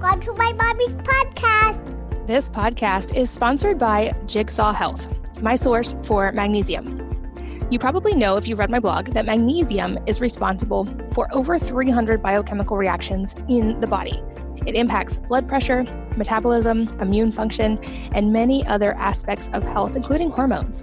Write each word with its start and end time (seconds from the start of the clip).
Welcome 0.00 0.22
to 0.22 0.32
my 0.32 0.54
mommy's 0.54 0.94
podcast. 0.94 2.26
This 2.26 2.48
podcast 2.48 3.14
is 3.14 3.28
sponsored 3.28 3.78
by 3.78 4.14
Jigsaw 4.24 4.72
Health, 4.72 5.12
my 5.42 5.56
source 5.56 5.94
for 6.04 6.32
magnesium. 6.32 7.22
You 7.70 7.78
probably 7.78 8.14
know 8.14 8.38
if 8.38 8.48
you've 8.48 8.58
read 8.58 8.70
my 8.70 8.80
blog 8.80 9.08
that 9.08 9.26
magnesium 9.26 9.98
is 10.06 10.22
responsible 10.22 10.88
for 11.12 11.28
over 11.34 11.58
300 11.58 12.22
biochemical 12.22 12.78
reactions 12.78 13.36
in 13.50 13.78
the 13.80 13.86
body. 13.86 14.22
It 14.64 14.74
impacts 14.74 15.18
blood 15.18 15.46
pressure, 15.46 15.84
metabolism, 16.16 16.88
immune 16.98 17.30
function, 17.30 17.78
and 18.12 18.32
many 18.32 18.66
other 18.66 18.94
aspects 18.94 19.50
of 19.52 19.64
health, 19.64 19.96
including 19.96 20.30
hormones. 20.30 20.82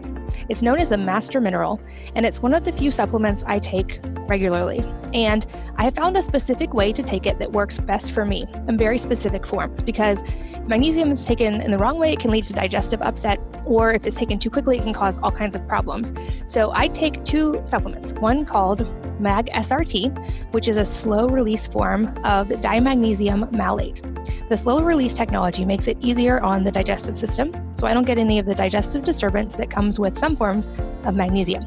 It's 0.50 0.62
known 0.62 0.80
as 0.80 0.90
the 0.90 0.98
master 0.98 1.42
mineral, 1.42 1.80
and 2.16 2.26
it's 2.26 2.42
one 2.42 2.54
of 2.54 2.64
the 2.64 2.72
few 2.72 2.92
supplements 2.92 3.44
I 3.46 3.60
take 3.60 4.00
regularly. 4.28 4.84
And 5.14 5.46
I 5.78 5.84
have 5.84 5.96
found 5.96 6.18
a 6.18 6.22
specific 6.22 6.74
way 6.74 6.92
to 6.92 7.02
take 7.02 7.26
it 7.26 7.40
that 7.40 7.52
works 7.52 7.78
best 7.78 8.14
for 8.14 8.26
me 8.26 8.46
in 8.68 8.78
very 8.78 8.98
specific 8.98 9.46
forms 9.46 9.82
because 9.82 10.22
magnesium 10.68 11.12
is 11.12 11.26
taken 11.26 11.62
in 11.62 11.72
the 11.72 11.78
wrong 11.78 11.98
way, 11.98 12.14
it 12.14 12.20
can 12.20 12.32
lead 12.32 12.44
to 12.46 12.54
digestive 12.54 13.02
upset, 13.02 13.40
or 13.66 13.94
if 13.94 14.06
it's 14.06 14.18
taken 14.18 14.38
too 14.38 14.50
quickly, 14.50 14.78
it 14.78 14.84
can 14.84 14.94
cause 14.94 15.20
all 15.20 15.32
kinds 15.32 15.56
of 15.56 15.66
problems. 15.68 16.14
So 16.46 16.72
I 16.74 16.88
take 16.88 17.24
two 17.24 17.62
supplements 17.66 18.14
one 18.14 18.46
called 18.46 18.82
Mag 19.20 19.48
SRT, 19.48 20.54
which 20.54 20.68
is 20.68 20.78
a 20.78 20.86
slow 20.86 21.28
release 21.28 21.68
form 21.68 22.08
of 22.24 22.50
dimagnesium 22.50 23.52
malate. 23.52 24.02
The 24.50 24.58
slow 24.58 24.82
release 24.82 25.14
technology 25.14 25.66
makes 25.66 25.88
it 25.88 25.98
easier 26.00 26.42
on 26.42 26.64
the 26.64 26.72
digestive 26.72 27.16
system, 27.16 27.54
so 27.76 27.88
I 27.88 27.94
don't 27.94 28.06
get 28.06 28.18
any 28.18 28.40
of 28.40 28.46
the 28.46 28.56
digestive 28.56 29.04
disturbance 29.04 29.56
that 29.58 29.70
comes 29.70 30.00
with 30.00 30.17
some 30.18 30.36
forms 30.36 30.70
of 31.06 31.16
magnesium. 31.16 31.66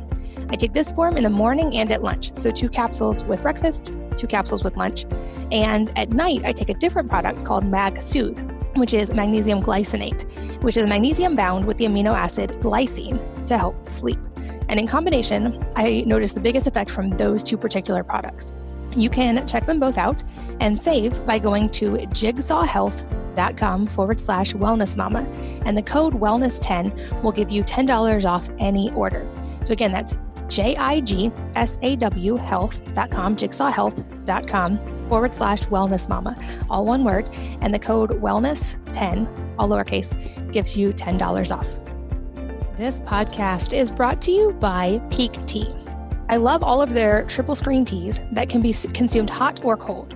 I 0.51 0.57
take 0.57 0.73
this 0.73 0.91
form 0.91 1.17
in 1.17 1.23
the 1.23 1.31
morning 1.31 1.77
and 1.77 1.93
at 1.93 2.03
lunch, 2.03 2.37
so 2.37 2.51
two 2.51 2.69
capsules 2.69 3.23
with 3.25 3.43
breakfast, 3.43 3.93
two 4.17 4.27
capsules 4.27 4.65
with 4.65 4.77
lunch. 4.77 5.07
And 5.53 5.93
at 5.97 6.11
night, 6.11 6.45
I 6.45 6.53
take 6.53 6.69
a 6.69 6.75
different 6.75 7.09
product 7.09 7.45
called 7.45 7.65
Mag 7.65 8.01
Soothe, 8.01 8.41
which 8.77 8.93
is 8.93 9.15
magnesium 9.15 9.63
glycinate, 9.63 10.25
which 10.63 10.77
is 10.77 10.89
magnesium 10.89 11.37
bound 11.37 11.67
with 11.67 11.79
the 11.79 11.85
amino 11.85 12.15
acid 12.15 12.51
glycine 12.61 13.19
to 13.47 13.57
help 13.57 13.89
sleep. 13.89 14.19
And 14.69 14.81
in 14.81 14.87
combination, 14.87 15.65
I 15.77 16.03
notice 16.07 16.33
the 16.33 16.41
biggest 16.41 16.67
effect 16.67 16.91
from 16.91 17.11
those 17.11 17.43
two 17.43 17.57
particular 17.57 18.03
products. 18.03 18.53
You 18.97 19.11
can 19.11 19.47
check 19.47 19.67
them 19.67 19.81
both 19.81 19.99
out 19.99 20.23
and 20.61 20.81
save 20.81 21.25
by 21.27 21.39
going 21.39 21.69
to 21.71 21.91
jigsawhealth.com 21.93 23.87
forward 23.87 24.21
slash 24.21 24.53
wellness 24.55 24.97
mama. 24.97 25.29
And 25.65 25.77
the 25.77 25.83
code 25.83 26.15
wellness10 26.15 27.23
will 27.23 27.33
give 27.33 27.51
you 27.51 27.63
$10 27.63 28.25
off 28.29 28.49
any 28.59 28.91
order. 28.93 29.27
So 29.63 29.73
again, 29.73 29.93
that's 29.93 30.17
J 30.49 30.77
I 30.77 31.01
G 31.01 31.31
S 31.55 31.79
A 31.83 31.97
W 31.97 32.37
health.com, 32.37 33.37
jigsawhealth.com 33.37 34.79
forward 35.09 35.33
slash 35.33 35.63
wellness 35.63 36.09
mama, 36.09 36.37
all 36.69 36.85
one 36.85 37.05
word. 37.05 37.31
And 37.61 37.73
the 37.73 37.79
code 37.79 38.11
wellness10, 38.21 39.55
all 39.59 39.69
lowercase, 39.69 40.53
gives 40.53 40.77
you 40.77 40.93
$10 40.93 41.57
off. 41.57 41.79
This 42.77 43.01
podcast 43.01 43.77
is 43.77 43.91
brought 43.91 44.21
to 44.23 44.33
you 44.33 44.53
by 44.55 45.01
Pique 45.11 45.45
Tea. 45.47 45.71
I 46.31 46.37
love 46.37 46.63
all 46.63 46.81
of 46.81 46.95
their 46.95 47.25
triple 47.25 47.57
screen 47.57 47.85
teas 47.85 48.21
that 48.31 48.49
can 48.49 48.63
be 48.63 48.73
consumed 48.95 49.29
hot 49.29 49.65
or 49.65 49.77
cold. 49.77 50.15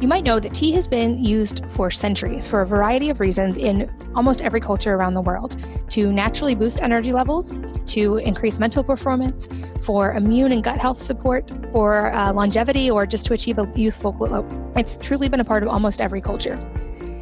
You 0.00 0.08
might 0.08 0.24
know 0.24 0.40
that 0.40 0.54
tea 0.54 0.72
has 0.72 0.88
been 0.88 1.22
used 1.22 1.68
for 1.68 1.90
centuries 1.90 2.48
for 2.48 2.62
a 2.62 2.66
variety 2.66 3.10
of 3.10 3.20
reasons 3.20 3.58
in 3.58 3.94
almost 4.14 4.40
every 4.40 4.60
culture 4.60 4.94
around 4.94 5.12
the 5.12 5.20
world 5.20 5.62
to 5.90 6.10
naturally 6.10 6.54
boost 6.54 6.80
energy 6.80 7.12
levels, 7.12 7.52
to 7.92 8.16
increase 8.16 8.58
mental 8.58 8.82
performance, 8.82 9.46
for 9.84 10.12
immune 10.12 10.50
and 10.50 10.64
gut 10.64 10.78
health 10.78 10.96
support, 10.96 11.52
for 11.72 12.10
uh, 12.14 12.32
longevity, 12.32 12.90
or 12.90 13.04
just 13.04 13.26
to 13.26 13.34
achieve 13.34 13.58
a 13.58 13.70
youthful 13.76 14.12
glow. 14.12 14.48
It's 14.76 14.96
truly 14.96 15.28
been 15.28 15.40
a 15.40 15.44
part 15.44 15.62
of 15.62 15.68
almost 15.68 16.00
every 16.00 16.22
culture. 16.22 16.58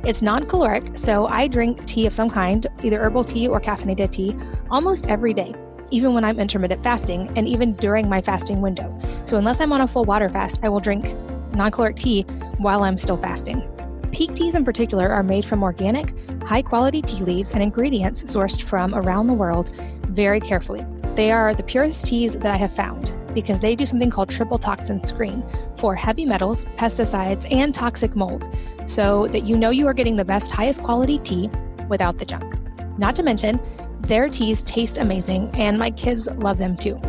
It's 0.05 0.23
non 0.23 0.47
caloric, 0.47 0.97
so 0.97 1.27
I 1.27 1.49
drink 1.49 1.85
tea 1.87 2.07
of 2.07 2.15
some 2.15 2.31
kind, 2.31 2.69
either 2.85 3.01
herbal 3.01 3.25
tea 3.25 3.49
or 3.49 3.61
caffeinated 3.61 4.11
tea, 4.11 4.37
almost 4.71 5.09
every 5.09 5.35
day 5.35 5.57
even 5.93 6.15
when 6.15 6.25
I'm 6.25 6.41
intermittent 6.41 6.83
fasting 6.83 7.31
and 7.37 7.47
even 7.47 7.75
during 7.75 8.09
my 8.09 8.21
fasting 8.21 8.61
window. 8.61 8.99
So, 9.25 9.39
unless 9.39 9.61
I'm 9.61 9.73
on 9.73 9.83
a 9.83 9.89
full 9.89 10.05
water 10.05 10.29
fast, 10.29 10.61
I 10.63 10.69
will 10.69 10.81
drink 10.81 11.15
non 11.55 11.71
caloric 11.71 11.97
tea 11.97 12.23
while 12.59 12.83
I'm 12.83 12.99
still 12.99 13.19
fasting. 13.19 13.69
Pique 14.13 14.35
teas 14.35 14.55
in 14.55 14.65
particular 14.65 15.09
are 15.09 15.23
made 15.23 15.45
from 15.45 15.63
organic, 15.63 16.15
high 16.43 16.63
quality 16.63 17.01
tea 17.01 17.23
leaves 17.23 17.55
and 17.55 17.63
ingredients 17.63 18.25
sourced 18.25 18.63
from 18.63 18.95
around 18.95 19.27
the 19.27 19.33
world 19.33 19.75
very 20.09 20.41
carefully. 20.41 20.85
They 21.15 21.31
are 21.31 21.55
the 21.55 21.63
purest 21.63 22.07
teas 22.07 22.35
that 22.35 22.53
I 22.53 22.57
have 22.57 22.73
found 22.73 23.15
because 23.35 23.61
they 23.61 23.75
do 23.75 23.87
something 23.87 24.11
called 24.11 24.29
triple 24.29 24.59
toxin 24.59 25.03
screen 25.05 25.43
for 25.77 25.95
heavy 25.95 26.27
metals, 26.27 26.65
pesticides, 26.77 27.51
and 27.51 27.75
toxic 27.75 28.15
mold 28.15 28.55
so 28.87 29.27
that 29.29 29.45
you 29.45 29.57
know 29.57 29.71
you 29.71 29.87
are 29.87 29.95
getting 29.95 30.17
the 30.17 30.25
best, 30.25 30.51
highest 30.51 30.83
quality 30.83 31.19
tea 31.19 31.49
without 31.89 32.19
the 32.19 32.25
junk. 32.25 32.57
Not 32.99 33.17
to 33.17 33.23
mention, 33.23 33.61
their 34.03 34.29
teas 34.29 34.63
taste 34.63 34.99
amazing 34.99 35.51
and 35.55 35.79
my 35.79 35.91
kids 35.91 36.29
love 36.37 36.59
them 36.59 36.77
too. 36.77 37.01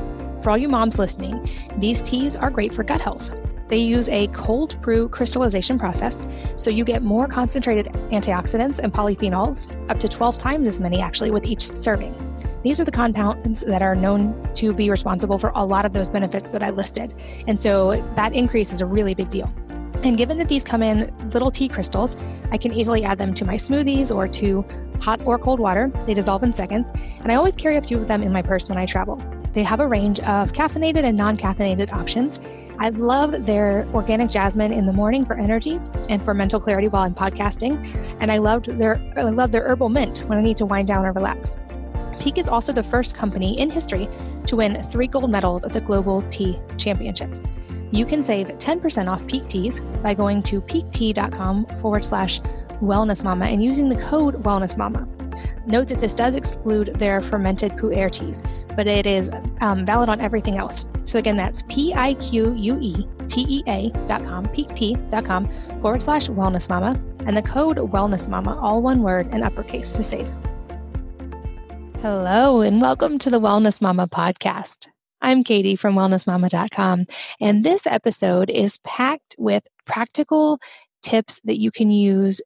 For 0.41 0.49
all 0.49 0.57
you 0.57 0.69
moms 0.69 0.99
listening, 0.99 1.47
these 1.77 2.01
teas 2.01 2.35
are 2.35 2.49
great 2.49 2.73
for 2.73 2.83
gut 2.83 3.01
health. 3.01 3.35
They 3.67 3.77
use 3.77 4.09
a 4.09 4.27
cold 4.27 4.79
brew 4.81 5.09
crystallization 5.09 5.79
process, 5.79 6.27
so 6.57 6.69
you 6.69 6.83
get 6.83 7.01
more 7.01 7.27
concentrated 7.27 7.87
antioxidants 8.11 8.79
and 8.79 8.93
polyphenols, 8.93 9.71
up 9.89 9.99
to 9.99 10.07
12 10.07 10.37
times 10.37 10.67
as 10.67 10.79
many 10.79 11.01
actually 11.01 11.31
with 11.31 11.45
each 11.45 11.61
serving. 11.75 12.13
These 12.61 12.79
are 12.79 12.85
the 12.85 12.91
compounds 12.91 13.61
that 13.61 13.81
are 13.81 13.95
known 13.95 14.49
to 14.53 14.73
be 14.73 14.89
responsible 14.89 15.37
for 15.37 15.51
a 15.55 15.65
lot 15.65 15.85
of 15.85 15.93
those 15.93 16.09
benefits 16.09 16.49
that 16.49 16.61
I 16.61 16.69
listed. 16.69 17.13
And 17.47 17.59
so 17.59 18.01
that 18.15 18.33
increase 18.33 18.71
is 18.71 18.81
a 18.81 18.85
really 18.85 19.13
big 19.13 19.29
deal. 19.29 19.51
And 20.03 20.17
given 20.17 20.37
that 20.37 20.49
these 20.49 20.63
come 20.63 20.83
in 20.83 21.09
little 21.33 21.49
tea 21.49 21.69
crystals, 21.69 22.15
I 22.51 22.57
can 22.57 22.73
easily 22.73 23.03
add 23.03 23.17
them 23.17 23.33
to 23.35 23.45
my 23.45 23.55
smoothies 23.55 24.13
or 24.13 24.27
to 24.27 24.65
hot 24.99 25.21
or 25.25 25.39
cold 25.39 25.59
water. 25.59 25.91
They 26.05 26.13
dissolve 26.13 26.43
in 26.43 26.53
seconds, 26.53 26.91
and 27.21 27.31
I 27.31 27.35
always 27.35 27.55
carry 27.55 27.77
a 27.77 27.81
few 27.81 27.97
of 27.99 28.07
them 28.07 28.21
in 28.21 28.31
my 28.31 28.41
purse 28.41 28.69
when 28.69 28.77
I 28.77 28.85
travel. 28.85 29.21
They 29.53 29.63
have 29.63 29.79
a 29.79 29.87
range 29.87 30.19
of 30.21 30.51
caffeinated 30.51 31.03
and 31.03 31.15
non 31.15 31.37
caffeinated 31.37 31.93
options. 31.93 32.39
I 32.79 32.89
love 32.89 33.45
their 33.45 33.87
organic 33.93 34.31
jasmine 34.31 34.73
in 34.73 34.85
the 34.85 34.93
morning 34.93 35.25
for 35.25 35.37
energy 35.37 35.79
and 36.09 36.23
for 36.23 36.33
mental 36.33 36.59
clarity 36.59 36.87
while 36.87 37.03
I'm 37.03 37.13
podcasting. 37.13 37.73
And 38.19 38.31
I 38.31 38.39
loved 38.39 38.65
their 38.65 38.99
I 39.15 39.21
love 39.21 39.51
their 39.51 39.63
herbal 39.63 39.89
mint 39.89 40.19
when 40.27 40.39
I 40.39 40.41
need 40.41 40.57
to 40.57 40.65
wind 40.65 40.87
down 40.87 41.05
or 41.05 41.11
relax. 41.11 41.57
Pique 42.19 42.37
is 42.37 42.47
also 42.47 42.71
the 42.71 42.83
first 42.83 43.15
company 43.15 43.59
in 43.59 43.69
history 43.69 44.07
to 44.47 44.55
win 44.55 44.81
three 44.83 45.07
gold 45.07 45.29
medals 45.29 45.63
at 45.63 45.73
the 45.73 45.81
Global 45.81 46.21
Tea 46.29 46.59
Championships. 46.77 47.43
You 47.91 48.05
can 48.05 48.23
save 48.23 48.47
10% 48.47 49.07
off 49.07 49.25
Pique 49.27 49.47
Teas 49.47 49.79
by 50.01 50.13
going 50.13 50.41
to 50.43 50.61
piquetea.com 50.61 51.65
forward 51.77 52.03
slash 52.03 52.41
wellness 52.81 53.23
mama 53.23 53.45
and 53.45 53.63
using 53.63 53.87
the 53.87 53.95
code 53.97 54.41
wellness 54.43 54.75
mama. 54.77 55.07
Note 55.65 55.87
that 55.87 55.99
this 55.99 56.13
does 56.13 56.35
exclude 56.35 56.87
their 56.95 57.21
fermented 57.21 57.71
pu'er 57.73 58.11
teas, 58.11 58.43
but 58.75 58.87
it 58.87 59.05
is 59.05 59.31
um, 59.61 59.85
valid 59.85 60.09
on 60.09 60.19
everything 60.21 60.57
else. 60.57 60.85
So 61.05 61.19
again, 61.19 61.37
that's 61.37 61.63
P-I-Q-U-E-T-E-A 61.63 62.29
dot 64.05 64.23
com, 64.23 64.45
dot 65.09 65.25
com 65.25 65.49
forward 65.79 66.01
slash 66.01 66.27
wellness 66.29 66.69
mama, 66.69 66.97
and 67.25 67.35
the 67.37 67.41
code 67.41 67.77
wellness 67.77 68.27
mama, 68.29 68.59
all 68.59 68.81
one 68.81 69.01
word 69.01 69.27
and 69.31 69.43
uppercase 69.43 69.93
to 69.93 70.03
save. 70.03 70.35
Hello, 72.03 72.59
and 72.59 72.81
welcome 72.81 73.17
to 73.19 73.29
the 73.29 73.39
Wellness 73.39 73.81
Mama 73.81 74.09
podcast. 74.09 74.89
I'm 75.21 75.41
Katie 75.41 75.77
from 75.77 75.95
wellnessmama.com, 75.95 77.05
and 77.39 77.63
this 77.63 77.87
episode 77.87 78.49
is 78.49 78.77
packed 78.79 79.35
with 79.37 79.63
practical 79.85 80.59
tips 81.01 81.39
that 81.45 81.61
you 81.61 81.71
can 81.71 81.91
use 81.91 82.41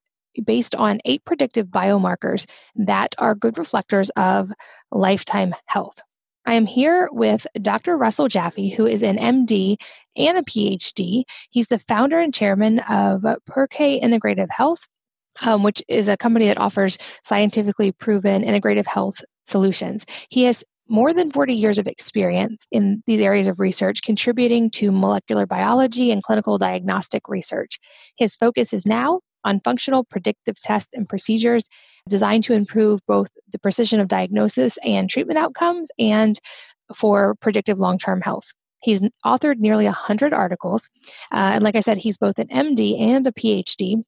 based 0.46 0.76
on 0.76 1.00
eight 1.06 1.26
predictive 1.26 1.70
biomarkers 1.70 2.48
that 2.76 3.16
are 3.18 3.34
good 3.34 3.58
reflectors 3.58 4.12
of 4.12 4.52
lifetime 4.92 5.56
health. 5.66 6.04
I 6.46 6.54
am 6.54 6.68
here 6.68 7.10
with 7.12 7.48
Dr. 7.60 7.98
Russell 7.98 8.28
Jaffe, 8.28 8.70
who 8.70 8.86
is 8.86 9.02
an 9.02 9.18
MD 9.18 9.78
and 10.16 10.38
a 10.38 10.44
PhD. 10.44 11.24
He's 11.50 11.70
the 11.70 11.80
founder 11.80 12.20
and 12.20 12.32
chairman 12.32 12.78
of 12.82 13.24
PERQUE 13.48 14.02
Integrative 14.04 14.52
Health, 14.52 14.86
um, 15.44 15.64
which 15.64 15.82
is 15.88 16.08
a 16.08 16.16
company 16.16 16.46
that 16.46 16.60
offers 16.60 17.00
scientifically 17.24 17.92
proven 17.92 18.44
integrative 18.44 18.86
health 18.86 19.24
solutions. 19.48 20.06
He 20.30 20.44
has 20.44 20.64
more 20.90 21.14
than 21.14 21.32
40 21.32 21.54
years 21.54 21.78
of 21.80 21.88
experience 21.88 22.66
in 22.72 23.04
these 23.08 23.22
areas 23.22 23.48
of 23.48 23.60
research, 23.60 24.02
contributing 24.04 24.70
to 24.72 24.92
molecular 24.92 25.46
biology 25.46 26.12
and 26.12 26.24
clinical 26.24 26.58
diagnostic 26.58 27.28
research. 27.28 27.80
His 28.18 28.36
focus 28.36 28.74
is 28.74 28.86
now 28.86 29.22
on 29.44 29.60
functional 29.62 30.04
predictive 30.04 30.58
tests 30.60 30.94
and 30.94 31.08
procedures 31.08 31.68
designed 32.10 32.44
to 32.46 32.54
improve 32.54 33.00
both 33.08 33.28
the 33.52 33.60
precision 33.60 34.00
of 34.00 34.08
diagnosis 34.08 34.78
and 34.84 35.10
treatment 35.10 35.40
outcomes 35.40 35.90
and 36.00 36.40
for 36.96 37.36
predictive 37.36 37.80
long 37.80 37.98
term 37.98 38.22
health. 38.22 38.54
He's 38.82 39.02
authored 39.26 39.58
nearly 39.58 39.86
100 39.86 40.34
articles. 40.34 40.90
Uh, 41.32 41.52
and 41.56 41.64
like 41.64 41.76
I 41.76 41.80
said, 41.80 41.98
he's 41.98 42.18
both 42.18 42.40
an 42.40 42.48
MD 42.48 43.00
and 43.00 43.26
a 43.26 43.32
PhD. 43.32 44.04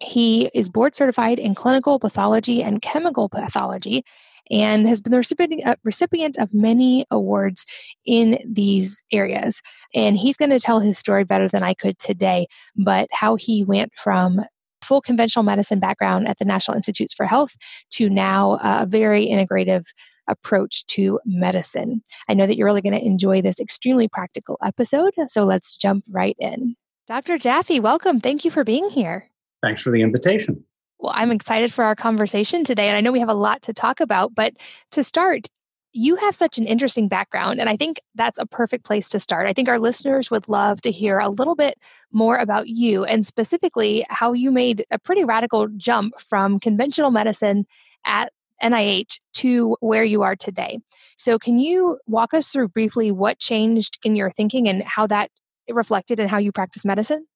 He 0.00 0.50
is 0.54 0.68
board 0.68 0.94
certified 0.96 1.38
in 1.38 1.54
clinical 1.54 1.98
pathology 1.98 2.62
and 2.62 2.82
chemical 2.82 3.28
pathology 3.28 4.04
and 4.50 4.86
has 4.88 5.00
been 5.00 5.12
the 5.12 5.18
recipient, 5.18 5.66
uh, 5.66 5.76
recipient 5.84 6.36
of 6.38 6.52
many 6.52 7.04
awards 7.10 7.66
in 8.04 8.38
these 8.46 9.02
areas. 9.12 9.62
And 9.94 10.16
he's 10.16 10.36
going 10.36 10.50
to 10.50 10.60
tell 10.60 10.80
his 10.80 10.98
story 10.98 11.24
better 11.24 11.48
than 11.48 11.62
I 11.62 11.74
could 11.74 11.98
today, 11.98 12.46
but 12.76 13.08
how 13.12 13.36
he 13.36 13.64
went 13.64 13.94
from 13.94 14.42
full 14.82 15.00
conventional 15.00 15.44
medicine 15.44 15.78
background 15.78 16.26
at 16.28 16.38
the 16.38 16.44
National 16.44 16.76
Institutes 16.76 17.14
for 17.14 17.24
Health 17.24 17.56
to 17.90 18.10
now 18.10 18.58
a 18.62 18.86
very 18.86 19.26
integrative 19.26 19.84
approach 20.28 20.86
to 20.86 21.20
medicine. 21.24 22.02
I 22.28 22.34
know 22.34 22.46
that 22.46 22.56
you're 22.56 22.66
really 22.66 22.82
going 22.82 22.98
to 22.98 23.04
enjoy 23.04 23.42
this 23.42 23.60
extremely 23.60 24.08
practical 24.08 24.58
episode, 24.64 25.12
so 25.26 25.44
let's 25.44 25.76
jump 25.76 26.04
right 26.10 26.36
in. 26.38 26.76
Dr. 27.06 27.38
Jaffe, 27.38 27.80
welcome. 27.80 28.20
Thank 28.20 28.44
you 28.44 28.50
for 28.50 28.64
being 28.64 28.88
here. 28.88 29.28
Thanks 29.62 29.82
for 29.82 29.90
the 29.90 30.02
invitation. 30.02 30.64
Well, 31.02 31.12
I'm 31.16 31.32
excited 31.32 31.72
for 31.72 31.84
our 31.84 31.96
conversation 31.96 32.62
today, 32.62 32.86
and 32.86 32.96
I 32.96 33.00
know 33.00 33.10
we 33.10 33.18
have 33.18 33.28
a 33.28 33.34
lot 33.34 33.62
to 33.62 33.74
talk 33.74 33.98
about. 34.00 34.36
But 34.36 34.54
to 34.92 35.02
start, 35.02 35.48
you 35.92 36.14
have 36.14 36.36
such 36.36 36.58
an 36.58 36.64
interesting 36.64 37.08
background, 37.08 37.58
and 37.60 37.68
I 37.68 37.76
think 37.76 38.00
that's 38.14 38.38
a 38.38 38.46
perfect 38.46 38.84
place 38.84 39.08
to 39.08 39.18
start. 39.18 39.48
I 39.48 39.52
think 39.52 39.68
our 39.68 39.80
listeners 39.80 40.30
would 40.30 40.48
love 40.48 40.80
to 40.82 40.92
hear 40.92 41.18
a 41.18 41.28
little 41.28 41.56
bit 41.56 41.76
more 42.12 42.36
about 42.36 42.68
you 42.68 43.04
and 43.04 43.26
specifically 43.26 44.06
how 44.10 44.32
you 44.32 44.52
made 44.52 44.86
a 44.92 44.98
pretty 44.98 45.24
radical 45.24 45.66
jump 45.76 46.20
from 46.20 46.60
conventional 46.60 47.10
medicine 47.10 47.66
at 48.06 48.32
NIH 48.62 49.18
to 49.34 49.76
where 49.80 50.04
you 50.04 50.22
are 50.22 50.36
today. 50.36 50.78
So, 51.18 51.36
can 51.36 51.58
you 51.58 51.98
walk 52.06 52.32
us 52.32 52.52
through 52.52 52.68
briefly 52.68 53.10
what 53.10 53.40
changed 53.40 53.98
in 54.04 54.14
your 54.14 54.30
thinking 54.30 54.68
and 54.68 54.84
how 54.84 55.08
that 55.08 55.32
reflected 55.68 56.20
in 56.20 56.28
how 56.28 56.38
you 56.38 56.52
practice 56.52 56.84
medicine? 56.84 57.26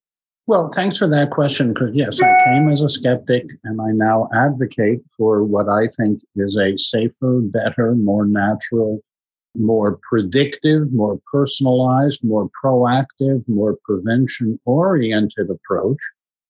Well, 0.48 0.70
thanks 0.72 0.96
for 0.96 1.08
that 1.08 1.30
question. 1.30 1.72
Because, 1.72 1.90
yes, 1.94 2.20
I 2.22 2.44
came 2.44 2.68
as 2.70 2.80
a 2.80 2.88
skeptic 2.88 3.50
and 3.64 3.80
I 3.80 3.90
now 3.90 4.28
advocate 4.32 5.00
for 5.16 5.42
what 5.42 5.68
I 5.68 5.88
think 5.88 6.22
is 6.36 6.56
a 6.56 6.76
safer, 6.76 7.40
better, 7.40 7.96
more 7.96 8.26
natural, 8.26 9.00
more 9.56 9.98
predictive, 10.08 10.92
more 10.92 11.18
personalized, 11.32 12.22
more 12.22 12.48
proactive, 12.62 13.42
more 13.48 13.76
prevention 13.84 14.60
oriented 14.64 15.50
approach. 15.50 15.98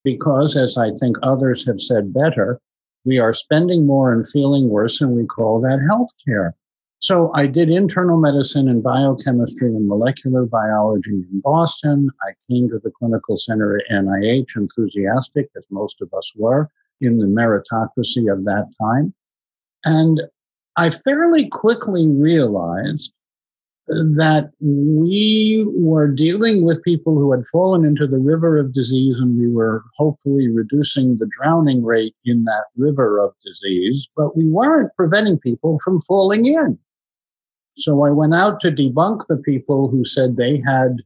Because, 0.04 0.56
as 0.56 0.76
I 0.76 0.90
think 1.00 1.16
others 1.22 1.66
have 1.66 1.80
said 1.80 2.12
better, 2.12 2.60
we 3.04 3.18
are 3.18 3.32
spending 3.32 3.86
more 3.86 4.12
and 4.12 4.28
feeling 4.28 4.68
worse, 4.68 5.00
and 5.00 5.12
we 5.12 5.24
call 5.24 5.60
that 5.62 5.78
healthcare. 5.90 6.52
So 7.00 7.30
I 7.34 7.46
did 7.46 7.68
internal 7.68 8.18
medicine 8.18 8.68
and 8.68 8.82
biochemistry 8.82 9.68
and 9.68 9.86
molecular 9.86 10.46
biology 10.46 11.24
in 11.30 11.40
Boston. 11.40 12.10
I 12.22 12.32
came 12.50 12.68
to 12.70 12.80
the 12.82 12.90
clinical 12.90 13.36
center 13.36 13.76
at 13.76 13.84
NIH 13.92 14.56
enthusiastic, 14.56 15.50
as 15.56 15.64
most 15.70 16.00
of 16.00 16.12
us 16.14 16.32
were, 16.36 16.70
in 17.00 17.18
the 17.18 17.26
meritocracy 17.26 18.32
of 18.32 18.44
that 18.44 18.66
time. 18.80 19.14
And 19.84 20.22
I 20.76 20.90
fairly 20.90 21.48
quickly 21.48 22.08
realized 22.08 23.12
that 23.88 24.50
we 24.60 25.64
were 25.68 26.08
dealing 26.08 26.64
with 26.64 26.82
people 26.82 27.14
who 27.14 27.30
had 27.30 27.46
fallen 27.52 27.84
into 27.84 28.06
the 28.06 28.18
river 28.18 28.58
of 28.58 28.74
disease 28.74 29.20
and 29.20 29.38
we 29.38 29.48
were 29.48 29.84
hopefully 29.96 30.48
reducing 30.48 31.18
the 31.18 31.28
drowning 31.30 31.84
rate 31.84 32.16
in 32.24 32.44
that 32.44 32.64
river 32.76 33.20
of 33.20 33.32
disease, 33.44 34.08
but 34.16 34.36
we 34.36 34.44
weren't 34.44 34.90
preventing 34.96 35.38
people 35.38 35.78
from 35.84 36.00
falling 36.00 36.46
in. 36.46 36.76
So 37.76 38.04
I 38.04 38.10
went 38.10 38.34
out 38.34 38.60
to 38.60 38.72
debunk 38.72 39.26
the 39.28 39.36
people 39.36 39.88
who 39.88 40.04
said 40.04 40.36
they 40.36 40.62
had 40.66 41.02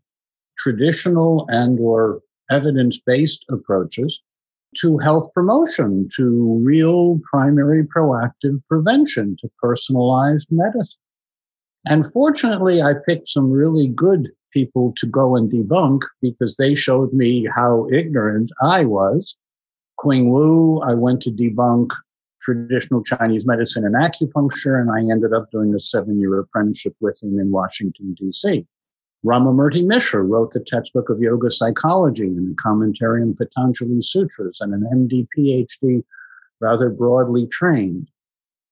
traditional 0.56 1.46
and 1.48 1.80
or 1.80 2.20
evidence-based 2.50 3.44
approaches 3.50 4.22
to 4.76 4.98
health 4.98 5.32
promotion, 5.34 6.08
to 6.16 6.60
real 6.62 7.20
primary 7.28 7.84
proactive 7.84 8.62
prevention, 8.68 9.36
to 9.40 9.50
personalized 9.60 10.48
medicine. 10.52 11.00
And 11.86 12.10
fortunately, 12.12 12.82
I 12.82 12.92
picked 13.04 13.28
some 13.28 13.50
really 13.50 13.88
good 13.88 14.30
people 14.52 14.92
to 14.98 15.06
go 15.06 15.34
and 15.34 15.50
debunk 15.50 16.02
because 16.22 16.56
they 16.56 16.74
showed 16.74 17.12
me 17.12 17.48
how 17.52 17.88
ignorant 17.90 18.52
I 18.62 18.84
was. 18.84 19.36
Qing 19.98 20.30
Wu, 20.30 20.80
I 20.80 20.94
went 20.94 21.22
to 21.22 21.30
debunk 21.30 21.90
traditional 22.40 23.02
Chinese 23.02 23.46
medicine 23.46 23.84
and 23.84 23.94
acupuncture, 23.94 24.80
and 24.80 24.90
I 24.90 25.12
ended 25.12 25.32
up 25.32 25.50
doing 25.50 25.74
a 25.74 25.80
seven 25.80 26.18
year 26.18 26.38
apprenticeship 26.38 26.94
with 27.00 27.22
him 27.22 27.38
in 27.38 27.50
Washington, 27.50 28.14
D.C. 28.18 28.66
Ramamurti 29.24 29.84
Mishra 29.84 30.22
wrote 30.22 30.52
the 30.52 30.64
textbook 30.66 31.10
of 31.10 31.20
yoga 31.20 31.50
psychology 31.50 32.26
and 32.26 32.52
a 32.52 32.62
commentary 32.62 33.20
on 33.22 33.34
Patanjali 33.34 34.00
Sutras 34.00 34.60
and 34.60 34.72
an 34.72 34.88
MD 34.92 35.26
PhD, 35.36 36.02
rather 36.60 36.88
broadly 36.88 37.46
trained. 37.46 38.08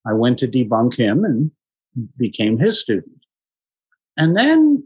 I 0.06 0.14
went 0.14 0.38
to 0.38 0.48
debunk 0.48 0.96
him 0.96 1.24
and 1.24 1.50
became 2.16 2.58
his 2.58 2.80
student. 2.80 3.20
And 4.16 4.36
then 4.36 4.84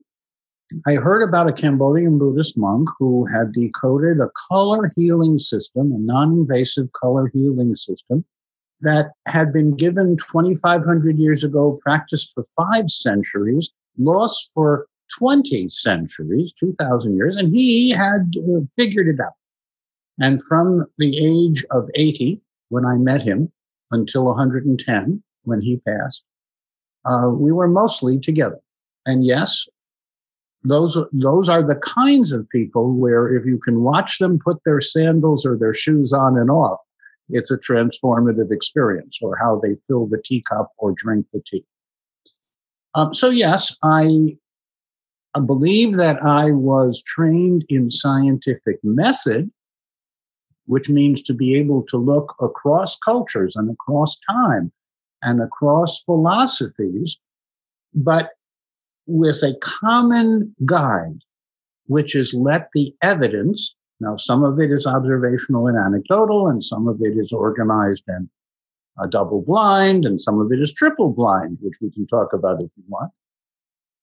I 0.87 0.95
heard 0.95 1.23
about 1.23 1.49
a 1.49 1.53
Cambodian 1.53 2.19
Buddhist 2.19 2.59
monk 2.59 2.89
who 2.99 3.27
had 3.27 3.53
decoded 3.53 4.19
a 4.19 4.31
color 4.49 4.91
healing 4.97 5.39
system, 5.39 5.93
a 5.93 5.99
non 5.99 6.33
invasive 6.33 6.93
color 6.93 7.31
healing 7.33 7.77
system 7.77 8.25
that 8.83 9.13
had 9.27 9.53
been 9.53 9.75
given 9.75 10.17
2,500 10.19 11.19
years 11.19 11.43
ago, 11.45 11.79
practiced 11.83 12.33
for 12.35 12.45
five 12.57 12.91
centuries, 12.91 13.71
lost 13.99 14.51
for 14.53 14.87
20 15.19 15.69
centuries, 15.69 16.53
2,000 16.55 17.17
years, 17.17 17.37
and 17.37 17.55
he 17.55 17.91
had 17.91 18.33
uh, 18.37 18.61
figured 18.77 19.09
it 19.09 19.21
out. 19.21 19.33
And 20.21 20.43
from 20.45 20.87
the 20.99 21.17
age 21.19 21.65
of 21.71 21.89
80, 21.95 22.41
when 22.69 22.85
I 22.85 22.97
met 22.97 23.23
him, 23.23 23.51
until 23.91 24.25
110, 24.25 25.23
when 25.45 25.61
he 25.61 25.77
passed, 25.79 26.25
uh, 27.05 27.29
we 27.29 27.53
were 27.53 27.69
mostly 27.69 28.19
together. 28.19 28.59
And 29.07 29.25
yes, 29.25 29.67
those 30.65 30.97
those 31.13 31.49
are 31.49 31.63
the 31.63 31.77
kinds 31.77 32.33
of 32.33 32.49
people 32.49 32.95
where 32.95 33.35
if 33.35 33.45
you 33.45 33.59
can 33.59 33.81
watch 33.81 34.19
them 34.19 34.39
put 34.39 34.63
their 34.65 34.81
sandals 34.81 35.45
or 35.45 35.57
their 35.57 35.75
shoes 35.75 36.13
on 36.13 36.39
and 36.39 36.51
off, 36.51 36.79
it's 37.29 37.51
a 37.51 37.59
transformative 37.59 38.51
experience, 38.51 39.19
or 39.23 39.37
how 39.37 39.61
they 39.63 39.77
fill 39.87 40.07
the 40.07 40.21
teacup 40.25 40.71
or 40.79 40.93
drink 40.97 41.27
the 41.33 41.43
tea. 41.51 41.65
Um, 42.95 43.15
so 43.15 43.31
yes, 43.31 43.77
I, 43.83 44.37
I 45.35 45.41
believe 45.41 45.97
that 45.97 46.23
I 46.23 46.51
was 46.51 47.03
trained 47.03 47.65
in 47.69 47.91
scientific 47.91 48.79
method, 48.83 49.51
which 50.67 50.89
means 50.89 51.23
to 51.23 51.35
be 51.35 51.57
able 51.57 51.83
to 51.85 51.97
look 51.97 52.35
across 52.41 52.99
cultures 52.99 53.57
and 53.57 53.71
across 53.71 54.19
time 54.29 54.73
and 55.23 55.41
across 55.41 56.03
philosophies, 56.03 57.19
but 57.95 58.31
with 59.07 59.43
a 59.43 59.57
common 59.61 60.55
guide, 60.65 61.19
which 61.87 62.15
is 62.15 62.35
let 62.35 62.69
the 62.75 62.95
evidence 63.03 63.75
now, 64.03 64.17
some 64.17 64.43
of 64.43 64.59
it 64.59 64.73
is 64.73 64.85
observational 64.85 65.69
and 65.69 65.79
anecdotal, 65.79 66.49
and 66.49 66.63
some 66.63 66.89
of 66.89 67.01
it 67.01 67.17
is 67.17 67.33
organized 67.33 68.03
and 68.09 68.29
uh, 69.01 69.07
double 69.07 69.43
blind, 69.43 70.05
and 70.05 70.21
some 70.21 70.41
of 70.41 70.51
it 70.51 70.61
is 70.61 70.75
triple 70.75 71.11
blind, 71.11 71.59
which 71.61 71.75
we 71.81 71.89
can 71.93 72.09
talk 72.09 72.33
about 72.33 72.61
if 72.61 72.71
you 72.77 72.83
want. 72.89 73.13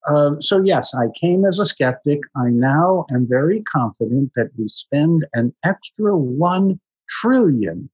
Uh, 0.08 0.40
so, 0.40 0.64
yes, 0.64 0.96
I 0.96 1.08
came 1.20 1.44
as 1.44 1.60
a 1.60 1.66
skeptic. 1.66 2.22
I 2.38 2.48
now 2.48 3.06
am 3.12 3.28
very 3.28 3.62
confident 3.64 4.32
that 4.38 4.52
we 4.58 4.70
spend 4.70 5.26
an 5.34 5.54
extra 5.66 6.12
$1 6.14 6.80
trillion 7.10 7.90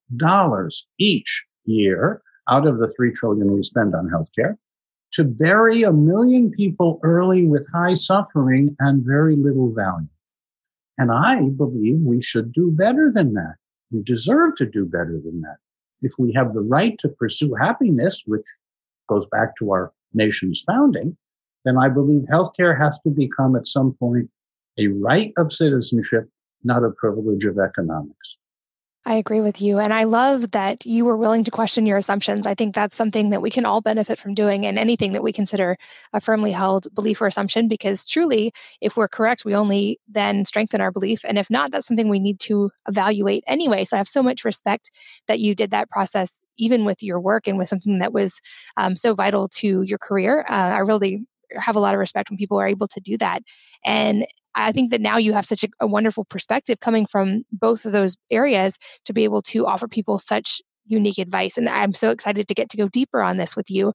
each 1.00 1.46
year 1.65 2.22
out 2.48 2.68
of 2.68 2.77
the 2.77 2.94
3 2.96 3.13
trillion 3.13 3.51
we 3.51 3.63
spend 3.63 3.96
on 3.96 4.10
healthcare 4.10 4.58
to 5.13 5.24
bury 5.24 5.82
a 5.82 5.91
million 5.91 6.51
people 6.51 7.00
early 7.01 7.48
with 7.48 7.68
high 7.74 7.96
suffering 7.96 8.75
and 8.80 9.03
very 9.03 9.36
little 9.36 9.74
value. 9.74 10.08
And 10.98 11.12
I 11.12 11.42
believe 11.50 12.00
we 12.02 12.22
should 12.22 12.54
do 12.54 12.72
better 12.72 13.12
than 13.14 13.34
that. 13.34 13.56
We 13.92 14.02
deserve 14.04 14.56
to 14.58 14.66
do 14.66 14.86
better 14.86 15.20
than 15.24 15.42
that. 15.42 15.58
If 16.02 16.14
we 16.18 16.34
have 16.34 16.54
the 16.54 16.62
right 16.62 16.98
to 17.00 17.10
pursue 17.10 17.54
happiness, 17.56 18.24
which 18.25 18.46
goes 19.10 19.25
back 19.32 19.56
to 19.58 19.72
our 19.72 19.92
nation's 20.14 20.64
founding, 20.66 21.18
then 21.64 21.78
I 21.78 21.90
believe 21.90 22.24
healthcare 22.32 22.78
has 22.78 23.00
to 23.02 23.10
become 23.10 23.56
at 23.56 23.68
some 23.68 23.94
point 23.94 24.30
a 24.78 24.88
right 24.88 25.34
of 25.38 25.54
citizenship, 25.54 26.30
not 26.64 26.84
a 26.84 26.92
privilege 26.92 27.46
of 27.46 27.58
economics. 27.60 28.38
I 29.08 29.16
agree 29.16 29.40
with 29.40 29.62
you. 29.62 29.78
And 29.78 29.94
I 29.94 30.06
love 30.06 30.52
that 30.52 30.84
you 30.84 31.06
were 31.06 31.16
willing 31.16 31.44
to 31.44 31.52
question 31.52 31.86
your 31.86 31.98
assumptions. 31.98 32.48
I 32.48 32.56
think 32.56 32.74
that's 32.74 32.96
something 32.96 33.30
that 33.30 33.42
we 33.42 33.52
can 33.52 33.64
all 33.64 33.80
benefit 33.80 34.18
from 34.18 34.34
doing 34.34 34.64
in 34.64 34.80
anything 34.80 35.14
that 35.14 35.22
we 35.22 35.32
consider 35.32 35.78
a 36.12 36.20
firmly 36.20 36.52
held 36.52 36.88
belief 36.96 37.22
or 37.22 37.28
assumption, 37.28 37.68
because 37.68 38.04
truly, 38.04 38.52
if 38.82 38.98
we're 38.98 39.08
correct, 39.08 39.46
we 39.46 39.54
only 39.56 40.00
then 40.08 40.44
strengthen 40.44 40.82
our 40.82 40.92
belief. 40.92 41.22
And 41.24 41.38
if 41.38 41.52
not, 41.52 41.72
that's 41.72 41.86
something 41.86 42.10
we 42.10 42.20
need 42.20 42.40
to 42.42 42.72
evaluate 42.88 43.44
anyway. 43.46 43.84
So 43.84 43.96
I 43.96 44.00
have 44.00 44.08
so 44.08 44.24
much 44.24 44.44
respect 44.44 44.90
that 45.28 45.40
you 45.40 45.54
did 45.54 45.70
that 45.70 45.90
process, 45.92 46.44
even 46.58 46.84
with 46.84 47.04
your 47.04 47.20
work 47.20 47.48
and 47.48 47.60
with 47.60 47.68
something 47.68 48.00
that 48.00 48.12
was 48.12 48.42
um, 48.76 48.96
so 48.98 49.14
vital 49.14 49.48
to 49.50 49.84
your 49.84 50.00
career. 50.00 50.44
Uh, 50.50 50.74
I 50.74 50.80
really 50.80 51.28
have 51.52 51.76
a 51.76 51.80
lot 51.80 51.94
of 51.94 52.00
respect 52.00 52.32
when 52.32 52.38
people 52.38 52.60
are 52.60 52.68
able 52.68 52.88
to 52.88 53.00
do 53.00 53.20
that. 53.20 53.44
And 53.86 54.26
I 54.56 54.72
think 54.72 54.92
that 54.92 55.02
now 55.02 55.18
you 55.18 55.34
have 55.34 55.46
such 55.46 55.64
a, 55.64 55.68
a 55.82 55.88
wonderful 55.88 56.26
perspective 56.26 56.80
coming 56.80 57.06
from 57.06 57.44
both 57.52 57.86
of 57.86 57.92
those 57.92 58.18
areas 58.32 58.78
to 59.06 59.14
be 59.14 59.24
able 59.24 59.42
to 59.44 59.68
offer 59.68 59.88
people 59.88 60.18
such 60.18 60.62
unique 60.86 61.18
advice. 61.18 61.58
And 61.58 61.68
I'm 61.68 61.94
so 61.94 62.12
excited 62.12 62.48
to 62.48 62.54
get 62.54 62.70
to 62.70 62.78
go 62.78 62.88
deeper 62.88 63.22
on 63.22 63.38
this 63.38 63.56
with 63.56 63.70
you. 63.70 63.94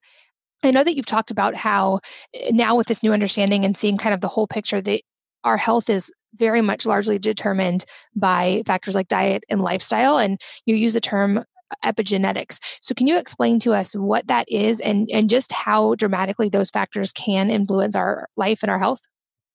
I 0.62 0.70
know 0.70 0.84
that 0.84 0.94
you've 0.94 1.06
talked 1.06 1.30
about 1.30 1.54
how 1.54 2.00
eh, 2.34 2.50
now 2.52 2.76
with 2.76 2.86
this 2.86 3.02
new 3.02 3.12
understanding 3.12 3.64
and 3.64 3.76
seeing 3.76 3.96
kind 3.96 4.14
of 4.14 4.20
the 4.20 4.28
whole 4.28 4.46
picture 4.46 4.80
that 4.80 5.02
our 5.44 5.56
health 5.56 5.88
is 5.88 6.12
very 6.34 6.60
much 6.60 6.84
largely 6.84 7.18
determined 7.18 7.84
by 8.14 8.62
factors 8.66 8.94
like 8.94 9.08
diet 9.08 9.42
and 9.48 9.62
lifestyle. 9.62 10.18
And 10.18 10.38
you 10.66 10.74
use 10.74 10.92
the 10.92 11.00
term 11.00 11.44
epigenetics. 11.84 12.58
So 12.82 12.94
can 12.94 13.06
you 13.06 13.16
explain 13.16 13.60
to 13.60 13.72
us 13.72 13.94
what 13.94 14.26
that 14.26 14.46
is 14.48 14.80
and, 14.80 15.08
and 15.12 15.30
just 15.30 15.52
how 15.52 15.94
dramatically 15.94 16.48
those 16.48 16.70
factors 16.70 17.12
can 17.12 17.48
influence 17.48 17.96
our 17.96 18.28
life 18.36 18.62
and 18.62 18.70
our 18.70 18.78
health? 18.78 19.00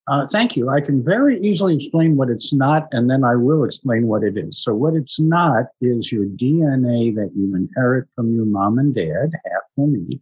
Uh, 0.08 0.28
thank 0.28 0.56
you. 0.56 0.70
I 0.70 0.82
can 0.82 1.04
very 1.04 1.42
easily 1.42 1.76
explain 1.76 2.16
what 2.16 2.30
it's 2.30 2.54
not, 2.54 2.88
and 2.92 3.10
then 3.10 3.24
I 3.24 3.36
will 3.36 3.64
explain 3.64 4.06
what 4.06 4.24
it 4.24 4.38
is. 4.38 4.62
So, 4.62 4.76
what 4.76 4.94
it's 4.94 5.20
not 5.20 5.66
is 5.82 6.12
your 6.12 6.26
DNA 6.26 7.16
that 7.16 7.32
you 7.36 7.56
inherit 7.56 8.08
from 8.16 8.36
your 8.36 8.46
mom 8.46 8.78
and 8.78 8.94
dad, 8.94 9.32
half 9.46 9.64
from 9.74 9.96
each. 10.10 10.22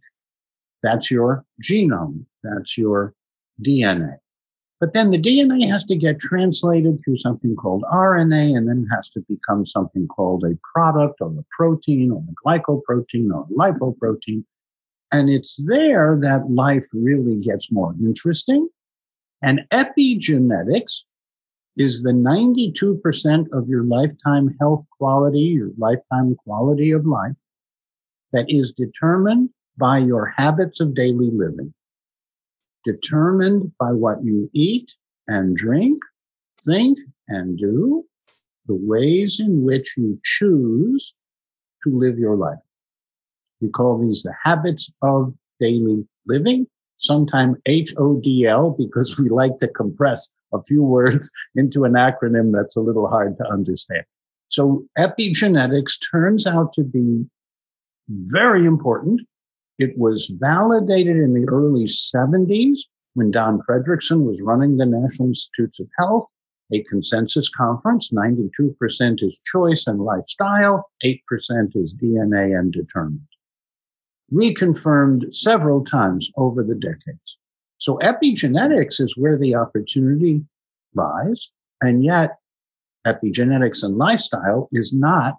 That's 0.82 1.10
your 1.10 1.44
genome. 1.62 2.24
That's 2.42 2.78
your 2.78 3.14
DNA. 3.62 4.16
But 4.80 4.92
then 4.92 5.10
the 5.10 5.18
DNA 5.18 5.68
has 5.68 5.84
to 5.84 5.96
get 5.96 6.18
translated 6.18 7.00
through 7.02 7.16
something 7.16 7.54
called 7.56 7.84
RNA 7.90 8.56
and 8.56 8.68
then 8.68 8.86
has 8.90 9.08
to 9.10 9.24
become 9.28 9.64
something 9.64 10.08
called 10.08 10.44
a 10.44 10.58
product 10.74 11.20
or 11.20 11.28
a 11.28 11.44
protein 11.56 12.10
or 12.10 12.22
a 12.22 12.34
glycoprotein 12.46 13.30
or 13.32 13.46
a 13.50 13.54
lipoprotein. 13.54 14.44
And 15.12 15.30
it's 15.30 15.56
there 15.64 16.18
that 16.20 16.50
life 16.50 16.86
really 16.92 17.36
gets 17.36 17.70
more 17.70 17.94
interesting. 18.00 18.68
And 19.44 19.60
epigenetics 19.70 21.02
is 21.76 22.02
the 22.02 22.12
92% 22.12 23.46
of 23.52 23.68
your 23.68 23.84
lifetime 23.84 24.56
health 24.58 24.84
quality, 24.98 25.38
your 25.38 25.70
lifetime 25.76 26.34
quality 26.36 26.90
of 26.92 27.04
life 27.06 27.38
that 28.32 28.46
is 28.48 28.72
determined 28.72 29.50
by 29.76 29.98
your 29.98 30.26
habits 30.36 30.80
of 30.80 30.94
daily 30.94 31.30
living 31.30 31.74
determined 32.84 33.72
by 33.78 33.90
what 33.90 34.22
you 34.22 34.50
eat 34.52 34.92
and 35.26 35.56
drink, 35.56 36.02
think 36.64 36.98
and 37.28 37.58
do, 37.58 38.04
the 38.66 38.74
ways 38.74 39.40
in 39.40 39.62
which 39.62 39.96
you 39.96 40.18
choose 40.22 41.14
to 41.82 41.98
live 41.98 42.18
your 42.18 42.36
life. 42.36 42.58
We 43.60 43.68
call 43.70 43.98
these 43.98 44.22
the 44.22 44.34
habits 44.42 44.94
of 45.02 45.34
daily 45.60 46.06
living, 46.26 46.66
sometimes 47.04 47.58
HODL, 47.68 48.76
because 48.76 49.18
we 49.18 49.28
like 49.28 49.58
to 49.58 49.68
compress 49.68 50.32
a 50.52 50.62
few 50.62 50.82
words 50.82 51.30
into 51.54 51.84
an 51.84 51.92
acronym 51.92 52.52
that's 52.52 52.76
a 52.76 52.80
little 52.80 53.08
hard 53.08 53.36
to 53.36 53.46
understand. 53.48 54.04
So 54.48 54.84
epigenetics 54.98 55.94
turns 56.12 56.46
out 56.46 56.72
to 56.74 56.84
be 56.84 57.24
very 58.08 58.64
important 58.64 59.22
it 59.78 59.98
was 59.98 60.30
validated 60.38 61.16
in 61.16 61.34
the 61.34 61.48
early 61.48 61.86
70s 61.86 62.80
when 63.14 63.30
Don 63.30 63.60
Fredrickson 63.62 64.24
was 64.24 64.40
running 64.42 64.76
the 64.76 64.86
National 64.86 65.28
Institutes 65.28 65.80
of 65.80 65.88
Health, 65.98 66.28
a 66.72 66.82
consensus 66.84 67.48
conference. 67.48 68.10
92% 68.10 69.22
is 69.22 69.40
choice 69.44 69.86
and 69.86 70.00
lifestyle, 70.00 70.88
8% 71.04 71.18
is 71.74 71.94
DNA 71.94 72.58
and 72.58 72.72
determined. 72.72 73.26
Reconfirmed 74.32 75.34
several 75.34 75.84
times 75.84 76.30
over 76.36 76.62
the 76.62 76.74
decades. 76.74 77.36
So 77.78 77.98
epigenetics 77.98 79.00
is 79.00 79.16
where 79.16 79.36
the 79.36 79.54
opportunity 79.54 80.42
lies. 80.94 81.50
And 81.80 82.02
yet 82.02 82.38
epigenetics 83.06 83.82
and 83.82 83.98
lifestyle 83.98 84.68
is 84.72 84.92
not 84.92 85.34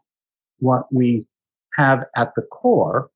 what 0.60 0.86
we 0.94 1.25
have 1.74 2.06
at 2.15 2.34
the 2.36 2.44
core 2.44 3.10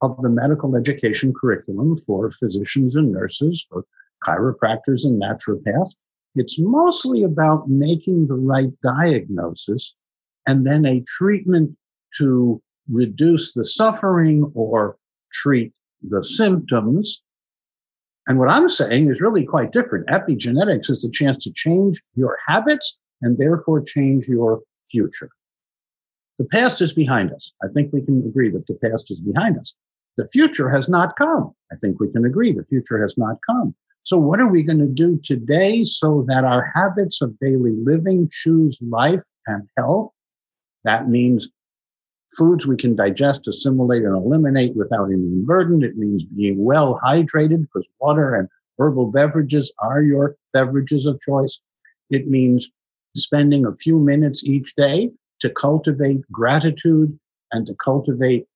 of 0.00 0.20
the 0.22 0.28
medical 0.28 0.76
education 0.76 1.32
curriculum 1.32 1.96
for 1.96 2.30
physicians 2.30 2.94
and 2.94 3.12
nurses, 3.12 3.66
for 3.68 3.84
chiropractors 4.24 5.04
and 5.04 5.20
naturopaths. 5.20 5.96
It's 6.34 6.58
mostly 6.58 7.22
about 7.22 7.68
making 7.68 8.28
the 8.28 8.34
right 8.34 8.70
diagnosis 8.82 9.96
and 10.46 10.66
then 10.66 10.84
a 10.86 11.02
treatment 11.06 11.76
to 12.18 12.62
reduce 12.90 13.54
the 13.54 13.64
suffering 13.64 14.50
or 14.54 14.96
treat 15.32 15.72
the 16.02 16.22
symptoms. 16.22 17.22
And 18.26 18.38
what 18.38 18.48
I'm 18.48 18.68
saying 18.68 19.10
is 19.10 19.20
really 19.20 19.44
quite 19.44 19.72
different. 19.72 20.06
Epigenetics 20.08 20.90
is 20.90 21.02
the 21.02 21.10
chance 21.10 21.42
to 21.44 21.52
change 21.52 22.00
your 22.14 22.38
habits 22.46 22.98
and 23.22 23.38
therefore 23.38 23.80
change 23.82 24.28
your 24.28 24.60
future. 24.90 25.30
The 26.38 26.44
past 26.44 26.80
is 26.80 26.92
behind 26.92 27.32
us. 27.32 27.52
I 27.62 27.66
think 27.74 27.92
we 27.92 28.02
can 28.02 28.24
agree 28.26 28.50
that 28.50 28.66
the 28.66 28.74
past 28.74 29.10
is 29.10 29.20
behind 29.20 29.58
us. 29.58 29.74
The 30.16 30.28
future 30.28 30.68
has 30.70 30.88
not 30.88 31.16
come. 31.16 31.52
I 31.72 31.76
think 31.76 32.00
we 32.00 32.10
can 32.10 32.24
agree 32.24 32.52
the 32.52 32.64
future 32.64 33.00
has 33.00 33.16
not 33.16 33.38
come. 33.46 33.74
So, 34.04 34.18
what 34.18 34.40
are 34.40 34.48
we 34.48 34.62
going 34.62 34.78
to 34.78 34.86
do 34.86 35.20
today 35.22 35.84
so 35.84 36.24
that 36.28 36.44
our 36.44 36.72
habits 36.74 37.20
of 37.20 37.38
daily 37.40 37.72
living 37.82 38.28
choose 38.30 38.78
life 38.80 39.24
and 39.46 39.68
health? 39.76 40.12
That 40.84 41.08
means 41.08 41.50
foods 42.36 42.66
we 42.66 42.76
can 42.76 42.94
digest, 42.94 43.48
assimilate, 43.48 44.02
and 44.02 44.16
eliminate 44.16 44.76
without 44.76 45.06
immune 45.06 45.44
burden. 45.44 45.82
It 45.82 45.96
means 45.96 46.24
being 46.24 46.64
well 46.64 47.00
hydrated 47.04 47.62
because 47.62 47.88
water 48.00 48.34
and 48.34 48.48
herbal 48.78 49.10
beverages 49.10 49.72
are 49.80 50.02
your 50.02 50.36
beverages 50.52 51.06
of 51.06 51.20
choice. 51.20 51.60
It 52.10 52.28
means 52.28 52.70
spending 53.16 53.66
a 53.66 53.74
few 53.74 53.98
minutes 53.98 54.44
each 54.44 54.74
day 54.76 55.10
to 55.40 55.50
cultivate 55.50 56.20
gratitude 56.30 57.18
and 57.52 57.66
to 57.66 57.74
cultivate 57.82 58.46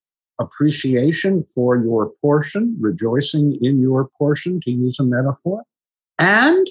appreciation 0.41 1.45
for 1.45 1.77
your 1.77 2.13
portion, 2.21 2.77
rejoicing 2.81 3.59
in 3.63 3.81
your 3.81 4.09
portion, 4.19 4.61
to 4.63 4.71
use 4.71 4.99
a 4.99 5.05
metaphor. 5.05 5.63
And 6.19 6.69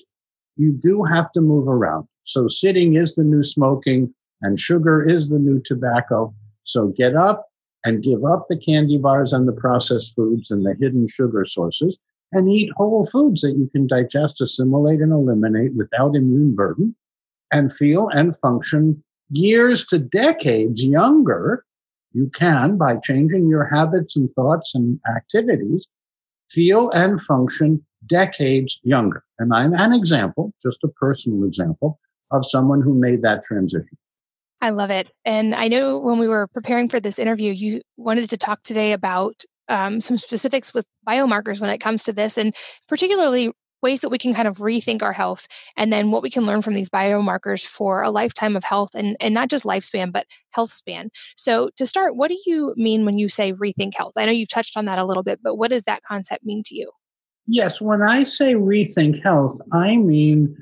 you 0.58 0.74
do 0.74 1.03
have 1.03 1.31
to 1.34 1.41
move 1.41 1.67
around. 1.67 2.08
So 2.24 2.48
sitting 2.48 2.96
is 2.96 3.15
the 3.15 3.24
new 3.24 3.43
smoking 3.43 4.13
and 4.41 4.60
sugar 4.60 5.08
is 5.08 5.29
the 5.29 5.39
new 5.39 5.62
tobacco. 5.63 6.34
So 6.63 6.88
get 6.88 7.15
up 7.15 7.48
and 7.84 8.03
give 8.03 8.24
up 8.24 8.46
the 8.48 8.58
candy 8.58 8.98
bars 8.98 9.34
and 9.34 9.48
the 9.48 9.53
processed 9.53 10.15
foods 10.15 10.51
and 10.51 10.65
the 10.65 10.75
hidden 10.80 11.08
sugar 11.08 11.46
sources 11.46 12.01
and 12.32 12.50
eat 12.50 12.72
whole 12.77 13.06
foods 13.06 13.41
that 13.41 13.58
you 13.58 13.70
can 13.72 13.88
digest, 13.88 14.39
assimilate, 14.41 15.01
and 15.01 15.12
eliminate 15.12 15.75
without 15.75 16.15
immune 16.15 16.56
burden 16.56 16.96
and 17.51 17.74
feel 17.74 18.08
and 18.10 18.38
function 18.38 19.03
years 19.30 19.86
to 19.88 19.98
decades 19.98 20.84
younger 20.84 21.65
you 22.13 22.30
can, 22.30 22.77
by 22.77 22.98
changing 22.98 23.48
your 23.48 23.65
habits 23.65 24.15
and 24.15 24.30
thoughts 24.34 24.75
and 24.75 25.00
activities, 25.15 25.88
feel 26.50 26.89
and 26.89 27.22
function 27.22 27.86
decades 28.06 28.80
younger. 28.84 29.24
And 29.39 29.53
I'm 29.53 29.74
an 29.74 29.94
example, 29.94 30.53
just 30.62 30.84
a 30.84 30.89
personal 30.89 31.46
example, 31.46 32.00
of 32.32 32.46
someone 32.46 32.82
who 32.82 32.94
made 32.94 33.22
that 33.22 33.44
transition. 33.44 33.98
I 34.62 34.70
love 34.70 34.91
it. 34.91 35.12
And 35.25 35.56
I 35.56 35.68
know 35.68 35.98
when 35.98 36.20
we 36.20 36.27
were 36.27 36.48
preparing 36.48 36.88
for 36.88 37.00
this 37.00 37.18
interview, 37.18 37.51
you 37.51 37.82
wanted 37.98 38.30
to 38.30 38.38
talk 38.38 38.62
today 38.62 38.94
about 38.94 39.44
um, 39.68 40.01
some 40.01 40.18
specifics 40.18 40.74
with 40.74 40.86
biomarkers 41.08 41.60
when 41.60 41.72
it 41.72 41.80
comes 41.80 42.03
to 42.03 42.13
this, 42.13 42.38
and 42.38 42.56
particularly 42.88 43.51
ways 43.82 44.01
that 44.01 44.10
we 44.10 44.18
can 44.18 44.34
kind 44.34 44.48
of 44.48 44.58
rethink 44.58 45.01
our 45.01 45.13
health 45.13 45.48
and 45.75 45.91
then 45.91 46.12
what 46.12 46.22
we 46.22 46.30
can 46.30 46.46
learn 46.46 46.62
from 46.62 46.75
these 46.75 46.89
biomarkers 46.89 47.65
for 47.65 48.03
a 48.03 48.12
lifetime 48.12 48.56
of 48.56 48.63
health 48.63 48.91
and, 48.94 49.18
and 49.20 49.34
not 49.34 49.50
just 49.50 49.65
lifespan, 49.65 50.12
but 50.12 50.27
health 50.51 50.72
span. 50.72 51.10
So, 51.36 51.72
to 51.77 51.88
start, 51.88 52.15
what 52.15 52.30
do 52.30 52.38
you 52.46 52.75
mean 52.77 53.06
when 53.06 53.18
you 53.18 53.30
say 53.30 53.53
rethink 53.53 53.96
health? 53.96 54.13
I 54.15 54.25
know 54.25 54.32
you've 54.32 54.50
touched 54.50 54.77
on 54.77 54.86
that 54.86 55.00
a 55.00 55.06
little 55.06 55.24
bit, 55.24 55.39
but 55.44 55.56
what 55.56 55.72
does 55.72 55.84
that 55.86 56.03
concept 56.03 56.46
mean 56.46 56.62
to 56.68 56.75
you? 56.75 56.91
Yes, 57.48 57.82
when 57.82 58.03
I 58.03 58.24
say 58.24 58.53
rethink 58.53 59.24
health, 59.24 59.60
I 59.74 59.98
mean 59.98 60.56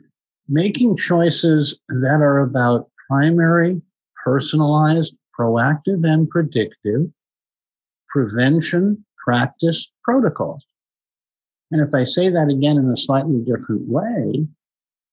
making 0.48 0.96
choices 0.96 1.80
that 1.90 2.22
are 2.22 2.40
about 2.40 2.90
primary, 3.10 3.82
personalized, 4.24 5.16
proactive, 5.38 6.04
and 6.04 6.30
predictive 6.30 7.08
prevention 8.10 9.06
practice 9.24 9.92
protocols. 10.04 10.66
And 11.72 11.82
if 11.86 11.94
I 11.94 12.04
say 12.04 12.30
that 12.30 12.50
again 12.50 12.78
in 12.78 12.90
a 12.90 12.98
slightly 12.98 13.40
different 13.40 13.88
way, 13.88 14.48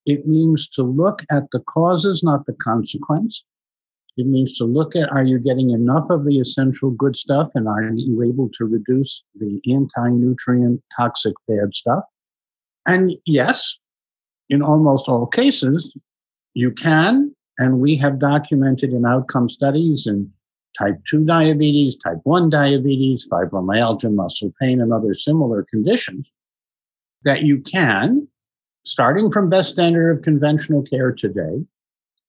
it 0.06 0.26
means 0.26 0.68
to 0.70 0.82
look 0.82 1.22
at 1.30 1.44
the 1.52 1.60
causes, 1.60 2.22
not 2.22 2.46
the 2.46 2.54
consequence. 2.54 3.44
It 4.16 4.26
means 4.26 4.56
to 4.56 4.64
look 4.64 4.96
at 4.96 5.10
are 5.10 5.24
you 5.24 5.38
getting 5.38 5.70
enough 5.70 6.08
of 6.08 6.24
the 6.24 6.38
essential 6.38 6.90
good 6.90 7.16
stuff 7.16 7.50
and 7.54 7.68
are 7.68 7.82
you 7.94 8.22
able 8.22 8.48
to 8.54 8.64
reduce 8.64 9.22
the 9.34 9.60
anti 9.70 10.08
nutrient 10.08 10.82
toxic 10.96 11.34
bad 11.46 11.74
stuff? 11.74 12.04
And 12.86 13.12
yes, 13.26 13.78
in 14.48 14.62
almost 14.62 15.08
all 15.08 15.26
cases, 15.26 15.94
you 16.54 16.70
can. 16.70 17.35
And 17.58 17.80
we 17.80 17.96
have 17.96 18.18
documented 18.18 18.92
in 18.92 19.06
outcome 19.06 19.48
studies 19.48 20.06
in 20.06 20.30
type 20.78 21.00
2 21.08 21.24
diabetes, 21.24 21.96
type 21.96 22.18
1 22.24 22.50
diabetes, 22.50 23.26
fibromyalgia, 23.30 24.12
muscle 24.12 24.52
pain, 24.60 24.80
and 24.80 24.92
other 24.92 25.14
similar 25.14 25.64
conditions 25.70 26.34
that 27.24 27.42
you 27.42 27.60
can, 27.60 28.28
starting 28.84 29.30
from 29.30 29.48
best 29.48 29.70
standard 29.70 30.10
of 30.10 30.22
conventional 30.22 30.82
care 30.82 31.12
today, 31.12 31.64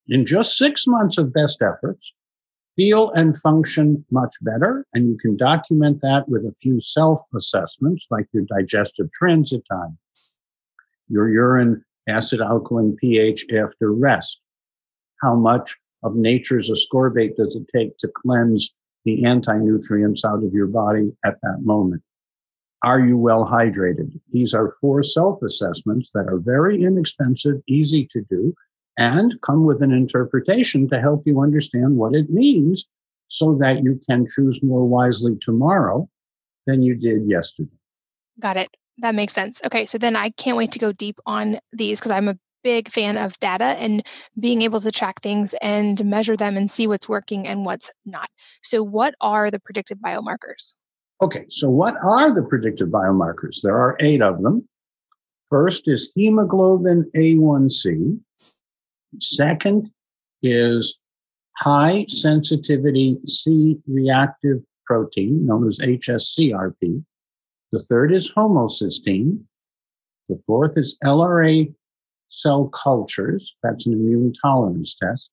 in 0.07 0.25
just 0.25 0.57
six 0.57 0.87
months 0.87 1.17
of 1.17 1.33
best 1.33 1.61
efforts, 1.61 2.13
feel 2.75 3.11
and 3.11 3.37
function 3.37 4.05
much 4.11 4.33
better. 4.41 4.85
And 4.93 5.09
you 5.09 5.17
can 5.17 5.35
document 5.35 5.99
that 6.01 6.29
with 6.29 6.43
a 6.43 6.55
few 6.61 6.79
self 6.79 7.21
assessments 7.35 8.07
like 8.09 8.27
your 8.31 8.43
digestive 8.43 9.11
transit 9.11 9.63
time, 9.69 9.97
your 11.09 11.29
urine 11.29 11.83
acid 12.07 12.39
alkaline 12.39 12.95
pH 12.95 13.45
after 13.51 13.91
rest. 13.91 14.41
How 15.21 15.35
much 15.35 15.75
of 16.03 16.15
nature's 16.15 16.69
ascorbate 16.69 17.35
does 17.35 17.55
it 17.55 17.65
take 17.75 17.97
to 17.99 18.07
cleanse 18.07 18.75
the 19.05 19.25
anti-nutrients 19.25 20.23
out 20.25 20.43
of 20.43 20.53
your 20.53 20.67
body 20.67 21.11
at 21.25 21.37
that 21.41 21.61
moment? 21.61 22.03
Are 22.83 22.99
you 22.99 23.17
well 23.17 23.45
hydrated? 23.45 24.19
These 24.31 24.53
are 24.53 24.71
four 24.79 25.01
self-assessments 25.01 26.11
that 26.13 26.27
are 26.27 26.37
very 26.37 26.83
inexpensive, 26.83 27.61
easy 27.67 28.07
to 28.11 28.21
do, 28.29 28.53
and 28.97 29.33
come 29.41 29.65
with 29.65 29.81
an 29.81 29.91
interpretation 29.91 30.87
to 30.89 30.99
help 30.99 31.23
you 31.25 31.41
understand 31.41 31.97
what 31.97 32.13
it 32.13 32.29
means 32.29 32.85
so 33.27 33.55
that 33.59 33.83
you 33.83 33.99
can 34.09 34.25
choose 34.27 34.63
more 34.63 34.85
wisely 34.85 35.37
tomorrow 35.41 36.07
than 36.65 36.81
you 36.81 36.95
did 36.95 37.27
yesterday. 37.27 37.69
Got 38.39 38.57
it. 38.57 38.77
That 38.99 39.15
makes 39.15 39.33
sense. 39.33 39.61
Okay, 39.65 39.85
so 39.85 39.97
then 39.97 40.15
I 40.15 40.29
can't 40.31 40.57
wait 40.57 40.71
to 40.71 40.79
go 40.79 40.91
deep 40.91 41.19
on 41.25 41.59
these 41.71 41.99
because 41.99 42.11
I'm 42.11 42.27
a 42.27 42.37
big 42.67 42.89
fan 42.89 43.15
of 43.17 43.39
data 43.39 43.69
and 43.79 44.05
being 44.37 44.61
able 44.61 44.81
to 44.81 44.91
track 44.91 45.21
things 45.21 45.55
and 45.61 46.03
measure 46.03 46.35
them 46.35 46.57
and 46.57 46.69
see 46.69 46.85
what's 46.85 47.07
working 47.07 47.47
and 47.47 47.63
what's 47.63 47.89
not. 48.05 48.29
So, 48.61 48.83
what 48.83 49.15
are 49.21 49.49
the 49.49 49.57
predictive 49.57 49.99
biomarkers? 49.99 50.73
Okay, 51.23 51.45
so 51.49 51.69
what 51.69 51.95
are 52.03 52.35
the 52.35 52.41
predictive 52.41 52.89
biomarkers? 52.89 53.61
There 53.63 53.77
are 53.77 53.95
eight 54.01 54.21
of 54.21 54.41
them. 54.43 54.67
First 55.47 55.87
is 55.87 56.11
hemoglobin 56.13 57.09
A1C. 57.15 58.19
Second 59.21 59.89
is 60.41 60.99
high 61.55 62.05
sensitivity 62.09 63.17
C 63.25 63.77
reactive 63.87 64.57
protein, 64.85 65.45
known 65.45 65.65
as 65.67 65.79
HSCRP. 65.79 67.01
The 67.71 67.81
third 67.83 68.13
is 68.13 68.29
homocysteine. 68.29 69.39
The 70.27 70.37
fourth 70.45 70.77
is 70.77 70.97
LRA 71.01 71.73
cell 72.29 72.69
cultures. 72.69 73.55
That's 73.63 73.85
an 73.85 73.93
immune 73.93 74.33
tolerance 74.41 74.95
test. 74.95 75.29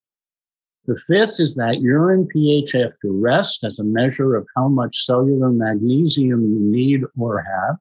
The 0.86 0.96
fifth 0.96 1.40
is 1.40 1.54
that 1.54 1.80
urine 1.80 2.26
pH 2.26 2.74
after 2.74 3.10
rest 3.10 3.64
as 3.64 3.78
a 3.78 3.84
measure 3.84 4.34
of 4.36 4.46
how 4.54 4.68
much 4.68 5.04
cellular 5.04 5.50
magnesium 5.50 6.42
you 6.42 6.58
need 6.60 7.04
or 7.18 7.40
have. 7.40 7.76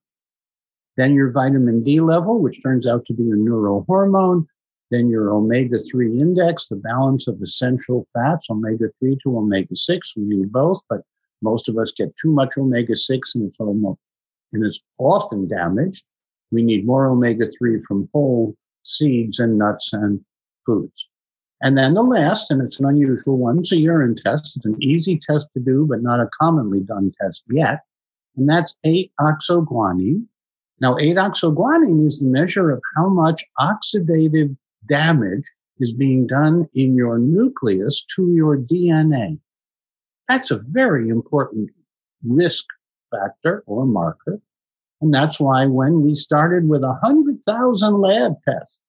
Then 0.96 1.13
your 1.13 1.32
vitamin 1.32 1.84
D 1.84 2.00
level, 2.00 2.39
which 2.39 2.62
turns 2.63 2.88
out 2.88 3.05
to 3.08 3.13
be 3.13 3.24
a 3.24 3.36
neurohormone. 3.36 4.46
Then 4.89 5.10
your 5.10 5.34
omega 5.34 5.79
3 5.79 6.20
index, 6.20 6.67
the 6.67 6.75
balance 6.75 7.27
of 7.27 7.41
essential 7.41 8.08
fats, 8.13 8.48
omega 8.50 8.86
3 9.00 9.17
to 9.24 9.38
omega 9.38 9.75
6. 9.75 10.13
We 10.15 10.24
need 10.24 10.51
both, 10.51 10.79
but 10.88 11.01
most 11.41 11.67
of 11.67 11.77
us 11.77 11.91
get 11.91 12.15
too 12.15 12.32
much 12.32 12.58
omega 12.58 12.96
6 12.96 13.36
and 13.36 13.48
it's 13.48 13.60
almost 13.60 14.00
and 14.53 14.63
it's 14.63 14.79
often 15.00 15.48
damaged. 15.48 16.05
We 16.51 16.63
need 16.63 16.86
more 16.86 17.08
omega 17.08 17.50
3 17.50 17.82
from 17.82 18.08
whole 18.13 18.55
seeds 18.83 19.39
and 19.39 19.57
nuts 19.57 19.91
and 19.93 20.23
foods. 20.65 21.07
And 21.61 21.77
then 21.77 21.93
the 21.93 22.01
last, 22.03 22.51
and 22.51 22.61
it's 22.61 22.79
an 22.79 22.85
unusual 22.85 23.37
one, 23.37 23.59
it's 23.59 23.71
a 23.71 23.77
urine 23.77 24.15
test. 24.15 24.57
It's 24.57 24.65
an 24.65 24.81
easy 24.83 25.19
test 25.25 25.47
to 25.53 25.61
do, 25.61 25.85
but 25.87 26.03
not 26.03 26.19
a 26.19 26.29
commonly 26.39 26.81
done 26.81 27.13
test 27.21 27.43
yet. 27.49 27.79
And 28.35 28.49
that's 28.49 28.75
8-oxoguanine. 28.85 30.25
Now, 30.81 30.95
8-oxoguanine 30.95 32.05
is 32.05 32.19
the 32.19 32.27
measure 32.27 32.69
of 32.71 32.81
how 32.95 33.07
much 33.07 33.43
oxidative 33.59 34.57
damage 34.87 35.49
is 35.79 35.93
being 35.93 36.27
done 36.27 36.67
in 36.73 36.95
your 36.95 37.17
nucleus 37.17 38.05
to 38.15 38.29
your 38.33 38.57
DNA. 38.57 39.39
That's 40.27 40.51
a 40.51 40.59
very 40.71 41.07
important 41.07 41.71
risk 42.25 42.65
factor 43.11 43.63
or 43.65 43.85
marker. 43.85 44.41
And 45.03 45.13
that's 45.13 45.38
why 45.38 45.65
when 45.65 46.01
we 46.01 46.15
started 46.15 46.69
with 46.69 46.81
100,000 46.81 48.00
lab 48.00 48.36
tests, 48.48 48.79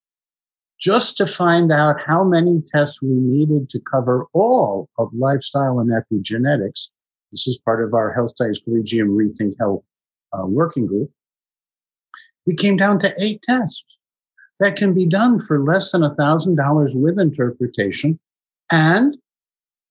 just 0.78 1.16
to 1.16 1.26
find 1.26 1.72
out 1.72 2.00
how 2.00 2.22
many 2.22 2.62
tests 2.64 3.02
we 3.02 3.08
needed 3.08 3.68
to 3.70 3.80
cover 3.80 4.26
all 4.32 4.88
of 4.96 5.08
lifestyle 5.12 5.80
and 5.80 5.90
epigenetics, 5.90 6.90
this 7.32 7.48
is 7.48 7.58
part 7.64 7.82
of 7.82 7.94
our 7.94 8.12
Health 8.12 8.30
Studies 8.30 8.60
Collegium 8.62 9.08
Rethink 9.08 9.56
Health 9.58 9.82
uh, 10.32 10.46
working 10.46 10.86
group, 10.86 11.10
we 12.46 12.54
came 12.54 12.76
down 12.76 13.00
to 13.00 13.12
eight 13.20 13.40
tests 13.42 13.84
that 14.60 14.76
can 14.76 14.94
be 14.94 15.06
done 15.06 15.40
for 15.40 15.64
less 15.64 15.90
than 15.90 16.02
$1,000 16.02 16.90
with 16.94 17.18
interpretation. 17.18 18.20
And 18.70 19.16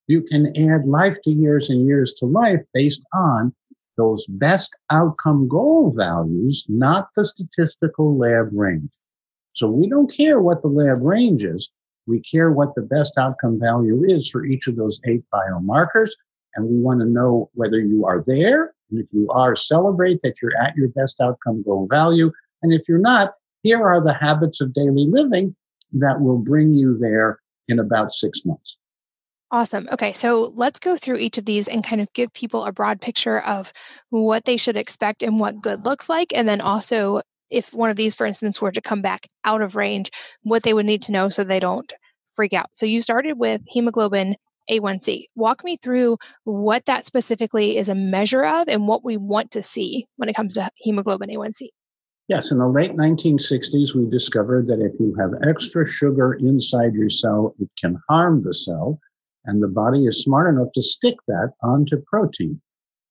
you 0.08 0.22
can 0.22 0.56
add 0.56 0.86
life 0.86 1.18
to 1.26 1.32
years 1.32 1.70
and 1.70 1.86
years 1.86 2.14
to 2.20 2.26
life 2.26 2.62
based 2.74 3.02
on 3.14 3.54
those 3.98 4.26
best 4.28 4.76
outcome 4.90 5.48
goal 5.48 5.94
values, 5.96 6.66
not 6.68 7.10
the 7.16 7.26
statistical 7.26 8.18
lab 8.18 8.50
range. 8.52 8.92
So 9.54 9.70
we 9.74 9.88
don't 9.88 10.12
care 10.12 10.40
what 10.40 10.62
the 10.62 10.68
lab 10.68 10.98
range 11.04 11.44
is. 11.44 11.70
We 12.08 12.20
care 12.20 12.52
what 12.52 12.76
the 12.76 12.82
best 12.82 13.14
outcome 13.18 13.60
value 13.60 14.04
is 14.04 14.30
for 14.30 14.46
each 14.46 14.68
of 14.68 14.78
those 14.78 15.00
eight 15.06 15.24
biomarkers. 15.34 16.10
And 16.56 16.68
we 16.68 16.80
want 16.80 17.00
to 17.00 17.06
know 17.06 17.50
whether 17.54 17.80
you 17.80 18.06
are 18.06 18.24
there. 18.26 18.74
And 18.92 19.00
if 19.00 19.14
you 19.14 19.30
are, 19.30 19.56
celebrate 19.56 20.22
that 20.24 20.42
you're 20.42 20.58
at 20.62 20.76
your 20.76 20.90
best 20.90 21.22
outcome 21.22 21.64
goal 21.64 21.88
value. 21.90 22.32
And 22.62 22.74
if 22.74 22.88
you're 22.88 22.98
not, 23.00 23.34
here 23.64 23.82
are 23.82 24.04
the 24.04 24.14
habits 24.14 24.60
of 24.60 24.74
daily 24.74 25.08
living 25.08 25.56
that 25.94 26.20
will 26.20 26.38
bring 26.38 26.74
you 26.74 26.98
there 26.98 27.40
in 27.68 27.80
about 27.80 28.14
six 28.14 28.46
months. 28.46 28.78
Awesome. 29.54 29.88
Okay, 29.92 30.14
so 30.14 30.52
let's 30.56 30.80
go 30.80 30.98
through 30.98 31.18
each 31.18 31.38
of 31.38 31.46
these 31.46 31.68
and 31.68 31.84
kind 31.84 32.02
of 32.02 32.12
give 32.14 32.34
people 32.34 32.66
a 32.66 32.72
broad 32.72 33.00
picture 33.00 33.38
of 33.38 33.72
what 34.10 34.46
they 34.46 34.58
should 34.58 34.76
expect 34.76 35.22
and 35.22 35.40
what 35.40 35.62
good 35.62 35.86
looks 35.86 36.10
like. 36.10 36.34
And 36.34 36.48
then 36.48 36.60
also, 36.60 37.22
if 37.52 37.72
one 37.72 37.92
of 37.92 37.96
these, 37.96 38.16
for 38.16 38.26
instance, 38.26 38.60
were 38.60 38.72
to 38.72 38.82
come 38.82 39.04
back 39.04 39.28
out 39.46 39.62
of 39.62 39.76
range, 39.76 40.10
what 40.42 40.64
they 40.64 40.74
would 40.74 40.88
need 40.88 41.04
to 41.04 41.12
know 41.12 41.30
so 41.30 41.44
they 41.44 41.60
don't 41.60 41.94
freak 42.34 42.54
out. 42.54 42.72
So 42.74 42.88
you 42.88 43.00
started 43.00 43.38
with 43.38 43.62
hemoglobin 43.68 44.38
A1C. 44.72 45.26
Walk 45.36 45.64
me 45.64 45.78
through 45.78 46.18
what 46.46 46.86
that 46.86 47.06
specifically 47.06 47.78
is 47.78 47.90
a 47.90 47.96
measure 47.96 48.44
of 48.44 48.68
and 48.68 48.88
what 48.88 49.06
we 49.06 49.18
want 49.18 49.52
to 49.52 49.62
see 49.62 50.08
when 50.16 50.30
it 50.30 50.36
comes 50.36 50.56
to 50.56 50.68
hemoglobin 50.78 51.30
A1C. 51.30 51.68
Yes, 52.28 52.50
in 52.50 52.58
the 52.58 52.68
late 52.68 52.94
1960s, 52.94 53.94
we 53.94 54.10
discovered 54.10 54.66
that 54.66 54.82
if 54.82 55.00
you 55.00 55.16
have 55.20 55.30
extra 55.48 55.86
sugar 55.86 56.34
inside 56.40 56.96
your 56.96 57.12
cell, 57.12 57.54
it 57.60 57.70
can 57.80 58.02
harm 58.10 58.42
the 58.42 58.56
cell 58.56 59.00
and 59.46 59.62
the 59.62 59.68
body 59.68 60.06
is 60.06 60.24
smart 60.24 60.54
enough 60.54 60.72
to 60.74 60.84
stick 60.84 61.16
that 61.28 61.54
onto 61.62 62.02
protein. 62.08 62.62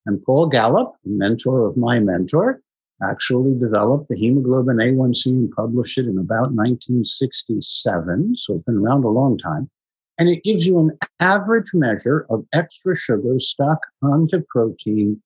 And 0.06 0.22
Paul 0.24 0.46
Gallop, 0.46 0.94
mentor 1.04 1.66
of 1.66 1.76
my 1.76 2.00
mentor, 2.00 2.60
actually 3.02 3.58
developed 3.58 4.08
the 4.08 4.16
hemoglobin 4.16 4.76
A1C 4.76 5.26
and 5.26 5.50
published 5.52 5.98
it 5.98 6.06
in 6.06 6.18
about 6.18 6.52
1967. 6.52 8.36
So 8.36 8.54
it's 8.54 8.64
been 8.64 8.78
around 8.78 9.04
a 9.04 9.08
long 9.08 9.38
time. 9.38 9.70
And 10.18 10.28
it 10.28 10.44
gives 10.44 10.66
you 10.66 10.78
an 10.78 10.98
average 11.20 11.70
measure 11.74 12.26
of 12.30 12.44
extra 12.52 12.96
sugar 12.96 13.38
stuck 13.38 13.78
onto 14.02 14.42
protein 14.48 15.20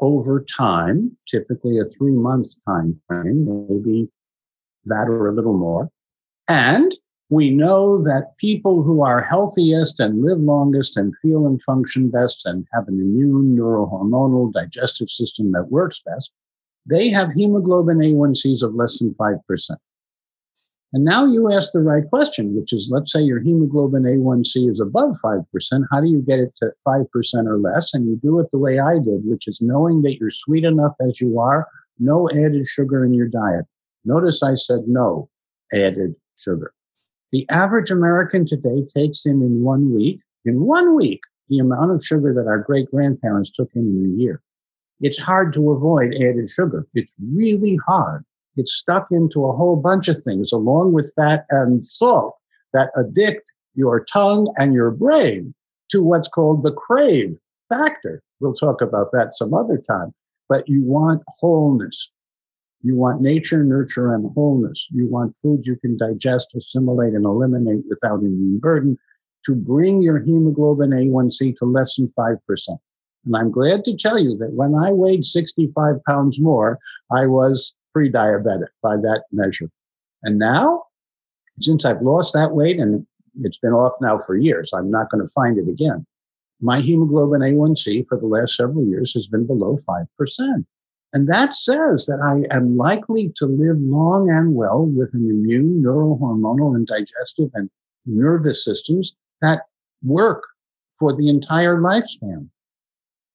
over 0.00 0.44
time, 0.56 1.16
typically 1.28 1.78
a 1.78 1.84
three 1.84 2.12
month 2.12 2.50
time 2.66 3.00
frame, 3.06 3.66
maybe 3.68 4.08
that 4.84 5.08
or 5.08 5.28
a 5.28 5.34
little 5.34 5.56
more. 5.56 5.90
And 6.46 6.94
we 7.30 7.50
know 7.50 8.02
that 8.02 8.36
people 8.38 8.82
who 8.82 9.02
are 9.02 9.22
healthiest 9.22 10.00
and 10.00 10.22
live 10.22 10.40
longest 10.40 10.96
and 10.96 11.14
feel 11.20 11.46
and 11.46 11.62
function 11.62 12.10
best 12.10 12.46
and 12.46 12.66
have 12.72 12.88
an 12.88 13.00
immune, 13.00 13.56
neurohormonal, 13.56 14.52
digestive 14.52 15.10
system 15.10 15.52
that 15.52 15.70
works 15.70 16.00
best, 16.04 16.32
they 16.86 17.10
have 17.10 17.32
hemoglobin 17.32 17.98
A1Cs 17.98 18.62
of 18.62 18.74
less 18.74 18.98
than 18.98 19.14
5%. 19.14 19.40
And 20.94 21.04
now 21.04 21.26
you 21.26 21.52
ask 21.52 21.72
the 21.72 21.80
right 21.80 22.08
question, 22.08 22.56
which 22.56 22.72
is 22.72 22.88
let's 22.90 23.12
say 23.12 23.20
your 23.20 23.40
hemoglobin 23.40 24.04
A1C 24.04 24.70
is 24.70 24.80
above 24.80 25.16
5%. 25.22 25.44
How 25.90 26.00
do 26.00 26.08
you 26.08 26.22
get 26.22 26.38
it 26.38 26.48
to 26.62 26.72
5% 26.86 27.06
or 27.46 27.58
less? 27.58 27.92
And 27.92 28.06
you 28.06 28.18
do 28.22 28.40
it 28.40 28.48
the 28.50 28.58
way 28.58 28.78
I 28.78 28.94
did, 28.94 29.26
which 29.26 29.46
is 29.46 29.60
knowing 29.60 30.00
that 30.02 30.16
you're 30.18 30.30
sweet 30.30 30.64
enough 30.64 30.94
as 31.06 31.20
you 31.20 31.38
are, 31.38 31.66
no 31.98 32.30
added 32.30 32.64
sugar 32.66 33.04
in 33.04 33.12
your 33.12 33.28
diet. 33.28 33.66
Notice 34.06 34.42
I 34.42 34.54
said 34.54 34.80
no 34.86 35.28
added 35.74 36.14
sugar. 36.38 36.72
The 37.32 37.46
average 37.50 37.90
American 37.90 38.46
today 38.46 38.86
takes 38.94 39.26
in 39.26 39.42
in 39.42 39.62
one 39.62 39.94
week, 39.94 40.20
in 40.44 40.64
one 40.64 40.96
week, 40.96 41.20
the 41.48 41.58
amount 41.58 41.92
of 41.92 42.04
sugar 42.04 42.32
that 42.34 42.48
our 42.48 42.58
great 42.58 42.90
grandparents 42.90 43.50
took 43.50 43.70
in 43.74 43.82
in 43.82 44.14
a 44.14 44.22
year. 44.22 44.40
It's 45.00 45.18
hard 45.18 45.52
to 45.54 45.70
avoid 45.70 46.14
added 46.14 46.48
sugar. 46.48 46.86
It's 46.94 47.14
really 47.32 47.78
hard. 47.86 48.24
It's 48.56 48.74
stuck 48.74 49.08
into 49.10 49.44
a 49.44 49.56
whole 49.56 49.76
bunch 49.76 50.08
of 50.08 50.22
things 50.22 50.52
along 50.52 50.92
with 50.92 51.12
fat 51.14 51.44
and 51.50 51.84
salt 51.84 52.40
that 52.72 52.90
addict 52.96 53.52
your 53.74 54.04
tongue 54.04 54.52
and 54.56 54.74
your 54.74 54.90
brain 54.90 55.54
to 55.90 56.02
what's 56.02 56.28
called 56.28 56.62
the 56.62 56.72
crave 56.72 57.36
factor. 57.68 58.22
We'll 58.40 58.54
talk 58.54 58.80
about 58.82 59.12
that 59.12 59.34
some 59.34 59.54
other 59.54 59.78
time. 59.78 60.12
But 60.48 60.68
you 60.68 60.82
want 60.82 61.22
wholeness. 61.40 62.10
You 62.82 62.96
want 62.96 63.20
nature, 63.20 63.64
nurture, 63.64 64.14
and 64.14 64.30
wholeness. 64.34 64.86
You 64.90 65.08
want 65.08 65.36
food 65.36 65.66
you 65.66 65.76
can 65.76 65.96
digest, 65.96 66.54
assimilate, 66.54 67.14
and 67.14 67.24
eliminate 67.24 67.84
without 67.88 68.20
immune 68.20 68.58
burden 68.58 68.96
to 69.46 69.54
bring 69.54 70.02
your 70.02 70.20
hemoglobin 70.20 70.90
A1C 70.90 71.56
to 71.58 71.64
less 71.64 71.96
than 71.96 72.08
5%. 72.08 72.78
And 73.24 73.36
I'm 73.36 73.50
glad 73.50 73.84
to 73.84 73.96
tell 73.96 74.18
you 74.18 74.36
that 74.38 74.52
when 74.52 74.74
I 74.74 74.92
weighed 74.92 75.24
65 75.24 75.96
pounds 76.04 76.38
more, 76.40 76.78
I 77.10 77.26
was 77.26 77.74
pre 77.92 78.10
diabetic 78.10 78.68
by 78.82 78.96
that 78.96 79.24
measure. 79.32 79.70
And 80.22 80.38
now 80.38 80.84
Since 81.60 81.84
I've 81.84 82.02
lost 82.02 82.34
that 82.34 82.54
weight 82.54 82.78
and 82.78 83.04
it's 83.42 83.58
been 83.58 83.72
off 83.72 83.94
now 84.00 84.18
for 84.18 84.36
years, 84.36 84.70
I'm 84.72 84.90
not 84.90 85.10
going 85.10 85.24
to 85.24 85.32
find 85.32 85.58
it 85.58 85.68
again. 85.68 86.06
My 86.60 86.80
hemoglobin 86.80 87.40
A1C 87.40 88.06
for 88.06 88.18
the 88.18 88.26
last 88.26 88.56
several 88.56 88.84
years 88.84 89.12
has 89.14 89.26
been 89.26 89.46
below 89.46 89.76
5%. 89.76 90.06
And 91.12 91.28
that 91.28 91.56
says 91.56 92.06
that 92.06 92.20
I 92.20 92.54
am 92.54 92.76
likely 92.76 93.32
to 93.36 93.46
live 93.46 93.78
long 93.78 94.30
and 94.30 94.54
well 94.54 94.84
with 94.84 95.14
an 95.14 95.28
immune, 95.30 95.82
neurohormonal, 95.82 96.74
and 96.74 96.86
digestive 96.86 97.50
and 97.54 97.70
nervous 98.04 98.64
systems 98.64 99.16
that 99.40 99.62
work 100.04 100.44
for 100.98 101.16
the 101.16 101.28
entire 101.28 101.78
lifespan. 101.78 102.48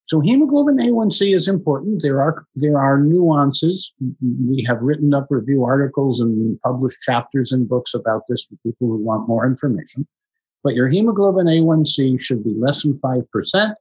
So 0.05 0.19
hemoglobin 0.19 0.75
A1C 0.75 1.33
is 1.33 1.47
important. 1.47 2.03
There 2.03 2.21
are 2.21 2.45
there 2.55 2.77
are 2.77 2.99
nuances. 2.99 3.93
We 4.21 4.63
have 4.67 4.81
written 4.81 5.13
up 5.13 5.27
review 5.29 5.63
articles 5.63 6.19
and 6.19 6.59
published 6.62 7.01
chapters 7.01 7.51
and 7.51 7.67
books 7.67 7.93
about 7.93 8.23
this 8.27 8.43
for 8.43 8.55
people 8.63 8.89
who 8.89 8.97
want 8.97 9.27
more 9.27 9.45
information. 9.45 10.05
But 10.63 10.75
your 10.75 10.89
hemoglobin 10.89 11.47
A1C 11.47 12.19
should 12.21 12.43
be 12.43 12.53
less 12.53 12.83
than 12.83 12.93
5%. 12.93 13.75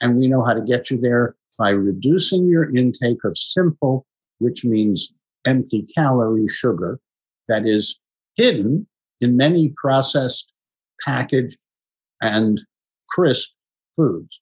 And 0.00 0.16
we 0.16 0.26
know 0.26 0.44
how 0.44 0.54
to 0.54 0.60
get 0.60 0.90
you 0.90 1.00
there 1.00 1.36
by 1.58 1.70
reducing 1.70 2.48
your 2.48 2.74
intake 2.76 3.24
of 3.24 3.38
simple, 3.38 4.06
which 4.38 4.64
means 4.64 5.14
empty 5.46 5.86
calorie 5.94 6.48
sugar 6.48 6.98
that 7.48 7.66
is 7.66 8.00
hidden 8.36 8.86
in 9.20 9.36
many 9.36 9.72
processed, 9.76 10.52
packaged, 11.04 11.58
and 12.20 12.60
crisp 13.10 13.50
foods. 13.94 14.40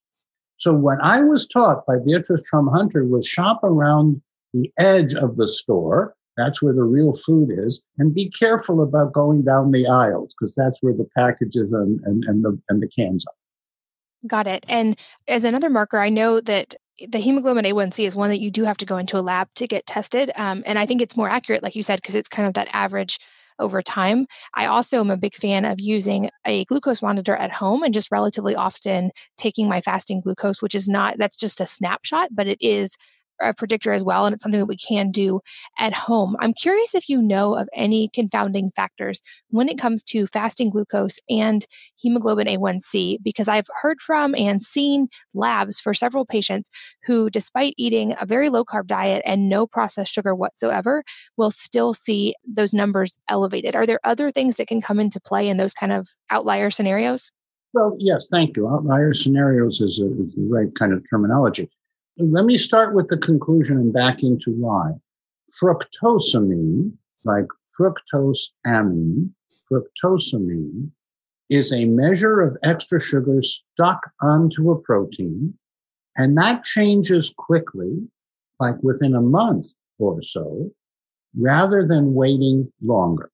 So 0.57 0.72
what 0.72 0.98
I 1.03 1.20
was 1.20 1.46
taught 1.46 1.85
by 1.87 1.96
Beatrice 2.05 2.48
Trum 2.48 2.68
Hunter 2.68 3.05
was 3.05 3.27
shop 3.27 3.61
around 3.64 4.22
the 4.53 4.70
edge 4.79 5.14
of 5.14 5.37
the 5.37 5.48
store. 5.48 6.14
That's 6.37 6.62
where 6.62 6.72
the 6.72 6.85
real 6.85 7.14
food 7.14 7.51
is. 7.53 7.85
And 7.98 8.14
be 8.14 8.31
careful 8.31 8.83
about 8.83 9.12
going 9.12 9.42
down 9.42 9.72
the 9.72 9.87
aisles 9.87 10.35
because 10.38 10.55
that's 10.55 10.79
where 10.81 10.94
the 10.94 11.09
packages 11.16 11.72
and, 11.72 12.01
and, 12.05 12.25
and, 12.25 12.44
the, 12.44 12.59
and 12.68 12.81
the 12.81 12.88
cans 12.88 13.25
are. 13.27 14.29
Got 14.29 14.46
it. 14.46 14.64
And 14.68 14.98
as 15.27 15.44
another 15.44 15.68
marker, 15.68 15.98
I 15.98 16.09
know 16.09 16.40
that 16.40 16.77
the 17.09 17.19
hemoglobin 17.19 17.65
A1C 17.65 18.07
is 18.07 18.17
one 18.17 18.31
that 18.31 18.41
you 18.41 18.51
do 18.51 18.65
have 18.65 18.77
to 18.79 18.87
go 18.87 18.99
into 18.99 19.19
a 19.19 19.21
lab 19.21 19.49
to 19.57 19.67
get 19.67 19.87
tested. 19.87 20.31
Um, 20.37 20.63
and 20.67 20.79
I 20.79 20.87
think 20.87 21.01
it's 21.01 21.17
more 21.17 21.29
accurate, 21.29 21.63
like 21.63 21.77
you 21.77 21.83
said, 21.83 21.97
because 21.97 22.15
it's 22.15 22.29
kind 22.29 22.47
of 22.47 22.55
that 22.55 22.69
average 22.73 23.19
over 23.59 23.83
time. 23.83 24.27
I 24.55 24.67
also 24.67 25.01
am 25.01 25.11
a 25.11 25.17
big 25.17 25.35
fan 25.35 25.65
of 25.65 25.81
using 25.81 26.31
a 26.47 26.65
glucose 26.67 27.03
monitor 27.03 27.37
at 27.37 27.53
home 27.53 27.83
and 27.83 27.95
just 27.95 28.11
relatively 28.11 28.57
often 28.57 29.11
taking 29.37 29.69
my 29.69 29.81
fasting 29.81 30.21
glucose, 30.21 30.63
which 30.63 30.75
is 30.75 30.89
not, 30.89 31.19
that's 31.19 31.37
just 31.37 31.61
a 31.61 31.67
snapshot, 31.67 32.31
but 32.33 32.47
it 32.47 32.59
is 32.61 32.97
a 33.43 33.55
predictor 33.55 33.93
as 33.93 34.05
well, 34.05 34.27
and 34.27 34.35
it's 34.35 34.43
something 34.43 34.61
that 34.61 34.67
we 34.67 34.77
can 34.77 35.11
do 35.11 35.41
at 35.79 35.93
home. 35.93 36.37
I'm 36.41 36.53
curious 36.53 36.95
if 36.95 37.09
you 37.09 37.21
know 37.21 37.57
of 37.57 37.69
any 37.75 38.09
confounding 38.15 38.71
factors 38.71 39.21
when 39.51 39.69
it 39.69 39.79
comes 39.79 40.03
to 40.05 40.27
fasting 40.27 40.71
glucose 40.71 41.19
and 41.29 41.67
hemoglobin 41.97 42.47
A1C, 42.47 43.19
because 43.23 43.49
I've 43.49 43.67
heard 43.81 44.01
from 44.01 44.35
and 44.35 44.63
seen 44.63 45.09
labs 45.35 45.81
for 45.81 45.95
several 45.95 46.25
patients 46.25 46.71
who, 47.05 47.31
despite 47.31 47.75
eating 47.77 48.15
a 48.21 48.27
very 48.27 48.49
low 48.49 48.65
carb 48.65 48.87
diet 48.87 49.23
and 49.25 49.49
no 49.49 49.67
processed 49.67 50.13
sugar 50.13 50.35
whatsoever, 50.35 51.03
will 51.37 51.51
still 51.51 51.95
see 51.95 52.35
those 52.47 52.73
numbers 52.73 53.19
elevated. 53.29 53.77
Are 53.77 53.87
there 53.87 54.01
other 54.05 54.31
things 54.31 54.57
that 54.57 54.67
can 54.67 54.81
come 54.81 55.01
into 55.01 55.21
play 55.21 55.49
in 55.49 55.57
those 55.57 55.75
kind 55.75 55.93
of 55.93 56.09
outlier 56.31 56.71
scenarios? 56.71 57.31
Well, 57.75 57.97
yes, 57.99 58.29
thank 58.31 58.57
you. 58.57 58.69
Outlier 58.69 59.15
scenarios 59.15 59.81
is, 59.81 59.99
a, 59.99 60.07
is 60.07 60.35
the 60.35 60.47
right 60.51 60.75
kind 60.75 60.93
of 60.93 61.03
terminology. 61.09 61.71
Let 62.31 62.45
me 62.45 62.57
start 62.57 62.95
with 62.95 63.09
the 63.09 63.17
conclusion 63.17 63.79
and 63.79 63.93
back 63.93 64.23
into 64.23 64.53
why. 64.53 64.93
Fructosamine, 65.61 66.93
like 67.25 67.47
fructose 67.77 68.51
amine, 68.65 69.35
fructosamine 69.69 70.91
is 71.51 71.73
a 71.73 71.85
measure 71.87 72.41
of 72.41 72.57
extra 72.63 73.01
sugar 73.01 73.43
stuck 73.43 74.09
onto 74.21 74.71
a 74.71 74.79
protein, 74.79 75.55
and 76.17 76.39
that 76.39 76.63
changes 76.63 77.35
quickly, 77.37 78.07
like 78.61 78.81
within 78.85 79.17
a 79.17 79.21
month 79.21 79.67
or 79.99 80.23
so, 80.23 80.71
rather 81.37 81.85
than 81.85 82.15
waiting 82.15 82.73
longer. 82.85 83.33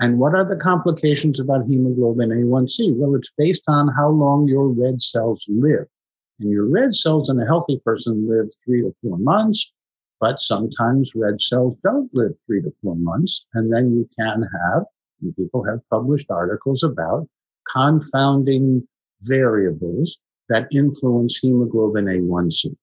And 0.00 0.18
what 0.18 0.34
are 0.34 0.48
the 0.48 0.56
complications 0.56 1.40
about 1.40 1.66
hemoglobin 1.66 2.30
A1C? 2.30 2.96
Well, 2.96 3.14
it's 3.16 3.32
based 3.36 3.64
on 3.68 3.88
how 3.88 4.08
long 4.08 4.48
your 4.48 4.68
red 4.68 5.02
cells 5.02 5.44
live. 5.46 5.88
And 6.40 6.50
your 6.50 6.68
red 6.70 6.94
cells 6.94 7.28
in 7.28 7.40
a 7.40 7.46
healthy 7.46 7.80
person 7.84 8.28
live 8.28 8.50
three 8.64 8.82
to 8.82 8.94
four 9.02 9.18
months, 9.18 9.72
but 10.20 10.40
sometimes 10.40 11.12
red 11.14 11.40
cells 11.40 11.76
don't 11.82 12.10
live 12.14 12.32
three 12.46 12.62
to 12.62 12.72
four 12.82 12.96
months. 12.96 13.46
And 13.54 13.72
then 13.72 13.92
you 13.92 14.08
can 14.18 14.42
have, 14.42 14.84
and 15.20 15.34
people 15.36 15.64
have 15.64 15.80
published 15.90 16.30
articles 16.30 16.82
about 16.82 17.28
confounding 17.72 18.86
variables 19.22 20.18
that 20.48 20.68
influence 20.72 21.38
hemoglobin 21.38 22.06
A1C. 22.06 22.74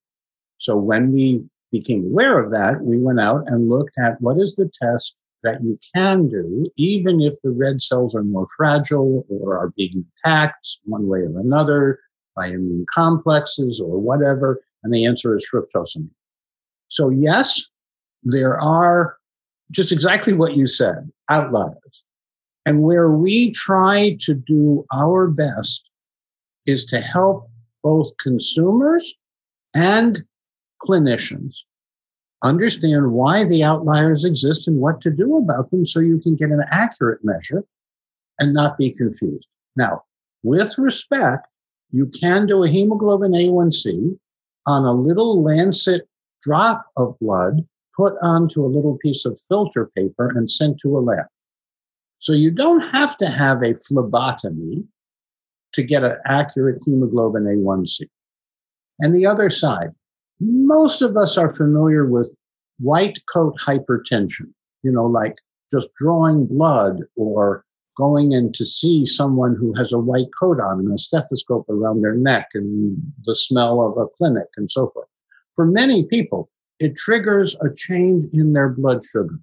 So 0.58 0.78
when 0.78 1.12
we 1.12 1.44
became 1.72 2.06
aware 2.06 2.39
of 2.39 2.52
that, 2.52 2.82
we 2.82 2.98
went 2.98 3.20
out 3.20 3.44
and 3.48 3.70
looked 3.70 3.98
at 3.98 4.22
what 4.22 4.38
is 4.38 4.56
the 4.56 4.70
test 4.82 5.18
that 5.44 5.63
you 5.63 5.78
can 5.96 6.28
do, 6.28 6.70
even 6.76 7.22
if 7.22 7.34
the 7.44 7.52
red 7.52 7.82
cells 7.82 8.15
are 8.15 8.24
more 8.24 8.48
fragile 8.58 9.26
or 9.30 9.58
are 9.58 9.72
being 9.76 10.06
attacked 10.26 10.80
one 10.86 11.08
way 11.08 11.20
or 11.20 11.39
another, 11.39 12.00
immune 12.43 12.86
complexes 12.93 13.80
or 13.80 14.00
whatever? 14.00 14.62
And 14.84 14.93
the 14.93 15.06
answer 15.06 15.36
is 15.36 15.48
fructosamine. 15.52 16.10
So 16.88 17.10
yes, 17.10 17.63
there 18.24 18.60
are 18.60 19.17
just 19.71 19.91
exactly 19.91 20.34
what 20.34 20.56
you 20.56 20.67
said, 20.67 21.12
outliers. 21.30 22.04
And 22.65 22.82
where 22.82 23.12
we 23.12 23.52
try 23.52 24.17
to 24.21 24.34
do 24.34 24.86
our 24.93 25.28
best 25.28 25.89
is 26.65 26.86
to 26.86 27.00
help 27.00 27.50
both 27.84 28.12
consumers 28.21 29.15
and 29.74 30.24
clinicians 30.82 31.54
understand 32.43 33.12
why 33.12 33.43
the 33.43 33.63
outliers 33.63 34.24
exist 34.24 34.67
and 34.67 34.80
what 34.80 35.02
to 35.02 35.10
do 35.10 35.38
about 35.38 35.69
them 35.69 35.86
so 35.86 36.00
you 36.00 36.19
can 36.19 36.36
get 36.36 36.50
an 36.50 36.63
accurate 36.71 37.24
measure 37.24 37.63
and 38.39 38.54
not 38.54 38.78
be 38.78 38.91
confused. 38.91 39.48
Now, 39.76 40.04
with 40.43 40.78
respect, 40.78 41.48
you 41.91 42.08
can 42.08 42.45
do 42.45 42.63
a 42.63 42.69
hemoglobin 42.69 43.32
A1C 43.32 44.17
on 44.65 44.86
a 44.86 44.93
little 44.93 45.43
lancet 45.43 46.08
drop 46.41 46.86
of 46.98 47.17
blood 47.19 47.65
put 47.95 48.13
onto 48.21 48.65
a 48.65 48.67
little 48.67 48.98
piece 48.98 49.26
of 49.26 49.39
filter 49.48 49.89
paper 49.95 50.30
and 50.36 50.50
sent 50.50 50.78
to 50.82 50.98
a 50.98 51.00
lab. 51.00 51.26
So 52.19 52.34
you 52.34 52.52
don't 52.52 52.82
have 52.82 53.17
to 53.19 53.28
have 53.28 53.63
a 53.63 53.76
phlebotomy 53.76 54.84
to 55.74 55.84
get 55.84 56.04
an 56.04 56.17
accurate 56.26 56.82
hemoglobin 56.86 57.43
A1C. 57.43 58.10
And 59.00 59.15
the 59.15 59.26
other 59.26 59.50
side, 59.50 59.89
most 60.39 61.02
of 61.02 61.17
us 61.17 61.38
are 61.38 61.50
familiar 61.50 62.06
with 62.06 62.32
white 62.80 63.19
coat 63.32 63.56
hypertension, 63.60 64.54
you 64.84 64.91
know, 64.91 65.06
like 65.06 65.36
just 65.71 65.93
drawing 66.00 66.45
blood 66.45 67.02
or 67.15 67.64
going 67.96 68.32
in 68.32 68.52
to 68.54 68.66
see 68.66 69.06
someone 69.06 69.56
who 69.56 69.74
has 69.74 69.92
a 69.92 70.00
white 70.00 70.30
coat 70.38 70.60
on 70.60 70.80
and 70.80 70.94
a 70.94 70.98
stethoscope 70.98 71.68
around 71.70 72.02
their 72.02 72.16
neck 72.16 72.50
and 72.54 72.98
the 73.26 73.36
smell 73.36 73.82
of 73.82 73.98
a 73.98 74.08
clinic 74.18 74.48
and 74.58 74.70
so 74.70 74.90
forth. 74.90 75.08
For 75.56 75.66
many 75.66 76.04
people, 76.04 76.50
it 76.80 76.96
triggers 76.96 77.56
a 77.62 77.74
change 77.74 78.24
in 78.34 78.54
their 78.54 78.70
blood 78.70 79.04
sugar. 79.04 79.40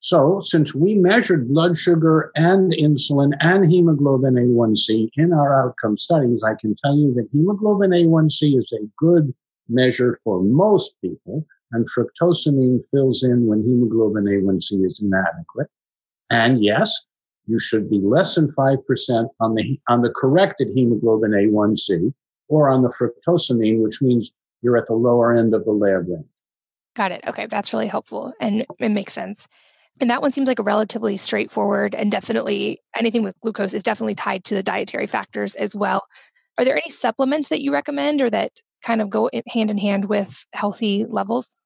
So, 0.00 0.40
since 0.40 0.74
we 0.74 0.94
measured 0.94 1.48
blood 1.48 1.76
sugar 1.76 2.30
and 2.36 2.72
insulin 2.72 3.32
and 3.40 3.70
hemoglobin 3.70 4.34
A1C 4.34 5.10
in 5.16 5.32
our 5.32 5.66
outcome 5.66 5.98
studies, 5.98 6.42
I 6.42 6.54
can 6.54 6.76
tell 6.76 6.96
you 6.96 7.12
that 7.14 7.28
hemoglobin 7.32 7.90
A1C 7.90 8.58
is 8.58 8.72
a 8.72 8.86
good 8.96 9.34
measure 9.68 10.16
for 10.22 10.42
most 10.42 11.00
people, 11.00 11.44
and 11.72 11.88
fructosamine 11.90 12.84
fills 12.90 13.24
in 13.24 13.46
when 13.46 13.64
hemoglobin 13.64 14.24
A1C 14.24 14.86
is 14.86 15.00
inadequate. 15.00 15.68
And 16.30 16.62
yes, 16.62 17.06
you 17.46 17.58
should 17.58 17.88
be 17.88 18.00
less 18.00 18.34
than 18.34 18.50
5% 18.52 19.28
on 19.40 19.54
the, 19.54 19.80
on 19.88 20.02
the 20.02 20.10
corrected 20.10 20.68
hemoglobin 20.74 21.30
A1C 21.30 22.12
or 22.48 22.68
on 22.68 22.82
the 22.82 22.88
fructosamine, 22.90 23.82
which 23.82 24.02
means 24.02 24.32
you're 24.62 24.76
at 24.76 24.86
the 24.86 24.94
lower 24.94 25.36
end 25.36 25.54
of 25.54 25.64
the 25.64 25.72
lab 25.72 26.08
range. 26.08 26.26
Got 26.94 27.12
it. 27.12 27.22
Okay. 27.28 27.46
That's 27.46 27.72
really 27.72 27.86
helpful 27.86 28.32
and 28.40 28.64
it 28.78 28.88
makes 28.90 29.12
sense. 29.12 29.48
And 30.00 30.10
that 30.10 30.20
one 30.20 30.32
seems 30.32 30.48
like 30.48 30.58
a 30.58 30.62
relatively 30.64 31.16
straightforward 31.16 31.94
and 31.94 32.10
definitely 32.10 32.80
anything 32.96 33.22
with 33.22 33.38
glucose 33.40 33.74
is 33.74 33.82
definitely 33.82 34.14
tied 34.14 34.44
to 34.44 34.54
the 34.54 34.62
dietary 34.62 35.06
factors 35.06 35.54
as 35.54 35.74
well. 35.74 36.06
Are 36.58 36.64
there 36.64 36.76
any 36.76 36.90
supplements 36.90 37.48
that 37.48 37.62
you 37.62 37.72
recommend 37.72 38.20
or 38.20 38.30
that 38.30 38.60
kind 38.82 39.00
of 39.00 39.10
go 39.10 39.30
hand 39.48 39.70
in 39.70 39.78
hand 39.78 40.06
with 40.06 40.46
healthy 40.52 41.06
levels? 41.08 41.58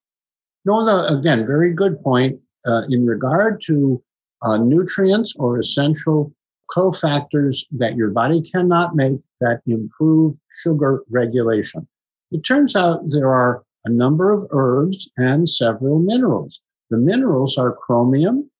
No, 0.64 0.84
no 0.84 1.06
again, 1.06 1.46
very 1.46 1.72
good 1.72 2.00
point. 2.02 2.40
Uh, 2.66 2.82
in 2.90 3.06
regard 3.06 3.62
to 3.62 4.02
uh, 4.42 4.56
nutrients 4.56 5.34
or 5.38 5.58
essential 5.58 6.32
cofactors 6.70 7.64
that 7.72 7.96
your 7.96 8.10
body 8.10 8.40
cannot 8.42 8.94
make 8.94 9.20
that 9.40 9.60
improve 9.66 10.36
sugar 10.62 11.02
regulation. 11.10 11.86
It 12.30 12.42
turns 12.42 12.76
out 12.76 13.00
there 13.10 13.30
are 13.30 13.64
a 13.84 13.90
number 13.90 14.30
of 14.30 14.46
herbs 14.50 15.10
and 15.16 15.48
several 15.48 15.98
minerals. 15.98 16.60
The 16.90 16.98
minerals 16.98 17.58
are 17.58 17.72
chromium 17.72 18.50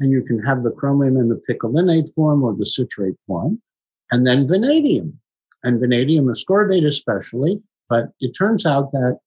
and 0.00 0.10
you 0.10 0.22
can 0.22 0.38
have 0.40 0.62
the 0.62 0.70
chromium 0.70 1.16
in 1.16 1.28
the 1.28 1.40
picolinate 1.48 2.12
form 2.12 2.42
or 2.42 2.54
the 2.54 2.66
citrate 2.66 3.16
form, 3.26 3.60
and 4.10 4.26
then 4.26 4.48
vanadium, 4.48 5.20
and 5.62 5.78
vanadium 5.78 6.26
ascorbate 6.26 6.86
especially. 6.86 7.62
But 7.88 8.06
it 8.18 8.32
turns 8.32 8.64
out 8.64 8.92
that 8.92 9.18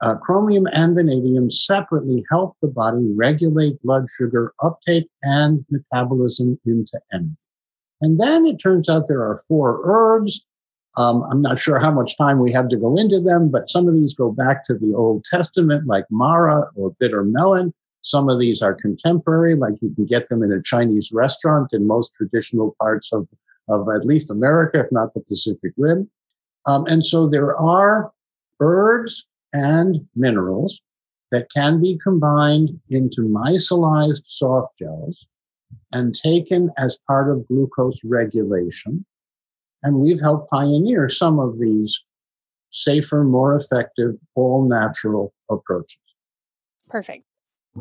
uh, 0.00 0.16
chromium 0.16 0.66
and 0.72 0.94
vanadium 0.94 1.50
separately 1.50 2.24
help 2.30 2.56
the 2.62 2.68
body 2.68 3.12
regulate 3.16 3.82
blood 3.82 4.06
sugar 4.08 4.54
uptake 4.62 5.08
and 5.22 5.64
metabolism 5.70 6.58
into 6.64 7.00
energy. 7.12 7.34
And 8.00 8.20
then 8.20 8.46
it 8.46 8.58
turns 8.58 8.88
out 8.88 9.08
there 9.08 9.22
are 9.22 9.42
four 9.48 9.80
herbs. 9.84 10.44
Um, 10.96 11.22
I'm 11.30 11.42
not 11.42 11.58
sure 11.58 11.78
how 11.78 11.90
much 11.90 12.16
time 12.16 12.38
we 12.38 12.52
have 12.52 12.68
to 12.68 12.76
go 12.76 12.96
into 12.96 13.20
them, 13.20 13.50
but 13.50 13.68
some 13.68 13.88
of 13.88 13.94
these 13.94 14.14
go 14.14 14.30
back 14.30 14.64
to 14.64 14.74
the 14.74 14.94
Old 14.94 15.24
Testament, 15.24 15.86
like 15.86 16.04
Mara 16.10 16.70
or 16.74 16.94
bitter 16.98 17.24
melon. 17.24 17.74
Some 18.02 18.28
of 18.28 18.38
these 18.38 18.62
are 18.62 18.74
contemporary, 18.74 19.56
like 19.56 19.74
you 19.82 19.92
can 19.94 20.06
get 20.06 20.28
them 20.28 20.42
in 20.42 20.52
a 20.52 20.62
Chinese 20.62 21.10
restaurant 21.12 21.72
in 21.72 21.86
most 21.86 22.12
traditional 22.14 22.74
parts 22.80 23.12
of, 23.12 23.28
of 23.68 23.88
at 23.88 24.06
least 24.06 24.30
America, 24.30 24.80
if 24.80 24.90
not 24.92 25.12
the 25.12 25.20
Pacific 25.20 25.72
Rim. 25.76 26.08
Um, 26.66 26.86
and 26.86 27.04
so 27.04 27.28
there 27.28 27.56
are 27.56 28.12
herbs 28.60 29.27
and 29.52 30.06
minerals 30.14 30.80
that 31.30 31.50
can 31.54 31.80
be 31.80 31.98
combined 32.02 32.70
into 32.90 33.22
micellized 33.22 34.22
soft 34.24 34.78
gels 34.78 35.26
and 35.92 36.14
taken 36.14 36.70
as 36.78 36.98
part 37.06 37.30
of 37.30 37.46
glucose 37.48 38.00
regulation. 38.04 39.04
And 39.82 39.96
we've 39.96 40.20
helped 40.20 40.50
pioneer 40.50 41.08
some 41.08 41.38
of 41.38 41.58
these 41.58 42.04
safer, 42.70 43.24
more 43.24 43.54
effective, 43.54 44.14
all 44.34 44.68
natural 44.68 45.32
approaches. 45.50 46.00
Perfect. 46.88 47.24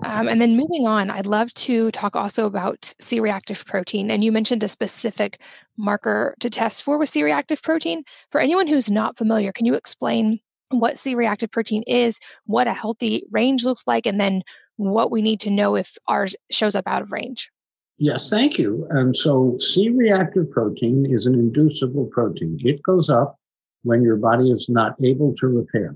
Um, 0.03 0.27
and 0.27 0.39
then 0.39 0.55
moving 0.55 0.85
on, 0.85 1.09
I'd 1.09 1.25
love 1.25 1.53
to 1.55 1.89
talk 1.91 2.15
also 2.15 2.45
about 2.45 2.93
C 2.99 3.19
reactive 3.19 3.65
protein. 3.65 4.11
And 4.11 4.23
you 4.23 4.31
mentioned 4.31 4.61
a 4.63 4.67
specific 4.67 5.41
marker 5.75 6.35
to 6.39 6.49
test 6.49 6.83
for 6.83 6.97
with 6.97 7.09
C 7.09 7.23
reactive 7.23 7.63
protein. 7.63 8.03
For 8.29 8.39
anyone 8.39 8.67
who's 8.67 8.91
not 8.91 9.17
familiar, 9.17 9.51
can 9.51 9.65
you 9.65 9.73
explain 9.73 10.39
what 10.69 10.97
C 10.97 11.15
reactive 11.15 11.51
protein 11.51 11.83
is, 11.87 12.19
what 12.45 12.67
a 12.67 12.73
healthy 12.73 13.23
range 13.31 13.63
looks 13.63 13.87
like, 13.87 14.05
and 14.05 14.19
then 14.19 14.43
what 14.75 15.11
we 15.11 15.21
need 15.21 15.39
to 15.41 15.49
know 15.49 15.75
if 15.75 15.97
ours 16.07 16.35
shows 16.51 16.75
up 16.75 16.87
out 16.87 17.01
of 17.01 17.11
range? 17.11 17.49
Yes, 17.97 18.29
thank 18.29 18.59
you. 18.59 18.85
And 18.91 19.15
so 19.15 19.57
C 19.59 19.89
reactive 19.89 20.51
protein 20.51 21.07
is 21.09 21.25
an 21.25 21.33
inducible 21.33 22.05
protein. 22.11 22.59
It 22.63 22.83
goes 22.83 23.09
up 23.09 23.37
when 23.81 24.03
your 24.03 24.17
body 24.17 24.51
is 24.51 24.67
not 24.69 24.95
able 25.03 25.33
to 25.39 25.47
repair. 25.47 25.95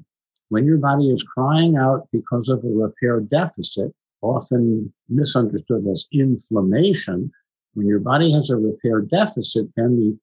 When 0.50 0.66
your 0.66 0.78
body 0.78 1.12
is 1.12 1.24
crying 1.24 1.78
out 1.78 2.08
because 2.12 2.50
of 2.50 2.64
a 2.64 2.68
repair 2.68 3.20
deficit, 3.20 3.94
often 4.22 4.92
misunderstood 5.10 5.86
as 5.92 6.08
inflammation, 6.12 7.32
when 7.74 7.88
your 7.88 8.00
body 8.00 8.32
has 8.32 8.50
a 8.50 8.58
repair 8.58 9.02
deficit, 9.02 9.68
then 9.76 9.96
the 9.96 10.18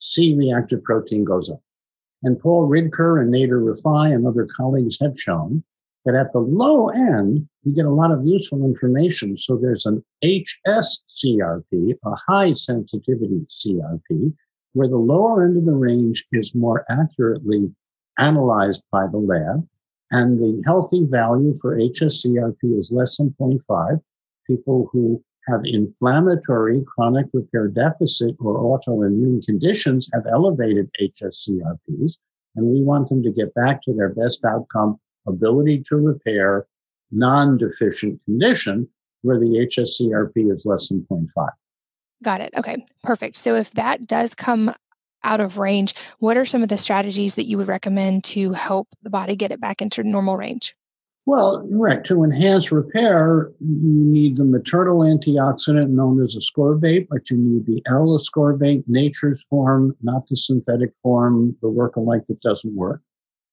C 0.00 0.34
reactive 0.34 0.82
protein 0.84 1.24
goes 1.24 1.50
up. 1.50 1.60
And 2.24 2.40
Paul 2.40 2.68
Ridker 2.68 3.20
and 3.20 3.32
Nader 3.32 3.62
Rifai 3.62 4.14
and 4.14 4.26
other 4.26 4.46
colleagues 4.46 4.98
have 5.00 5.18
shown 5.18 5.62
that 6.06 6.14
at 6.14 6.32
the 6.32 6.38
low 6.38 6.88
end, 6.88 7.46
you 7.64 7.74
get 7.74 7.84
a 7.84 7.90
lot 7.90 8.10
of 8.10 8.26
useful 8.26 8.64
information. 8.64 9.36
So 9.36 9.56
there's 9.58 9.84
an 9.84 10.02
HSCRP, 10.24 11.98
a 12.04 12.14
high 12.26 12.54
sensitivity 12.54 13.46
CRP, 13.48 14.34
where 14.72 14.88
the 14.88 14.96
lower 14.96 15.44
end 15.44 15.58
of 15.58 15.66
the 15.66 15.72
range 15.72 16.24
is 16.32 16.54
more 16.54 16.86
accurately 16.90 17.70
analyzed 18.18 18.82
by 18.90 19.06
the 19.06 19.18
lab. 19.18 19.66
And 20.10 20.38
the 20.38 20.62
healthy 20.64 21.04
value 21.04 21.54
for 21.60 21.76
HSCRP 21.76 22.78
is 22.78 22.90
less 22.90 23.18
than 23.18 23.34
0.5. 23.38 24.00
People 24.46 24.88
who 24.92 25.22
have 25.48 25.60
inflammatory 25.64 26.82
chronic 26.86 27.26
repair 27.32 27.68
deficit 27.68 28.34
or 28.40 28.78
autoimmune 28.78 29.44
conditions 29.44 30.08
have 30.12 30.24
elevated 30.30 30.90
HSCRPs, 31.00 32.14
and 32.56 32.66
we 32.66 32.82
want 32.82 33.08
them 33.08 33.22
to 33.22 33.30
get 33.30 33.52
back 33.54 33.82
to 33.82 33.92
their 33.92 34.10
best 34.10 34.44
outcome, 34.44 34.98
ability 35.26 35.82
to 35.88 35.96
repair, 35.96 36.66
non-deficient 37.10 38.20
condition 38.24 38.88
where 39.22 39.38
the 39.38 39.66
HSCRP 39.66 40.52
is 40.52 40.66
less 40.66 40.88
than 40.88 41.06
0.5. 41.10 41.48
Got 42.22 42.40
it. 42.40 42.52
Okay, 42.56 42.84
perfect. 43.02 43.36
So 43.36 43.54
if 43.54 43.70
that 43.72 44.06
does 44.06 44.34
come 44.34 44.74
out 45.22 45.40
of 45.40 45.58
range, 45.58 45.94
what 46.18 46.36
are 46.36 46.44
some 46.44 46.62
of 46.62 46.68
the 46.68 46.76
strategies 46.76 47.34
that 47.34 47.46
you 47.46 47.56
would 47.56 47.68
recommend 47.68 48.24
to 48.24 48.52
help 48.52 48.88
the 49.02 49.10
body 49.10 49.36
get 49.36 49.50
it 49.50 49.60
back 49.60 49.80
into 49.80 50.02
normal 50.02 50.36
range? 50.36 50.74
Well, 51.26 51.66
right. 51.70 52.04
To 52.04 52.22
enhance 52.22 52.70
repair, 52.70 53.50
you 53.58 54.04
need 54.04 54.36
the 54.36 54.44
maternal 54.44 54.98
antioxidant 54.98 55.88
known 55.88 56.22
as 56.22 56.36
ascorbate, 56.36 57.08
but 57.08 57.30
you 57.30 57.38
need 57.38 57.64
the 57.64 57.82
L-ascorbate, 57.86 58.84
nature's 58.86 59.42
form, 59.44 59.96
not 60.02 60.26
the 60.26 60.36
synthetic 60.36 60.92
form, 61.02 61.56
the 61.62 61.70
work-alike 61.70 62.24
that 62.28 62.42
doesn't 62.42 62.76
work. 62.76 63.00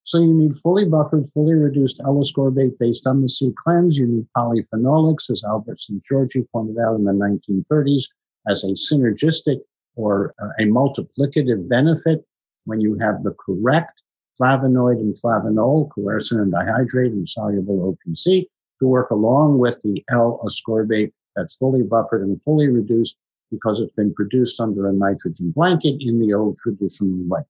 So 0.03 0.19
you 0.19 0.33
need 0.33 0.53
fully 0.55 0.83
buffered, 0.83 1.29
fully 1.29 1.53
reduced 1.53 2.01
L-ascorbate 2.03 2.77
based 2.77 3.07
on 3.07 3.21
the 3.21 3.29
C 3.29 3.53
cleanse. 3.63 3.97
You 3.97 4.07
need 4.07 4.27
polyphenolics, 4.37 5.29
as 5.29 5.41
Albert 5.45 5.79
Szent-Györgyi 5.79 6.45
pointed 6.51 6.77
out 6.77 6.95
in 6.95 7.05
the 7.05 7.13
1930s, 7.13 8.03
as 8.49 8.65
a 8.65 8.73
synergistic 8.73 9.61
or 9.95 10.33
uh, 10.43 10.49
a 10.59 10.63
multiplicative 10.63 11.69
benefit 11.69 12.25
when 12.65 12.81
you 12.81 12.97
have 12.99 13.23
the 13.23 13.33
correct 13.45 14.01
flavonoid 14.39 14.99
and 14.99 15.15
flavonol, 15.15 15.89
quercetin 15.89 16.41
and 16.41 16.53
dihydrate, 16.53 17.07
and 17.07 17.27
soluble 17.27 17.97
OPC 18.07 18.45
to 18.79 18.87
work 18.87 19.11
along 19.11 19.59
with 19.59 19.75
the 19.83 20.03
L-ascorbate 20.09 21.11
that's 21.35 21.55
fully 21.55 21.83
buffered 21.83 22.21
and 22.21 22.41
fully 22.41 22.67
reduced 22.67 23.17
because 23.51 23.79
it's 23.79 23.93
been 23.93 24.13
produced 24.13 24.59
under 24.59 24.87
a 24.87 24.93
nitrogen 24.93 25.51
blanket 25.51 25.97
in 25.99 26.19
the 26.19 26.33
old 26.33 26.57
traditional 26.57 27.23
way. 27.27 27.41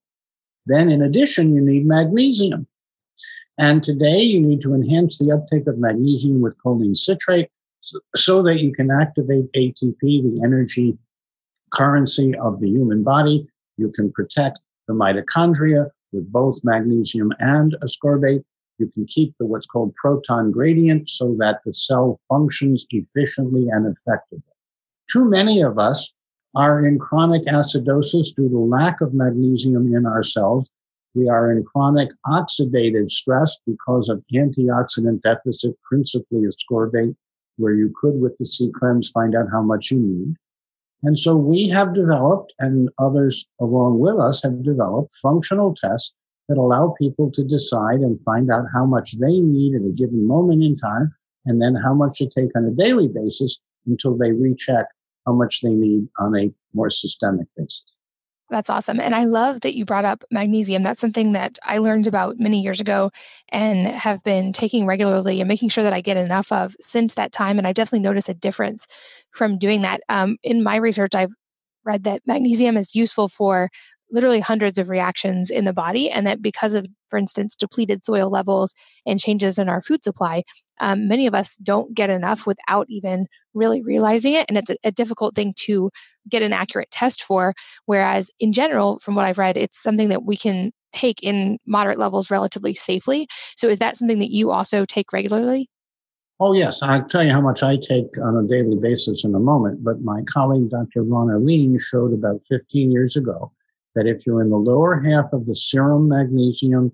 Then 0.65 0.89
in 0.89 1.01
addition, 1.01 1.55
you 1.55 1.61
need 1.61 1.85
magnesium. 1.85 2.67
And 3.57 3.83
today 3.83 4.19
you 4.19 4.41
need 4.41 4.61
to 4.61 4.73
enhance 4.73 5.19
the 5.19 5.31
uptake 5.31 5.67
of 5.67 5.77
magnesium 5.77 6.41
with 6.41 6.57
choline 6.63 6.97
citrate 6.97 7.49
so 8.15 8.41
that 8.43 8.59
you 8.59 8.71
can 8.71 8.89
activate 8.91 9.51
ATP, 9.53 9.99
the 10.01 10.41
energy 10.43 10.97
currency 11.73 12.35
of 12.37 12.59
the 12.59 12.69
human 12.69 13.03
body. 13.03 13.47
You 13.77 13.91
can 13.91 14.11
protect 14.11 14.59
the 14.87 14.93
mitochondria 14.93 15.89
with 16.11 16.31
both 16.31 16.59
magnesium 16.63 17.31
and 17.39 17.75
ascorbate. 17.81 18.43
You 18.79 18.87
can 18.87 19.05
keep 19.05 19.35
the 19.37 19.45
what's 19.45 19.67
called 19.67 19.93
proton 19.95 20.51
gradient 20.51 21.09
so 21.09 21.35
that 21.39 21.61
the 21.65 21.73
cell 21.73 22.19
functions 22.29 22.85
efficiently 22.89 23.67
and 23.69 23.85
effectively. 23.85 24.43
Too 25.11 25.29
many 25.29 25.61
of 25.61 25.77
us 25.77 26.13
are 26.55 26.85
in 26.85 26.99
chronic 26.99 27.43
acidosis 27.43 28.35
due 28.35 28.49
to 28.49 28.57
lack 28.57 29.01
of 29.01 29.13
magnesium 29.13 29.93
in 29.95 30.05
our 30.05 30.23
cells. 30.23 30.69
We 31.13 31.29
are 31.29 31.51
in 31.51 31.63
chronic 31.63 32.09
oxidative 32.25 33.09
stress 33.09 33.57
because 33.67 34.09
of 34.09 34.23
antioxidant 34.33 35.21
deficit, 35.21 35.75
principally 35.83 36.47
ascorbate, 36.47 37.15
where 37.57 37.73
you 37.73 37.93
could, 37.99 38.19
with 38.19 38.37
the 38.37 38.45
C 38.45 38.71
cleanse, 38.73 39.09
find 39.09 39.35
out 39.35 39.47
how 39.51 39.61
much 39.61 39.91
you 39.91 39.99
need. 39.99 40.35
And 41.03 41.17
so 41.17 41.35
we 41.35 41.67
have 41.69 41.95
developed, 41.95 42.53
and 42.59 42.89
others 42.99 43.47
along 43.59 43.99
with 43.99 44.19
us 44.19 44.43
have 44.43 44.63
developed 44.63 45.11
functional 45.21 45.75
tests 45.75 46.15
that 46.47 46.57
allow 46.57 46.93
people 46.99 47.31
to 47.31 47.43
decide 47.43 48.01
and 48.01 48.21
find 48.21 48.51
out 48.51 48.65
how 48.73 48.85
much 48.85 49.13
they 49.19 49.39
need 49.39 49.75
at 49.75 49.87
a 49.87 49.91
given 49.91 50.27
moment 50.27 50.63
in 50.63 50.77
time, 50.77 51.13
and 51.45 51.61
then 51.61 51.75
how 51.75 51.93
much 51.93 52.17
to 52.19 52.29
take 52.29 52.55
on 52.55 52.65
a 52.65 52.71
daily 52.71 53.07
basis 53.07 53.63
until 53.87 54.15
they 54.15 54.31
recheck 54.31 54.85
how 55.25 55.33
much 55.33 55.61
they 55.61 55.73
need 55.73 56.07
on 56.19 56.37
a 56.37 56.51
more 56.73 56.89
systemic 56.89 57.47
basis. 57.57 57.83
That's 58.51 58.69
awesome. 58.69 58.99
And 58.99 59.15
I 59.15 59.23
love 59.23 59.61
that 59.61 59.75
you 59.75 59.85
brought 59.85 60.03
up 60.05 60.25
magnesium. 60.29 60.83
That's 60.83 60.99
something 60.99 61.31
that 61.31 61.57
I 61.63 61.77
learned 61.77 62.05
about 62.05 62.35
many 62.37 62.61
years 62.61 62.81
ago 62.81 63.09
and 63.49 63.87
have 63.87 64.21
been 64.23 64.51
taking 64.51 64.85
regularly 64.85 65.39
and 65.39 65.47
making 65.47 65.69
sure 65.69 65.85
that 65.85 65.93
I 65.93 66.01
get 66.01 66.17
enough 66.17 66.51
of 66.51 66.75
since 66.81 67.15
that 67.15 67.31
time. 67.31 67.57
And 67.57 67.65
I 67.65 67.71
definitely 67.71 68.01
noticed 68.01 68.27
a 68.29 68.33
difference 68.33 68.87
from 69.33 69.57
doing 69.57 69.83
that. 69.83 70.01
Um, 70.09 70.37
in 70.43 70.63
my 70.63 70.75
research, 70.75 71.15
I've 71.15 71.31
read 71.85 72.03
that 72.03 72.23
magnesium 72.27 72.77
is 72.77 72.93
useful 72.93 73.29
for 73.29 73.69
literally 74.11 74.41
hundreds 74.41 74.77
of 74.77 74.89
reactions 74.89 75.49
in 75.49 75.65
the 75.65 75.73
body, 75.73 76.09
and 76.09 76.27
that 76.27 76.41
because 76.41 76.73
of, 76.73 76.85
for 77.09 77.17
instance, 77.17 77.55
depleted 77.55 78.03
soil 78.05 78.29
levels 78.29 78.75
and 79.05 79.19
changes 79.19 79.57
in 79.57 79.69
our 79.69 79.81
food 79.81 80.03
supply, 80.03 80.43
um, 80.81 81.07
many 81.07 81.27
of 81.27 81.33
us 81.33 81.55
don't 81.57 81.93
get 81.93 82.09
enough 82.09 82.45
without 82.45 82.87
even 82.89 83.27
really 83.53 83.81
realizing 83.81 84.33
it. 84.33 84.45
And 84.49 84.57
it's 84.57 84.71
a, 84.71 84.75
a 84.83 84.91
difficult 84.91 85.35
thing 85.35 85.53
to 85.59 85.91
get 86.27 86.41
an 86.41 86.51
accurate 86.51 86.91
test 86.91 87.23
for. 87.23 87.53
Whereas, 87.85 88.29
in 88.39 88.51
general, 88.51 88.99
from 88.99 89.15
what 89.15 89.25
I've 89.25 89.37
read, 89.37 89.57
it's 89.57 89.81
something 89.81 90.09
that 90.09 90.25
we 90.25 90.35
can 90.35 90.71
take 90.91 91.23
in 91.23 91.57
moderate 91.65 91.99
levels 91.99 92.29
relatively 92.29 92.73
safely. 92.73 93.27
So, 93.55 93.69
is 93.69 93.79
that 93.79 93.95
something 93.95 94.19
that 94.19 94.31
you 94.31 94.51
also 94.51 94.83
take 94.83 95.13
regularly? 95.13 95.69
Oh, 96.39 96.53
yes. 96.53 96.81
I'll 96.81 97.07
tell 97.07 97.23
you 97.23 97.31
how 97.31 97.41
much 97.41 97.61
I 97.61 97.77
take 97.77 98.17
on 98.19 98.35
a 98.35 98.47
daily 98.47 98.75
basis 98.75 99.23
in 99.23 99.35
a 99.35 99.39
moment. 99.39 99.83
But 99.83 100.01
my 100.01 100.23
colleague, 100.23 100.71
Dr. 100.71 101.03
Ron 101.03 101.29
Elin, 101.29 101.77
showed 101.79 102.13
about 102.13 102.41
15 102.49 102.91
years 102.91 103.15
ago 103.15 103.51
that 103.93 104.07
if 104.07 104.25
you're 104.25 104.41
in 104.41 104.49
the 104.49 104.57
lower 104.57 104.99
half 104.99 105.31
of 105.33 105.45
the 105.45 105.55
serum 105.55 106.07
magnesium 106.09 106.91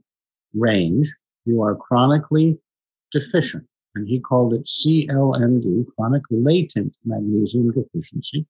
range, 0.54 1.10
you 1.46 1.62
are 1.62 1.76
chronically 1.76 2.60
deficient. 3.14 3.66
And 3.98 4.08
he 4.08 4.20
called 4.20 4.54
it 4.54 4.66
CLMD, 4.66 5.86
chronic 5.96 6.22
latent 6.30 6.94
magnesium 7.04 7.72
deficiency. 7.72 8.46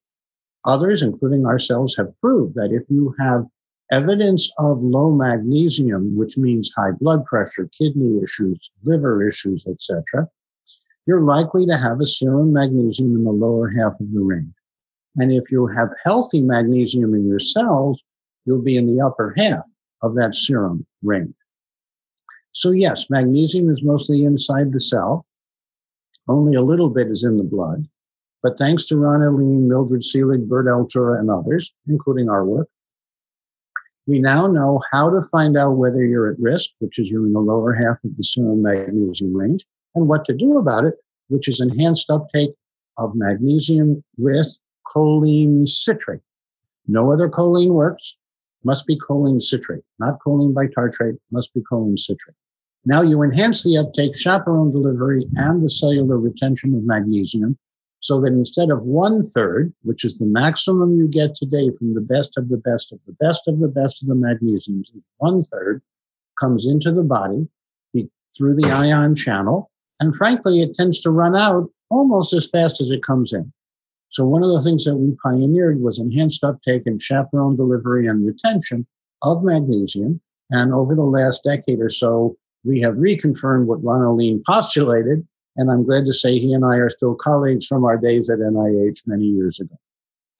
Others, 0.66 1.02
including 1.02 1.46
ourselves, 1.46 1.96
have 1.96 2.18
proved 2.20 2.54
that 2.54 2.70
if 2.70 2.82
you 2.88 3.14
have 3.18 3.46
evidence 3.90 4.52
of 4.58 4.82
low 4.82 5.10
magnesium, 5.10 6.16
which 6.16 6.36
means 6.36 6.70
high 6.76 6.90
blood 6.90 7.24
pressure, 7.24 7.68
kidney 7.76 8.22
issues, 8.22 8.70
liver 8.84 9.26
issues, 9.26 9.64
etc., 9.66 10.28
you're 11.06 11.22
likely 11.22 11.64
to 11.64 11.78
have 11.78 12.00
a 12.00 12.06
serum 12.06 12.52
magnesium 12.52 13.16
in 13.16 13.24
the 13.24 13.30
lower 13.30 13.70
half 13.70 13.98
of 13.98 14.12
the 14.12 14.20
range. 14.20 14.52
And 15.16 15.32
if 15.32 15.50
you 15.50 15.66
have 15.66 15.88
healthy 16.04 16.42
magnesium 16.42 17.14
in 17.14 17.26
your 17.26 17.38
cells, 17.38 18.04
you'll 18.44 18.62
be 18.62 18.76
in 18.76 18.86
the 18.86 19.02
upper 19.02 19.34
half 19.38 19.64
of 20.02 20.14
that 20.16 20.34
serum 20.34 20.86
range. 21.02 21.34
So 22.52 22.72
yes, 22.72 23.08
magnesium 23.08 23.70
is 23.70 23.82
mostly 23.82 24.24
inside 24.24 24.72
the 24.72 24.80
cell. 24.80 25.24
Only 26.28 26.54
a 26.54 26.62
little 26.62 26.90
bit 26.90 27.08
is 27.08 27.24
in 27.24 27.38
the 27.38 27.44
blood. 27.44 27.86
But 28.42 28.58
thanks 28.58 28.84
to 28.86 28.96
Ron 28.96 29.22
Elin, 29.22 29.68
Mildred 29.68 30.02
Seelig, 30.02 30.46
Bert 30.46 30.66
Altura, 30.66 31.18
and 31.18 31.30
others, 31.30 31.74
including 31.88 32.28
our 32.28 32.44
work, 32.44 32.68
we 34.06 34.20
now 34.20 34.46
know 34.46 34.80
how 34.90 35.10
to 35.10 35.22
find 35.22 35.56
out 35.56 35.72
whether 35.72 36.04
you're 36.04 36.30
at 36.30 36.38
risk, 36.38 36.70
which 36.78 36.98
is 36.98 37.10
you're 37.10 37.26
in 37.26 37.34
the 37.34 37.40
lower 37.40 37.74
half 37.74 38.02
of 38.04 38.16
the 38.16 38.24
serum 38.24 38.62
magnesium 38.62 39.36
range, 39.36 39.66
and 39.94 40.08
what 40.08 40.24
to 40.24 40.32
do 40.32 40.56
about 40.56 40.84
it, 40.84 40.94
which 41.28 41.46
is 41.46 41.60
enhanced 41.60 42.08
uptake 42.08 42.52
of 42.96 43.14
magnesium 43.14 44.02
with 44.16 44.48
choline 44.86 45.68
citrate. 45.68 46.22
No 46.86 47.12
other 47.12 47.28
choline 47.28 47.72
works. 47.72 48.18
Must 48.64 48.86
be 48.86 48.98
choline 48.98 49.42
citrate, 49.42 49.84
not 49.98 50.18
choline 50.20 50.54
bitartrate, 50.54 51.18
must 51.30 51.52
be 51.54 51.60
choline 51.60 51.98
citrate. 51.98 52.36
Now 52.88 53.02
you 53.02 53.22
enhance 53.22 53.64
the 53.64 53.76
uptake, 53.76 54.16
chaperone 54.16 54.72
delivery, 54.72 55.26
and 55.34 55.62
the 55.62 55.68
cellular 55.68 56.16
retention 56.16 56.74
of 56.74 56.84
magnesium 56.84 57.58
so 58.00 58.18
that 58.22 58.28
instead 58.28 58.70
of 58.70 58.80
one 58.80 59.22
third, 59.22 59.74
which 59.82 60.06
is 60.06 60.16
the 60.16 60.24
maximum 60.24 60.96
you 60.96 61.06
get 61.06 61.34
today 61.34 61.68
from 61.76 61.92
the 61.92 62.00
best 62.00 62.30
of 62.38 62.48
the 62.48 62.56
best 62.56 62.90
of 62.90 62.98
the 63.06 63.12
best 63.12 63.42
of 63.46 63.58
the 63.58 63.68
best 63.68 64.00
of 64.00 64.08
the 64.08 64.14
magnesiums, 64.14 64.88
is 64.96 65.06
one 65.18 65.44
third 65.44 65.82
comes 66.40 66.64
into 66.64 66.90
the 66.90 67.02
body 67.02 67.46
through 68.34 68.54
the 68.54 68.70
ion 68.70 69.14
channel. 69.14 69.70
And 70.00 70.16
frankly, 70.16 70.62
it 70.62 70.74
tends 70.74 70.98
to 71.00 71.10
run 71.10 71.36
out 71.36 71.68
almost 71.90 72.32
as 72.32 72.48
fast 72.48 72.80
as 72.80 72.90
it 72.90 73.04
comes 73.04 73.34
in. 73.34 73.52
So 74.08 74.24
one 74.24 74.42
of 74.42 74.50
the 74.54 74.62
things 74.62 74.86
that 74.86 74.96
we 74.96 75.14
pioneered 75.22 75.82
was 75.82 75.98
enhanced 75.98 76.42
uptake 76.42 76.84
and 76.86 76.98
chaperone 76.98 77.54
delivery 77.54 78.06
and 78.06 78.26
retention 78.26 78.86
of 79.20 79.44
magnesium. 79.44 80.22
And 80.48 80.72
over 80.72 80.94
the 80.94 81.02
last 81.02 81.42
decade 81.44 81.80
or 81.80 81.90
so, 81.90 82.38
we 82.64 82.80
have 82.80 82.94
reconfirmed 82.94 83.66
what 83.66 83.82
Ron 83.82 84.42
postulated 84.46 85.26
and 85.58 85.72
I'm 85.72 85.84
glad 85.84 86.06
to 86.06 86.12
say 86.12 86.38
he 86.38 86.52
and 86.54 86.64
I 86.64 86.76
are 86.76 86.88
still 86.88 87.16
colleagues 87.16 87.66
from 87.66 87.84
our 87.84 87.98
days 87.98 88.30
at 88.30 88.38
NIH 88.38 89.06
many 89.06 89.24
years 89.24 89.58
ago. 89.60 89.74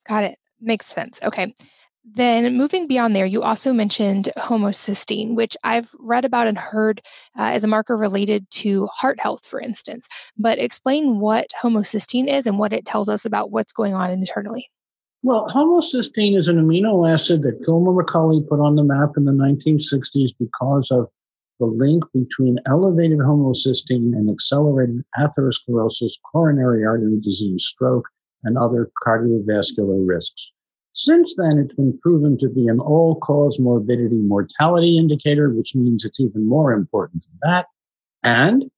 Got 0.07 0.23
it. 0.23 0.39
Makes 0.61 0.87
sense. 0.87 1.19
Okay. 1.21 1.53
Then 2.05 2.57
moving 2.57 2.87
beyond 2.87 3.15
there, 3.15 3.25
you 3.25 3.43
also 3.43 3.73
mentioned 3.73 4.29
homocysteine, 4.37 5.35
which 5.35 5.57
I've 5.63 5.89
read 5.99 6.23
about 6.23 6.47
and 6.47 6.57
heard 6.57 7.01
uh, 7.37 7.51
as 7.51 7.65
a 7.65 7.67
marker 7.67 7.97
related 7.97 8.49
to 8.51 8.87
heart 8.87 9.19
health, 9.19 9.45
for 9.45 9.59
instance. 9.59 10.07
But 10.37 10.57
explain 10.57 11.19
what 11.19 11.47
homocysteine 11.61 12.27
is 12.27 12.47
and 12.47 12.57
what 12.57 12.73
it 12.73 12.85
tells 12.85 13.09
us 13.09 13.25
about 13.25 13.51
what's 13.51 13.73
going 13.73 13.93
on 13.93 14.09
internally. 14.09 14.69
Well, 15.21 15.49
homocysteine 15.49 16.37
is 16.37 16.47
an 16.47 16.65
amino 16.65 17.11
acid 17.11 17.41
that 17.43 17.63
Kilmer 17.65 17.91
McCully 17.91 18.47
put 18.47 18.61
on 18.61 18.75
the 18.75 18.83
map 18.83 19.11
in 19.17 19.25
the 19.25 19.33
1960s 19.33 20.29
because 20.39 20.89
of 20.91 21.09
the 21.59 21.65
link 21.65 22.03
between 22.13 22.59
elevated 22.65 23.19
homocysteine 23.19 24.15
and 24.15 24.29
accelerated 24.29 25.03
atherosclerosis, 25.17 26.13
coronary 26.31 26.85
artery 26.85 27.19
disease, 27.21 27.65
stroke, 27.65 28.07
and 28.43 28.57
other 28.57 28.89
cardiovascular 29.05 30.07
risks. 30.07 30.53
Since 30.93 31.35
then, 31.35 31.57
it's 31.57 31.75
been 31.75 31.97
proven 31.99 32.37
to 32.39 32.49
be 32.49 32.67
an 32.67 32.79
all 32.79 33.19
cause 33.19 33.59
morbidity 33.59 34.17
mortality 34.17 34.97
indicator, 34.97 35.49
which 35.49 35.75
means 35.75 36.03
it's 36.03 36.19
even 36.19 36.47
more 36.47 36.73
important 36.73 37.23
than 37.23 37.51
that. 37.51 37.65
And 38.23 38.69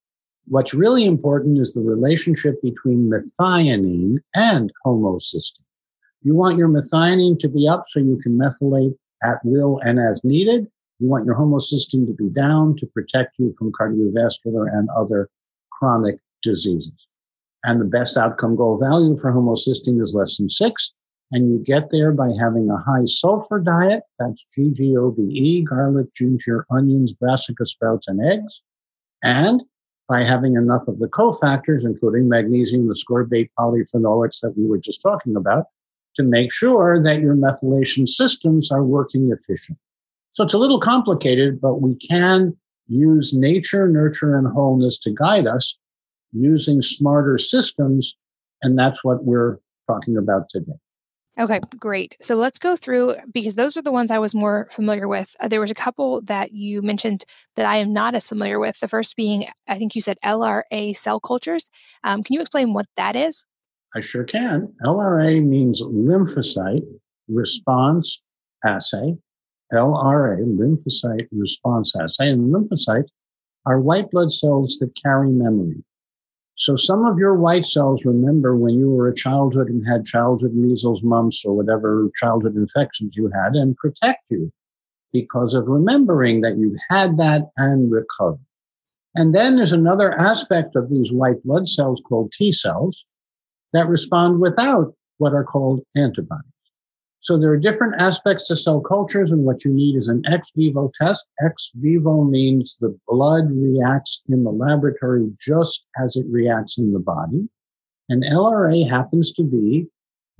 what's 0.47 0.73
really 0.73 1.05
important 1.05 1.59
is 1.59 1.73
the 1.73 1.81
relationship 1.81 2.61
between 2.61 3.09
methionine 3.09 4.17
and 4.35 4.71
homocysteine. 4.85 5.65
You 6.23 6.35
want 6.35 6.57
your 6.57 6.67
methionine 6.67 7.39
to 7.39 7.47
be 7.47 7.67
up 7.67 7.85
so 7.87 7.99
you 7.99 8.19
can 8.21 8.37
methylate 8.37 8.95
at 9.23 9.43
will 9.43 9.79
and 9.83 9.99
as 9.99 10.23
needed. 10.23 10.67
You 11.01 11.07
want 11.07 11.25
your 11.25 11.35
homocysteine 11.35 12.05
to 12.05 12.13
be 12.13 12.29
down 12.29 12.75
to 12.77 12.85
protect 12.85 13.39
you 13.39 13.55
from 13.57 13.71
cardiovascular 13.71 14.71
and 14.71 14.87
other 14.95 15.29
chronic 15.71 16.19
diseases. 16.43 17.07
And 17.63 17.81
the 17.81 17.85
best 17.85 18.17
outcome 18.17 18.55
goal 18.55 18.77
value 18.77 19.17
for 19.17 19.33
homocysteine 19.33 19.99
is 19.99 20.13
less 20.13 20.37
than 20.37 20.51
six. 20.51 20.93
And 21.31 21.49
you 21.49 21.57
get 21.57 21.89
there 21.91 22.11
by 22.11 22.29
having 22.39 22.69
a 22.69 22.77
high 22.77 23.05
sulfur 23.05 23.59
diet. 23.59 24.03
That's 24.19 24.45
GGOBE, 24.55 25.65
garlic, 25.67 26.13
ginger, 26.13 26.67
onions, 26.69 27.13
brassica 27.13 27.65
sprouts, 27.65 28.07
and 28.07 28.23
eggs. 28.23 28.61
And 29.23 29.63
by 30.07 30.23
having 30.23 30.55
enough 30.55 30.87
of 30.87 30.99
the 30.99 31.07
cofactors, 31.07 31.83
including 31.83 32.29
magnesium, 32.29 32.87
the 32.87 32.93
ascorbate 32.93 33.49
polyphenolics 33.57 34.41
that 34.41 34.53
we 34.55 34.67
were 34.67 34.77
just 34.77 35.01
talking 35.01 35.35
about, 35.35 35.65
to 36.17 36.23
make 36.23 36.53
sure 36.53 37.01
that 37.01 37.21
your 37.21 37.33
methylation 37.33 38.07
systems 38.07 38.71
are 38.71 38.83
working 38.83 39.31
efficiently. 39.31 39.81
So 40.33 40.43
it's 40.43 40.53
a 40.53 40.57
little 40.57 40.79
complicated, 40.79 41.59
but 41.59 41.81
we 41.81 41.95
can 41.95 42.55
use 42.87 43.33
nature, 43.33 43.87
nurture, 43.87 44.35
and 44.37 44.47
wholeness 44.47 44.99
to 44.99 45.11
guide 45.11 45.47
us 45.47 45.77
using 46.31 46.81
smarter 46.81 47.37
systems. 47.37 48.15
And 48.61 48.77
that's 48.77 49.03
what 49.03 49.25
we're 49.25 49.57
talking 49.87 50.17
about 50.17 50.43
today. 50.49 50.73
Okay, 51.39 51.61
great. 51.79 52.17
So 52.21 52.35
let's 52.35 52.59
go 52.59 52.75
through 52.75 53.15
because 53.31 53.55
those 53.55 53.75
were 53.75 53.81
the 53.81 53.91
ones 53.91 54.11
I 54.11 54.19
was 54.19 54.35
more 54.35 54.67
familiar 54.69 55.07
with. 55.07 55.33
Uh, 55.39 55.47
there 55.47 55.61
was 55.61 55.71
a 55.71 55.75
couple 55.75 56.21
that 56.23 56.51
you 56.51 56.81
mentioned 56.81 57.23
that 57.55 57.65
I 57.65 57.77
am 57.77 57.93
not 57.93 58.15
as 58.15 58.27
familiar 58.27 58.59
with. 58.59 58.79
The 58.79 58.89
first 58.89 59.15
being, 59.15 59.47
I 59.67 59.77
think 59.77 59.95
you 59.95 60.01
said 60.01 60.17
LRA 60.25 60.93
cell 60.93 61.21
cultures. 61.21 61.69
Um, 62.03 62.21
can 62.21 62.33
you 62.33 62.41
explain 62.41 62.73
what 62.73 62.87
that 62.97 63.15
is? 63.15 63.47
I 63.95 64.01
sure 64.01 64.25
can. 64.25 64.73
LRA 64.85 65.43
means 65.43 65.81
lymphocyte 65.81 66.83
response 67.29 68.21
assay. 68.65 69.15
LRA, 69.73 70.39
lymphocyte 70.43 71.27
response 71.31 71.95
assay, 71.95 72.29
and 72.29 72.53
lymphocytes 72.53 73.11
are 73.65 73.79
white 73.79 74.09
blood 74.11 74.31
cells 74.31 74.77
that 74.79 74.91
carry 75.01 75.29
memory. 75.29 75.83
So 76.55 76.75
some 76.75 77.05
of 77.05 77.17
your 77.17 77.35
white 77.35 77.65
cells 77.65 78.05
remember 78.05 78.55
when 78.55 78.75
you 78.75 78.91
were 78.91 79.07
a 79.07 79.15
childhood 79.15 79.69
and 79.69 79.87
had 79.87 80.05
childhood 80.05 80.53
measles, 80.53 81.01
mumps, 81.01 81.43
or 81.45 81.55
whatever 81.55 82.09
childhood 82.15 82.55
infections 82.55 83.15
you 83.15 83.31
had 83.33 83.53
and 83.55 83.75
protect 83.77 84.29
you 84.29 84.51
because 85.11 85.53
of 85.53 85.67
remembering 85.67 86.41
that 86.41 86.57
you 86.57 86.77
had 86.89 87.17
that 87.17 87.49
and 87.57 87.91
recovered. 87.91 88.39
And 89.15 89.35
then 89.35 89.55
there's 89.55 89.73
another 89.73 90.13
aspect 90.13 90.75
of 90.75 90.89
these 90.89 91.11
white 91.11 91.43
blood 91.43 91.67
cells 91.67 92.01
called 92.07 92.31
T 92.31 92.51
cells 92.51 93.05
that 93.73 93.87
respond 93.87 94.39
without 94.39 94.93
what 95.17 95.33
are 95.33 95.43
called 95.43 95.81
antibodies. 95.95 96.45
So 97.21 97.37
there 97.37 97.51
are 97.51 97.57
different 97.57 98.01
aspects 98.01 98.47
to 98.47 98.55
cell 98.55 98.81
cultures, 98.81 99.31
and 99.31 99.43
what 99.43 99.63
you 99.63 99.71
need 99.71 99.95
is 99.95 100.07
an 100.07 100.23
ex 100.25 100.51
vivo 100.55 100.91
test. 100.99 101.27
Ex 101.45 101.69
vivo 101.75 102.23
means 102.23 102.77
the 102.81 102.97
blood 103.07 103.45
reacts 103.51 104.23
in 104.27 104.43
the 104.43 104.51
laboratory 104.51 105.31
just 105.39 105.85
as 106.03 106.15
it 106.15 106.25
reacts 106.27 106.79
in 106.79 106.93
the 106.93 106.99
body. 106.99 107.47
And 108.09 108.23
LRA 108.23 108.89
happens 108.89 109.31
to 109.33 109.43
be 109.43 109.87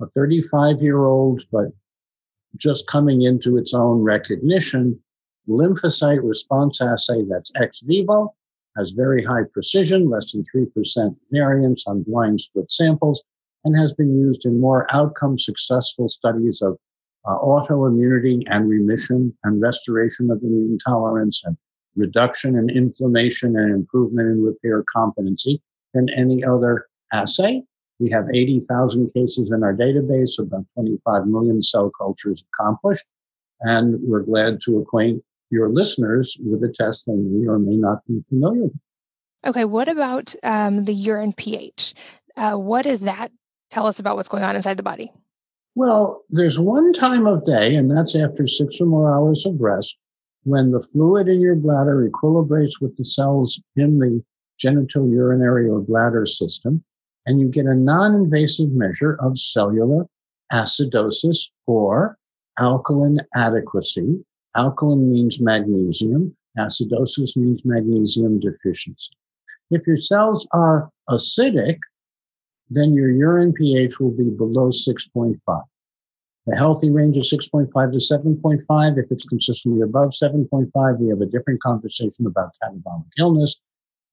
a 0.00 0.06
35 0.08 0.82
year 0.82 1.04
old, 1.04 1.42
but 1.52 1.68
just 2.56 2.88
coming 2.88 3.22
into 3.22 3.56
its 3.56 3.72
own 3.72 4.02
recognition, 4.02 4.98
lymphocyte 5.48 6.28
response 6.28 6.80
assay 6.80 7.22
that's 7.28 7.52
ex 7.60 7.80
vivo, 7.84 8.34
has 8.76 8.90
very 8.90 9.24
high 9.24 9.44
precision, 9.52 10.10
less 10.10 10.32
than 10.32 10.44
3% 10.54 11.16
variance 11.30 11.86
on 11.86 12.02
blind 12.02 12.40
split 12.40 12.72
samples, 12.72 13.22
and 13.64 13.78
has 13.78 13.94
been 13.94 14.18
used 14.18 14.44
in 14.44 14.60
more 14.60 14.86
outcome 14.92 15.38
successful 15.38 16.08
studies 16.08 16.62
of 16.62 16.76
uh, 17.24 17.38
autoimmunity 17.38 18.42
and 18.46 18.68
remission 18.68 19.36
and 19.44 19.60
restoration 19.60 20.30
of 20.30 20.42
immune 20.42 20.78
tolerance 20.84 21.42
and 21.44 21.56
reduction 21.94 22.56
in 22.56 22.70
inflammation 22.70 23.56
and 23.56 23.72
improvement 23.72 24.28
in 24.28 24.42
repair 24.42 24.84
competency 24.92 25.62
than 25.94 26.08
any 26.10 26.42
other 26.42 26.86
assay. 27.12 27.62
We 28.00 28.10
have 28.10 28.26
80,000 28.32 29.12
cases 29.14 29.52
in 29.52 29.62
our 29.62 29.74
database, 29.74 30.38
about 30.38 30.64
25 30.74 31.26
million 31.26 31.62
cell 31.62 31.90
cultures 31.96 32.44
accomplished, 32.52 33.04
and 33.60 34.00
we're 34.02 34.22
glad 34.22 34.60
to 34.62 34.78
acquaint 34.78 35.22
your 35.50 35.68
listeners 35.68 36.36
with 36.40 36.64
a 36.64 36.72
test 36.72 37.04
they 37.06 37.12
may 37.12 37.46
or 37.46 37.58
may 37.58 37.76
not 37.76 38.04
be 38.08 38.24
familiar 38.28 38.64
with. 38.64 38.72
Okay, 39.46 39.64
what 39.64 39.88
about 39.88 40.34
um, 40.42 40.84
the 40.84 40.94
urine 40.94 41.32
pH? 41.32 41.94
Uh, 42.36 42.54
what 42.54 42.86
is 42.86 43.00
that 43.00 43.30
tell 43.72 43.86
us 43.86 43.98
about 43.98 44.16
what's 44.16 44.28
going 44.28 44.44
on 44.44 44.54
inside 44.54 44.76
the 44.76 44.82
body? 44.82 45.12
Well, 45.74 46.22
there's 46.28 46.58
one 46.58 46.92
time 46.92 47.26
of 47.26 47.46
day, 47.46 47.74
and 47.74 47.90
that's 47.90 48.14
after 48.14 48.46
six 48.46 48.80
or 48.80 48.86
more 48.86 49.12
hours 49.12 49.46
of 49.46 49.58
rest, 49.58 49.96
when 50.44 50.70
the 50.70 50.80
fluid 50.80 51.28
in 51.28 51.40
your 51.40 51.56
bladder 51.56 52.08
equilibrates 52.08 52.80
with 52.80 52.96
the 52.98 53.04
cells 53.04 53.60
in 53.76 53.98
the 53.98 54.22
genitourinary 54.62 55.72
or 55.72 55.80
bladder 55.80 56.26
system, 56.26 56.84
and 57.24 57.40
you 57.40 57.48
get 57.48 57.66
a 57.66 57.74
non 57.74 58.14
invasive 58.14 58.72
measure 58.72 59.16
of 59.20 59.38
cellular 59.38 60.06
acidosis 60.52 61.38
or 61.66 62.18
alkaline 62.58 63.20
adequacy. 63.34 64.22
Alkaline 64.54 65.10
means 65.10 65.40
magnesium, 65.40 66.36
acidosis 66.58 67.36
means 67.36 67.64
magnesium 67.64 68.38
deficiency. 68.38 69.16
If 69.70 69.86
your 69.86 69.96
cells 69.96 70.46
are 70.52 70.90
acidic, 71.08 71.78
then 72.74 72.94
your 72.94 73.10
urine 73.10 73.52
pH 73.52 74.00
will 74.00 74.10
be 74.10 74.30
below 74.30 74.70
6.5. 74.70 75.62
The 76.46 76.56
healthy 76.56 76.90
range 76.90 77.16
is 77.16 77.32
6.5 77.32 77.92
to 77.92 77.98
7.5. 77.98 78.98
If 78.98 79.10
it's 79.10 79.24
consistently 79.26 79.80
above 79.82 80.10
7.5, 80.10 80.98
we 80.98 81.08
have 81.08 81.20
a 81.20 81.26
different 81.26 81.62
conversation 81.62 82.26
about 82.26 82.56
catabolic 82.62 83.06
illness. 83.18 83.60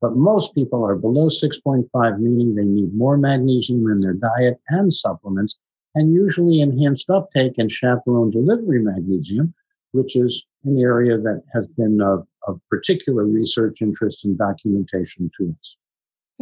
But 0.01 0.15
most 0.15 0.53
people 0.53 0.85
are 0.85 0.95
below 0.95 1.29
6.5, 1.29 2.19
meaning 2.19 2.55
they 2.55 2.63
need 2.63 2.93
more 2.93 3.17
magnesium 3.17 3.89
in 3.89 3.99
their 3.99 4.13
diet 4.13 4.59
and 4.69 4.93
supplements, 4.93 5.57
and 5.95 6.13
usually 6.13 6.61
enhanced 6.61 7.09
uptake 7.09 7.57
and 7.57 7.71
chaperone 7.71 8.29
delivery 8.29 8.81
magnesium, 8.81 9.53
which 9.91 10.15
is 10.15 10.47
an 10.63 10.79
area 10.79 11.17
that 11.17 11.41
has 11.53 11.67
been 11.67 11.99
of, 11.99 12.27
of 12.47 12.61
particular 12.69 13.25
research 13.25 13.81
interest 13.81 14.23
and 14.23 14.37
documentation 14.37 15.31
to 15.37 15.55
us. 15.59 15.75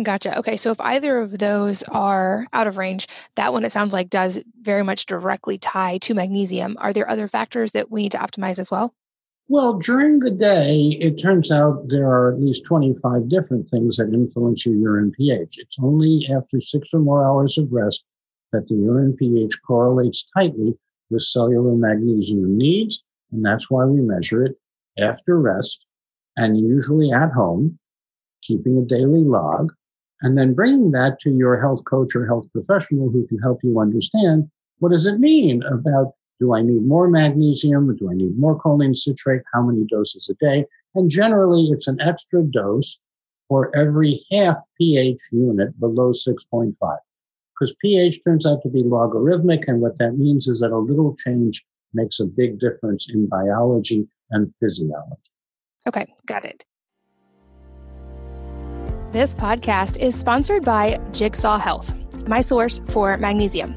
Gotcha. 0.01 0.37
Okay. 0.37 0.57
So 0.57 0.71
if 0.71 0.79
either 0.79 1.17
of 1.17 1.39
those 1.39 1.81
are 1.83 2.45
out 2.53 2.67
of 2.67 2.77
range, 2.77 3.07
that 3.35 3.51
one 3.51 3.65
it 3.65 3.71
sounds 3.71 3.93
like 3.93 4.09
does 4.09 4.39
very 4.61 4.83
much 4.83 5.07
directly 5.07 5.57
tie 5.57 5.97
to 5.99 6.13
magnesium. 6.13 6.77
Are 6.79 6.93
there 6.93 7.09
other 7.09 7.27
factors 7.27 7.71
that 7.71 7.89
we 7.89 8.03
need 8.03 8.11
to 8.11 8.19
optimize 8.19 8.59
as 8.59 8.69
well? 8.69 8.93
Well, 9.49 9.73
during 9.79 10.19
the 10.19 10.29
day, 10.29 10.97
it 10.99 11.19
turns 11.19 11.51
out 11.51 11.87
there 11.87 12.07
are 12.07 12.33
at 12.33 12.39
least 12.39 12.65
25 12.65 13.29
different 13.29 13.69
things 13.69 13.95
that 13.97 14.13
influence 14.13 14.65
your 14.65 14.75
urine 14.75 15.11
pH. 15.11 15.57
It's 15.57 15.77
only 15.81 16.27
after 16.29 16.59
six 16.59 16.93
or 16.93 16.99
more 16.99 17.25
hours 17.25 17.57
of 17.57 17.71
rest 17.71 18.03
that 18.51 18.67
the 18.67 18.75
urine 18.75 19.15
pH 19.17 19.53
correlates 19.65 20.27
tightly 20.35 20.77
with 21.09 21.23
cellular 21.23 21.75
magnesium 21.75 22.57
needs. 22.57 23.03
And 23.31 23.43
that's 23.43 23.71
why 23.71 23.85
we 23.85 24.01
measure 24.01 24.45
it 24.45 24.57
after 24.99 25.39
rest 25.39 25.85
and 26.37 26.59
usually 26.59 27.11
at 27.11 27.31
home, 27.31 27.79
keeping 28.43 28.77
a 28.77 28.85
daily 28.85 29.23
log 29.23 29.73
and 30.22 30.38
then 30.38 30.53
bringing 30.53 30.91
that 30.91 31.20
to 31.22 31.32
your 31.32 31.59
health 31.59 31.84
coach 31.86 32.15
or 32.15 32.26
health 32.26 32.47
professional 32.51 33.09
who 33.09 33.28
can 33.28 33.39
help 33.39 33.59
you 33.63 33.80
understand 33.80 34.49
what 34.80 34.91
does 34.91 35.05
it 35.05 35.20
mean 35.20 35.63
about 35.63 36.13
do 36.39 36.53
I 36.53 36.61
need 36.61 36.86
more 36.86 37.09
magnesium? 37.09 37.95
Do 37.95 38.11
I 38.11 38.13
need 38.13 38.38
more 38.38 38.59
choline 38.59 38.95
citrate? 38.95 39.41
How 39.53 39.63
many 39.63 39.86
doses 39.86 40.30
a 40.30 40.36
day? 40.36 40.65
And 40.93 41.09
generally, 41.09 41.70
it's 41.72 41.88
an 41.88 41.99
extra 41.99 42.43
dose 42.43 42.99
for 43.47 43.76
every 43.76 44.24
half 44.32 44.57
pH 44.78 45.20
unit 45.32 45.80
below 45.80 46.11
6.5. 46.11 46.76
Because 47.59 47.76
pH 47.82 48.24
turns 48.24 48.45
out 48.45 48.61
to 48.61 48.70
be 48.70 48.84
logarithmic. 48.84 49.68
And 49.68 49.82
what 49.82 49.97
that 49.97 50.18
means 50.18 50.47
is 50.47 50.59
that 50.59 50.72
a 50.72 50.78
little 50.78 51.15
change 51.15 51.65
makes 51.93 52.20
a 52.20 52.26
big 52.26 52.59
difference 52.59 53.09
in 53.09 53.28
biology 53.28 54.07
and 54.30 54.53
physiology. 54.59 55.32
Okay, 55.88 56.05
got 56.28 56.45
it. 56.45 56.65
This 59.12 59.34
podcast 59.34 59.97
is 59.99 60.20
sponsored 60.20 60.66
by 60.66 60.99
Jigsaw 61.14 61.58
Health, 61.58 61.95
my 62.28 62.41
source 62.41 62.82
for 62.89 63.16
magnesium. 63.18 63.74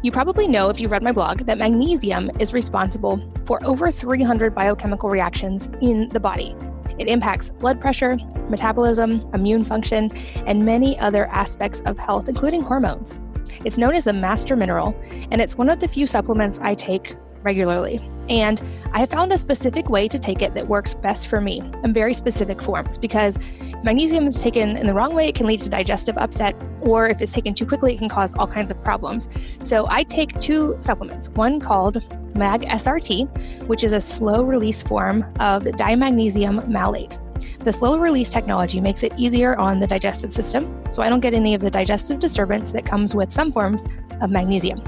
You 0.00 0.12
probably 0.12 0.46
know 0.46 0.70
if 0.70 0.78
you've 0.78 0.92
read 0.92 1.02
my 1.02 1.10
blog 1.10 1.40
that 1.46 1.58
magnesium 1.58 2.30
is 2.38 2.54
responsible 2.54 3.20
for 3.46 3.58
over 3.66 3.90
300 3.90 4.54
biochemical 4.54 5.10
reactions 5.10 5.68
in 5.80 6.08
the 6.10 6.20
body. 6.20 6.54
It 7.00 7.08
impacts 7.08 7.50
blood 7.50 7.80
pressure, 7.80 8.16
metabolism, 8.48 9.28
immune 9.34 9.64
function, 9.64 10.12
and 10.46 10.64
many 10.64 10.96
other 11.00 11.26
aspects 11.26 11.80
of 11.80 11.98
health, 11.98 12.28
including 12.28 12.62
hormones. 12.62 13.18
It's 13.64 13.76
known 13.76 13.96
as 13.96 14.04
the 14.04 14.12
master 14.12 14.54
mineral, 14.54 14.94
and 15.32 15.40
it's 15.40 15.58
one 15.58 15.68
of 15.68 15.80
the 15.80 15.88
few 15.88 16.06
supplements 16.06 16.60
I 16.60 16.74
take 16.74 17.16
regularly. 17.44 18.00
And 18.28 18.62
I 18.92 19.00
have 19.00 19.10
found 19.10 19.32
a 19.32 19.38
specific 19.38 19.90
way 19.90 20.08
to 20.08 20.18
take 20.18 20.42
it 20.42 20.54
that 20.54 20.66
works 20.66 20.94
best 20.94 21.28
for 21.28 21.40
me 21.40 21.62
in 21.82 21.92
very 21.92 22.14
specific 22.14 22.62
forms 22.62 22.96
because 22.96 23.38
magnesium 23.84 24.26
is 24.26 24.40
taken 24.40 24.76
in 24.76 24.86
the 24.86 24.94
wrong 24.94 25.14
way, 25.14 25.28
it 25.28 25.34
can 25.34 25.46
lead 25.46 25.60
to 25.60 25.68
digestive 25.68 26.16
upset, 26.16 26.54
or 26.80 27.06
if 27.06 27.20
it's 27.20 27.32
taken 27.32 27.54
too 27.54 27.66
quickly, 27.66 27.94
it 27.94 27.98
can 27.98 28.08
cause 28.08 28.34
all 28.34 28.46
kinds 28.46 28.70
of 28.70 28.82
problems. 28.82 29.28
So 29.60 29.86
I 29.88 30.02
take 30.04 30.38
two 30.40 30.76
supplements 30.80 31.28
one 31.30 31.60
called 31.60 32.02
Mag 32.34 32.62
SRT, 32.62 33.66
which 33.66 33.84
is 33.84 33.92
a 33.92 34.00
slow 34.00 34.42
release 34.42 34.82
form 34.82 35.22
of 35.38 35.64
dimagnesium 35.64 36.66
malate. 36.68 37.18
The 37.60 37.72
slow 37.72 37.98
release 37.98 38.28
technology 38.28 38.80
makes 38.80 39.02
it 39.02 39.12
easier 39.16 39.56
on 39.56 39.78
the 39.78 39.86
digestive 39.86 40.32
system, 40.32 40.82
so 40.90 41.02
I 41.02 41.08
don't 41.08 41.20
get 41.20 41.34
any 41.34 41.54
of 41.54 41.60
the 41.60 41.70
digestive 41.70 42.18
disturbance 42.18 42.72
that 42.72 42.84
comes 42.84 43.14
with 43.14 43.30
some 43.30 43.50
forms 43.50 43.86
of 44.20 44.30
magnesium. 44.30 44.82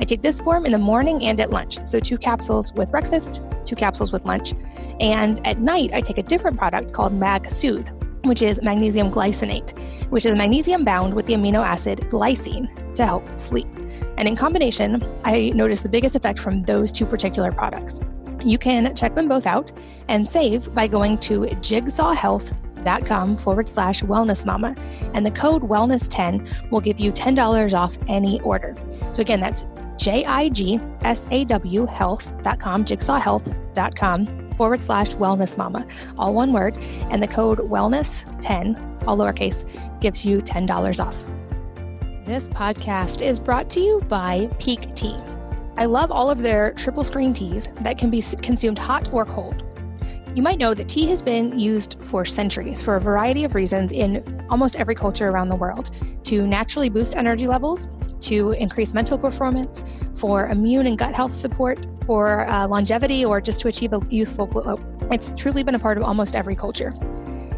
I 0.00 0.04
take 0.04 0.22
this 0.22 0.40
form 0.40 0.64
in 0.64 0.72
the 0.72 0.78
morning 0.78 1.24
and 1.24 1.38
at 1.40 1.50
lunch. 1.50 1.78
So, 1.86 2.00
two 2.00 2.16
capsules 2.16 2.72
with 2.72 2.90
breakfast, 2.90 3.42
two 3.64 3.76
capsules 3.76 4.12
with 4.12 4.24
lunch. 4.24 4.54
And 4.98 5.46
at 5.46 5.58
night, 5.58 5.92
I 5.92 6.00
take 6.00 6.18
a 6.18 6.22
different 6.22 6.56
product 6.56 6.94
called 6.94 7.12
Mag 7.12 7.48
Soothe, 7.48 7.88
which 8.24 8.42
is 8.42 8.62
magnesium 8.62 9.10
glycinate, 9.10 9.78
which 10.10 10.26
is 10.26 10.34
magnesium 10.34 10.84
bound 10.84 11.14
with 11.14 11.26
the 11.26 11.34
amino 11.34 11.64
acid 11.64 12.00
glycine 12.10 12.94
to 12.94 13.04
help 13.04 13.36
sleep. 13.36 13.68
And 14.16 14.26
in 14.26 14.36
combination, 14.36 15.02
I 15.24 15.50
notice 15.54 15.82
the 15.82 15.88
biggest 15.88 16.16
effect 16.16 16.38
from 16.38 16.62
those 16.62 16.92
two 16.92 17.06
particular 17.06 17.52
products. 17.52 18.00
You 18.44 18.58
can 18.58 18.94
check 18.94 19.14
them 19.14 19.28
both 19.28 19.46
out 19.46 19.70
and 20.08 20.26
save 20.28 20.74
by 20.74 20.86
going 20.86 21.18
to 21.18 21.40
jigsawhealth.com 21.42 23.36
forward 23.36 23.68
slash 23.68 24.02
wellness 24.02 24.46
mama. 24.46 24.74
And 25.12 25.26
the 25.26 25.30
code 25.30 25.62
wellness10 25.62 26.70
will 26.70 26.80
give 26.80 26.98
you 26.98 27.12
$10 27.12 27.74
off 27.78 27.98
any 28.08 28.40
order. 28.40 28.74
So 29.10 29.20
again, 29.20 29.40
that's 29.40 29.66
J 30.00 30.24
I 30.24 30.48
G 30.48 30.80
S 31.02 31.26
A 31.30 31.44
W 31.44 31.84
health.com, 31.84 32.84
jigsawhealth.com 32.86 34.52
forward 34.52 34.82
slash 34.82 35.10
wellness 35.16 35.58
mama, 35.58 35.86
all 36.18 36.32
one 36.32 36.54
word. 36.54 36.78
And 37.10 37.22
the 37.22 37.28
code 37.28 37.58
wellness10, 37.58 39.06
all 39.06 39.18
lowercase, 39.18 40.00
gives 40.00 40.24
you 40.24 40.40
$10 40.40 41.04
off. 41.04 41.24
This 42.24 42.48
podcast 42.48 43.20
is 43.20 43.38
brought 43.38 43.68
to 43.70 43.80
you 43.80 44.00
by 44.08 44.48
Pique 44.58 44.94
Tea. 44.94 45.16
I 45.76 45.84
love 45.84 46.10
all 46.10 46.30
of 46.30 46.38
their 46.38 46.72
triple 46.72 47.04
screen 47.04 47.34
teas 47.34 47.68
that 47.82 47.98
can 47.98 48.08
be 48.08 48.22
consumed 48.40 48.78
hot 48.78 49.12
or 49.12 49.26
cold. 49.26 49.79
You 50.32 50.42
might 50.42 50.58
know 50.58 50.74
that 50.74 50.88
tea 50.88 51.08
has 51.08 51.20
been 51.20 51.58
used 51.58 51.96
for 52.04 52.24
centuries 52.24 52.84
for 52.84 52.94
a 52.94 53.00
variety 53.00 53.42
of 53.42 53.56
reasons 53.56 53.90
in 53.90 54.46
almost 54.48 54.76
every 54.76 54.94
culture 54.94 55.26
around 55.26 55.48
the 55.48 55.56
world 55.56 55.90
to 56.22 56.46
naturally 56.46 56.88
boost 56.88 57.16
energy 57.16 57.48
levels, 57.48 57.88
to 58.20 58.52
increase 58.52 58.94
mental 58.94 59.18
performance, 59.18 60.08
for 60.14 60.46
immune 60.46 60.86
and 60.86 60.96
gut 60.96 61.16
health 61.16 61.32
support, 61.32 61.84
for 62.06 62.46
uh, 62.46 62.68
longevity, 62.68 63.24
or 63.24 63.40
just 63.40 63.60
to 63.60 63.68
achieve 63.68 63.92
a 63.92 64.00
youthful 64.08 64.46
glow. 64.46 64.78
It's 65.10 65.32
truly 65.36 65.64
been 65.64 65.74
a 65.74 65.80
part 65.80 65.98
of 65.98 66.04
almost 66.04 66.36
every 66.36 66.54
culture. 66.54 66.94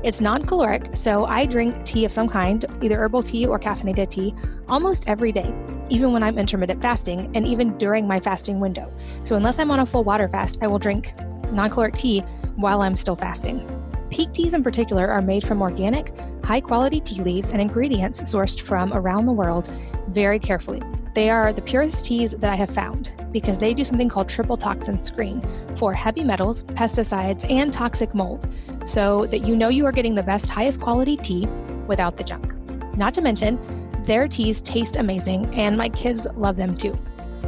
It's 0.02 0.22
non 0.22 0.42
caloric, 0.42 0.96
so 0.96 1.26
I 1.26 1.44
drink 1.44 1.84
tea 1.84 2.06
of 2.06 2.12
some 2.12 2.26
kind, 2.26 2.64
either 2.80 2.96
herbal 2.98 3.22
tea 3.22 3.46
or 3.46 3.58
caffeinated 3.58 4.08
tea, 4.08 4.34
almost 4.70 5.06
every 5.10 5.30
day, 5.30 5.54
even 5.90 6.10
when 6.10 6.22
I'm 6.22 6.38
intermittent 6.38 6.80
fasting 6.80 7.30
and 7.36 7.46
even 7.46 7.76
during 7.76 8.06
my 8.08 8.18
fasting 8.18 8.60
window. 8.60 8.90
So, 9.24 9.36
unless 9.36 9.58
I'm 9.58 9.70
on 9.70 9.80
a 9.80 9.86
full 9.86 10.04
water 10.04 10.26
fast, 10.26 10.58
I 10.62 10.66
will 10.68 10.78
drink 10.78 11.12
non 11.52 11.70
caloric 11.70 11.94
tea 11.94 12.20
while 12.56 12.82
I'm 12.82 12.96
still 12.96 13.16
fasting. 13.16 13.66
Pique 14.10 14.32
teas 14.32 14.52
in 14.52 14.62
particular 14.62 15.10
are 15.10 15.22
made 15.22 15.42
from 15.42 15.62
organic, 15.62 16.14
high 16.44 16.60
quality 16.60 17.00
tea 17.00 17.22
leaves 17.22 17.52
and 17.52 17.60
ingredients 17.60 18.20
sourced 18.22 18.60
from 18.60 18.92
around 18.92 19.24
the 19.24 19.32
world 19.32 19.68
very 20.08 20.38
carefully. 20.38 20.82
They 21.14 21.30
are 21.30 21.52
the 21.52 21.62
purest 21.62 22.04
teas 22.04 22.32
that 22.32 22.50
I 22.50 22.56
have 22.56 22.70
found 22.70 23.12
because 23.32 23.58
they 23.58 23.72
do 23.72 23.84
something 23.84 24.08
called 24.08 24.28
triple 24.28 24.56
toxin 24.56 25.02
screen 25.02 25.42
for 25.76 25.92
heavy 25.94 26.24
metals, 26.24 26.62
pesticides, 26.62 27.50
and 27.50 27.72
toxic 27.72 28.14
mold 28.14 28.52
so 28.84 29.26
that 29.26 29.46
you 29.46 29.56
know 29.56 29.68
you 29.68 29.86
are 29.86 29.92
getting 29.92 30.14
the 30.14 30.22
best, 30.22 30.50
highest 30.50 30.80
quality 30.80 31.16
tea 31.16 31.46
without 31.86 32.16
the 32.16 32.24
junk. 32.24 32.54
Not 32.96 33.14
to 33.14 33.22
mention, 33.22 33.58
their 34.04 34.28
teas 34.28 34.60
taste 34.60 34.96
amazing 34.96 35.54
and 35.54 35.76
my 35.76 35.88
kids 35.88 36.26
love 36.34 36.56
them 36.56 36.74
too. 36.74 36.98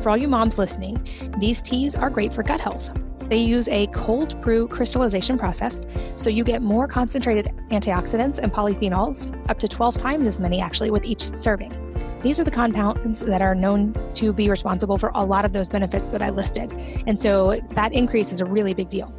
For 0.00 0.10
all 0.10 0.16
you 0.16 0.28
moms 0.28 0.58
listening, 0.58 1.06
these 1.38 1.60
teas 1.60 1.94
are 1.94 2.10
great 2.10 2.32
for 2.32 2.42
gut 2.42 2.60
health. 2.60 2.90
They 3.34 3.40
use 3.40 3.66
a 3.66 3.88
cold 3.88 4.40
brew 4.42 4.68
crystallization 4.68 5.36
process, 5.36 5.88
so 6.14 6.30
you 6.30 6.44
get 6.44 6.62
more 6.62 6.86
concentrated 6.86 7.46
antioxidants 7.72 8.38
and 8.38 8.52
polyphenols, 8.52 9.26
up 9.50 9.58
to 9.58 9.66
12 9.66 9.96
times 9.96 10.28
as 10.28 10.38
many 10.38 10.60
actually 10.60 10.92
with 10.92 11.04
each 11.04 11.34
serving. 11.34 11.72
These 12.22 12.38
are 12.38 12.44
the 12.44 12.52
compounds 12.52 13.24
that 13.24 13.42
are 13.42 13.56
known 13.56 13.92
to 14.12 14.32
be 14.32 14.48
responsible 14.48 14.98
for 14.98 15.10
a 15.16 15.24
lot 15.24 15.44
of 15.44 15.52
those 15.52 15.68
benefits 15.68 16.10
that 16.10 16.22
I 16.22 16.30
listed. 16.30 16.80
And 17.08 17.18
so 17.18 17.60
that 17.70 17.92
increase 17.92 18.32
is 18.32 18.40
a 18.40 18.44
really 18.44 18.72
big 18.72 18.88
deal. 18.88 19.12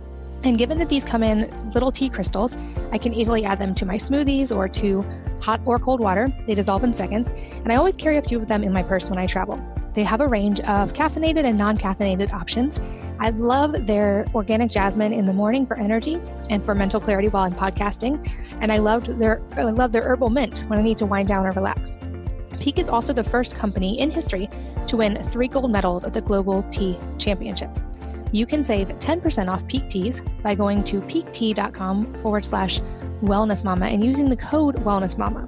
And 0.45 0.57
given 0.57 0.79
that 0.79 0.87
these 0.87 1.03
come 1.03 1.21
in 1.21 1.49
little 1.73 1.91
tea 1.91 2.07
crystals, 2.07 2.55
I 2.93 2.97
can 2.97 3.13
easily 3.13 3.43
add 3.43 3.59
them 3.59 3.75
to 3.75 3.85
my 3.85 3.95
smoothies 3.95 4.55
or 4.55 4.69
to 4.69 5.05
hot 5.41 5.59
or 5.65 5.77
cold 5.77 5.99
water. 5.99 6.29
They 6.47 6.55
dissolve 6.55 6.85
in 6.85 6.93
seconds, 6.93 7.31
and 7.51 7.69
I 7.69 7.75
always 7.75 7.97
carry 7.97 8.15
a 8.15 8.21
few 8.21 8.39
of 8.39 8.47
them 8.47 8.63
in 8.63 8.71
my 8.71 8.81
purse 8.81 9.09
when 9.09 9.19
I 9.19 9.25
travel. 9.25 9.61
They 9.95 10.03
have 10.03 10.19
a 10.19 10.27
range 10.27 10.59
of 10.59 10.91
caffeinated 10.91 11.45
and 11.45 11.57
non 11.57 11.77
caffeinated 11.77 12.33
options. 12.33 12.81
I 13.17 13.29
love 13.29 13.87
their 13.87 14.25
organic 14.35 14.69
jasmine 14.69 15.13
in 15.13 15.25
the 15.25 15.31
morning 15.31 15.65
for 15.65 15.79
energy 15.79 16.19
and 16.49 16.61
for 16.61 16.75
mental 16.75 16.99
clarity 16.99 17.29
while 17.29 17.43
I'm 17.43 17.53
podcasting. 17.53 18.29
And 18.59 18.73
I 18.73 18.77
loved 18.77 19.07
their 19.17 19.41
I 19.53 19.63
love 19.63 19.93
their 19.93 20.03
herbal 20.03 20.29
mint 20.29 20.59
when 20.67 20.77
I 20.77 20.81
need 20.81 20.97
to 20.97 21.05
wind 21.05 21.29
down 21.29 21.45
or 21.45 21.51
relax. 21.51 21.97
Pique 22.59 22.77
is 22.77 22.89
also 22.89 23.13
the 23.13 23.23
first 23.23 23.55
company 23.55 23.99
in 23.99 24.11
history 24.11 24.49
to 24.87 24.97
win 24.97 25.15
three 25.23 25.47
gold 25.47 25.71
medals 25.71 26.03
at 26.03 26.11
the 26.11 26.21
Global 26.21 26.63
Tea 26.63 26.99
Championships. 27.17 27.83
You 28.31 28.45
can 28.45 28.65
save 28.65 28.89
10% 28.89 29.49
off 29.49 29.65
Pique 29.67 29.87
Teas 29.87 30.21
by 30.43 30.55
going 30.55 30.83
to 30.85 30.99
piquetea.com 31.01 32.15
forward 32.15 32.43
slash 32.43 32.81
wellness 33.21 33.63
mama 33.63 33.85
and 33.85 34.03
using 34.03 34.29
the 34.29 34.37
code 34.37 34.75
wellness 34.77 35.17
mama. 35.17 35.47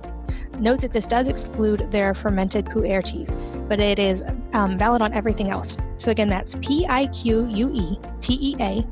Note 0.60 0.82
that 0.82 0.92
this 0.92 1.08
does 1.08 1.28
exclude 1.28 1.92
their 1.92 2.14
fermented 2.14 2.66
pu'er 2.66 3.04
teas, 3.04 3.36
but 3.68 3.80
it 3.80 4.00
is 4.00 4.24
um, 4.54 4.78
valid 4.78 5.02
on 5.02 5.14
everything 5.14 5.50
else. 5.50 5.78
So 5.98 6.12
again, 6.12 6.30
that's 6.30 6.56
P-I-Q-U-E-T-E-A 6.56 7.28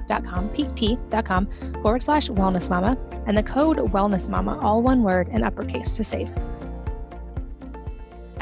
dot 0.07 0.23
com, 0.25 0.49
P-T 0.49 0.97
dot 1.09 1.25
com 1.25 1.47
forward 1.81 2.01
slash 2.03 2.29
wellness 2.29 2.69
mama, 2.69 2.97
and 3.25 3.38
the 3.38 3.43
code 3.43 3.77
wellness 3.77 4.29
mama, 4.29 4.59
all 4.59 4.81
one 4.81 5.03
word 5.03 5.27
and 5.31 5.43
uppercase 5.43 5.95
to 5.97 6.03
save. 6.03 6.36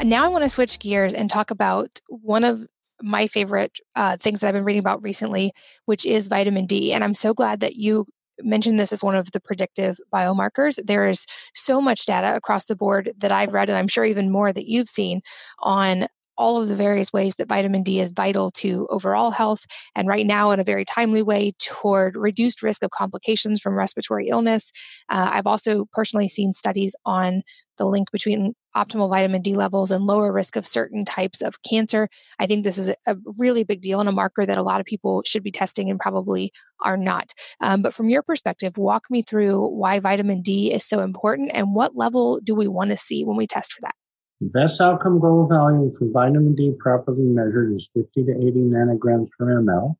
Now 0.02 0.24
I 0.24 0.28
want 0.28 0.42
to 0.42 0.48
switch 0.48 0.78
gears 0.80 1.14
and 1.14 1.30
talk 1.30 1.50
about 1.50 2.00
one 2.08 2.44
of 2.44 2.66
my 3.02 3.26
favorite 3.26 3.80
uh, 3.96 4.16
things 4.16 4.40
that 4.40 4.48
I've 4.48 4.54
been 4.54 4.64
reading 4.64 4.80
about 4.80 5.02
recently, 5.02 5.52
which 5.84 6.06
is 6.06 6.28
vitamin 6.28 6.66
D. 6.66 6.92
And 6.92 7.04
I'm 7.04 7.14
so 7.14 7.34
glad 7.34 7.60
that 7.60 7.76
you 7.76 8.06
mentioned 8.40 8.78
this 8.78 8.92
as 8.92 9.04
one 9.04 9.16
of 9.16 9.30
the 9.32 9.40
predictive 9.40 9.98
biomarkers. 10.12 10.78
There 10.84 11.08
is 11.08 11.26
so 11.54 11.80
much 11.80 12.06
data 12.06 12.34
across 12.36 12.66
the 12.66 12.76
board 12.76 13.12
that 13.18 13.32
I've 13.32 13.54
read, 13.54 13.68
and 13.68 13.78
I'm 13.78 13.88
sure 13.88 14.04
even 14.04 14.30
more 14.30 14.52
that 14.52 14.68
you've 14.68 14.88
seen 14.88 15.20
on 15.60 16.06
all 16.36 16.60
of 16.60 16.68
the 16.68 16.74
various 16.76 17.12
ways 17.12 17.36
that 17.36 17.48
vitamin 17.48 17.82
D 17.82 18.00
is 18.00 18.10
vital 18.10 18.50
to 18.50 18.88
overall 18.90 19.30
health, 19.30 19.66
and 19.94 20.08
right 20.08 20.26
now 20.26 20.50
in 20.50 20.60
a 20.60 20.64
very 20.64 20.84
timely 20.84 21.22
way 21.22 21.52
toward 21.60 22.16
reduced 22.16 22.62
risk 22.62 22.82
of 22.82 22.90
complications 22.90 23.60
from 23.60 23.76
respiratory 23.76 24.28
illness. 24.28 24.72
Uh, 25.08 25.30
I've 25.32 25.46
also 25.46 25.86
personally 25.92 26.28
seen 26.28 26.54
studies 26.54 26.96
on 27.04 27.42
the 27.78 27.86
link 27.86 28.10
between 28.10 28.54
optimal 28.76 29.08
vitamin 29.08 29.42
D 29.42 29.54
levels 29.54 29.90
and 29.90 30.04
lower 30.04 30.32
risk 30.32 30.56
of 30.56 30.66
certain 30.66 31.04
types 31.04 31.40
of 31.40 31.62
cancer. 31.62 32.08
I 32.38 32.46
think 32.46 32.64
this 32.64 32.78
is 32.78 32.90
a 33.06 33.16
really 33.38 33.64
big 33.64 33.80
deal 33.80 34.00
and 34.00 34.08
a 34.08 34.12
marker 34.12 34.44
that 34.46 34.58
a 34.58 34.62
lot 34.62 34.80
of 34.80 34.86
people 34.86 35.22
should 35.24 35.42
be 35.42 35.50
testing 35.50 35.90
and 35.90 35.98
probably 35.98 36.52
are 36.82 36.96
not. 36.96 37.32
Um, 37.60 37.82
but 37.82 37.94
from 37.94 38.08
your 38.08 38.22
perspective, 38.22 38.76
walk 38.76 39.04
me 39.10 39.22
through 39.22 39.66
why 39.68 39.98
vitamin 40.00 40.42
D 40.42 40.72
is 40.72 40.84
so 40.84 41.00
important 41.00 41.50
and 41.54 41.74
what 41.74 41.96
level 41.96 42.40
do 42.42 42.54
we 42.54 42.68
want 42.68 42.90
to 42.90 42.96
see 42.96 43.24
when 43.24 43.36
we 43.36 43.46
test 43.46 43.72
for 43.72 43.80
that? 43.82 43.94
The 44.40 44.48
best 44.48 44.80
outcome 44.80 45.20
goal 45.20 45.46
value 45.46 45.94
for 45.98 46.06
vitamin 46.10 46.54
D 46.54 46.72
properly 46.78 47.22
measured 47.22 47.74
is 47.76 47.88
50 47.94 48.24
to 48.24 48.32
80 48.32 48.50
nanograms 48.60 49.28
per 49.38 49.46
ml. 49.62 49.94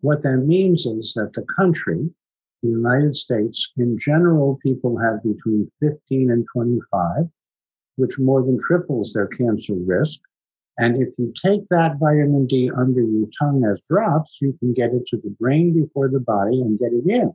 What 0.00 0.22
that 0.22 0.38
means 0.38 0.86
is 0.86 1.12
that 1.14 1.32
the 1.34 1.46
country, 1.56 2.10
the 2.62 2.68
United 2.68 3.16
States, 3.16 3.72
in 3.76 3.96
general, 3.98 4.58
people 4.62 4.98
have 4.98 5.22
between 5.22 5.70
15 5.80 6.30
and 6.30 6.46
25 6.52 7.28
which 7.96 8.18
more 8.18 8.42
than 8.42 8.58
triples 8.58 9.12
their 9.12 9.26
cancer 9.26 9.74
risk. 9.74 10.20
And 10.78 11.00
if 11.00 11.16
you 11.18 11.32
take 11.44 11.68
that 11.68 11.98
vitamin 12.00 12.46
D 12.46 12.70
under 12.76 13.00
your 13.02 13.28
tongue 13.40 13.64
as 13.64 13.82
drops, 13.82 14.38
you 14.40 14.56
can 14.58 14.74
get 14.74 14.92
it 14.92 15.06
to 15.08 15.16
the 15.16 15.34
brain 15.38 15.72
before 15.72 16.08
the 16.08 16.20
body 16.20 16.60
and 16.60 16.78
get 16.78 16.92
it 16.92 17.08
in. 17.08 17.32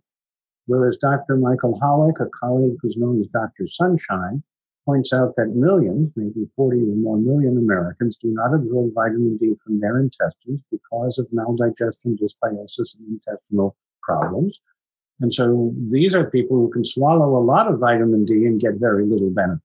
Whereas 0.65 0.97
Dr. 0.97 1.37
Michael 1.37 1.79
Holick, 1.81 2.19
a 2.19 2.29
colleague 2.39 2.77
who's 2.81 2.97
known 2.97 3.21
as 3.21 3.27
Dr. 3.27 3.67
Sunshine, 3.67 4.43
points 4.85 5.13
out 5.13 5.35
that 5.35 5.55
millions, 5.55 6.11
maybe 6.15 6.49
40 6.55 6.81
or 6.81 6.95
more 6.95 7.17
million 7.17 7.57
Americans, 7.57 8.17
do 8.21 8.29
not 8.29 8.53
absorb 8.53 8.93
vitamin 8.93 9.37
D 9.37 9.55
from 9.63 9.79
their 9.79 9.99
intestines 9.99 10.61
because 10.71 11.17
of 11.17 11.27
maldigestion, 11.27 12.17
dysbiosis, 12.19 12.97
and 12.97 13.07
intestinal 13.07 13.75
problems. 14.01 14.59
And 15.21 15.33
so 15.33 15.73
these 15.91 16.15
are 16.15 16.29
people 16.29 16.57
who 16.57 16.69
can 16.69 16.85
swallow 16.85 17.37
a 17.37 17.43
lot 17.43 17.67
of 17.67 17.79
vitamin 17.79 18.25
D 18.25 18.45
and 18.45 18.59
get 18.59 18.75
very 18.75 19.05
little 19.05 19.29
benefit. 19.29 19.61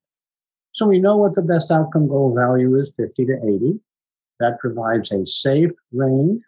So 0.74 0.86
we 0.86 0.98
know 0.98 1.16
what 1.16 1.36
the 1.36 1.42
best 1.42 1.70
outcome 1.70 2.08
goal 2.08 2.34
value 2.34 2.76
is 2.76 2.92
50 2.96 3.26
to 3.26 3.36
80. 3.44 3.80
That 4.40 4.58
provides 4.58 5.12
a 5.12 5.24
safe 5.24 5.70
range. 5.92 6.42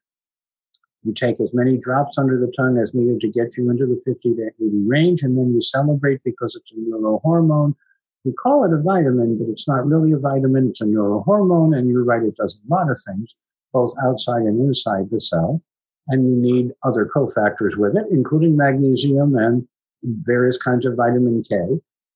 You 1.04 1.14
take 1.14 1.40
as 1.40 1.54
many 1.54 1.78
drops 1.78 2.18
under 2.18 2.36
the 2.36 2.52
tongue 2.56 2.76
as 2.76 2.92
needed 2.92 3.20
to 3.20 3.28
get 3.28 3.56
you 3.56 3.70
into 3.70 3.86
the 3.86 4.02
50 4.04 4.34
to 4.34 4.50
80 4.60 4.70
range, 4.88 5.22
and 5.22 5.38
then 5.38 5.54
you 5.54 5.62
celebrate 5.62 6.20
because 6.24 6.56
it's 6.56 6.72
a 6.72 6.74
neurohormone. 6.74 7.74
We 8.24 8.32
call 8.32 8.64
it 8.64 8.72
a 8.72 8.82
vitamin, 8.82 9.38
but 9.38 9.48
it's 9.48 9.68
not 9.68 9.86
really 9.86 10.10
a 10.10 10.18
vitamin. 10.18 10.70
It's 10.70 10.80
a 10.80 10.86
neurohormone, 10.86 11.78
and 11.78 11.88
you're 11.88 12.04
right, 12.04 12.24
it 12.24 12.36
does 12.36 12.60
a 12.60 12.74
lot 12.74 12.90
of 12.90 13.00
things, 13.06 13.36
both 13.72 13.94
outside 14.04 14.42
and 14.42 14.60
inside 14.60 15.10
the 15.12 15.20
cell. 15.20 15.62
And 16.08 16.28
you 16.28 16.36
need 16.36 16.72
other 16.82 17.08
cofactors 17.14 17.78
with 17.78 17.96
it, 17.96 18.06
including 18.10 18.56
magnesium 18.56 19.36
and 19.36 19.68
various 20.02 20.60
kinds 20.60 20.84
of 20.86 20.96
vitamin 20.96 21.44
K. 21.48 21.56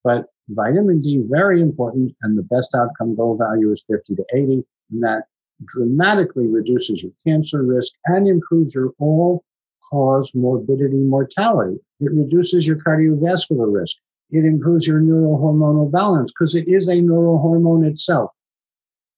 But 0.03 0.27
vitamin 0.55 1.01
D, 1.03 1.23
very 1.29 1.61
important, 1.61 2.15
and 2.23 2.37
the 2.37 2.43
best 2.43 2.75
outcome 2.75 3.15
goal 3.15 3.37
value 3.37 3.73
is 3.73 3.85
50 3.89 4.17
to 4.17 4.25
80, 4.35 4.65
and 4.91 5.03
that 5.03 5.25
dramatically 5.65 6.47
reduces 6.47 7.03
your 7.03 7.13
cancer 7.27 7.63
risk 7.63 7.93
and 8.07 8.27
improves 8.27 8.75
your 8.75 8.93
all 8.99 9.45
cause 9.91 10.31
morbidity 10.35 10.99
mortality. 10.99 11.77
It 12.01 12.13
reduces 12.13 12.67
your 12.67 12.79
cardiovascular 12.79 13.73
risk. 13.73 13.97
It 14.31 14.45
improves 14.45 14.87
your 14.87 15.01
neurohormonal 15.01 15.91
balance 15.91 16.33
because 16.33 16.55
it 16.55 16.69
is 16.69 16.89
a 16.89 16.95
neurohormone 16.95 17.87
itself. 17.89 18.31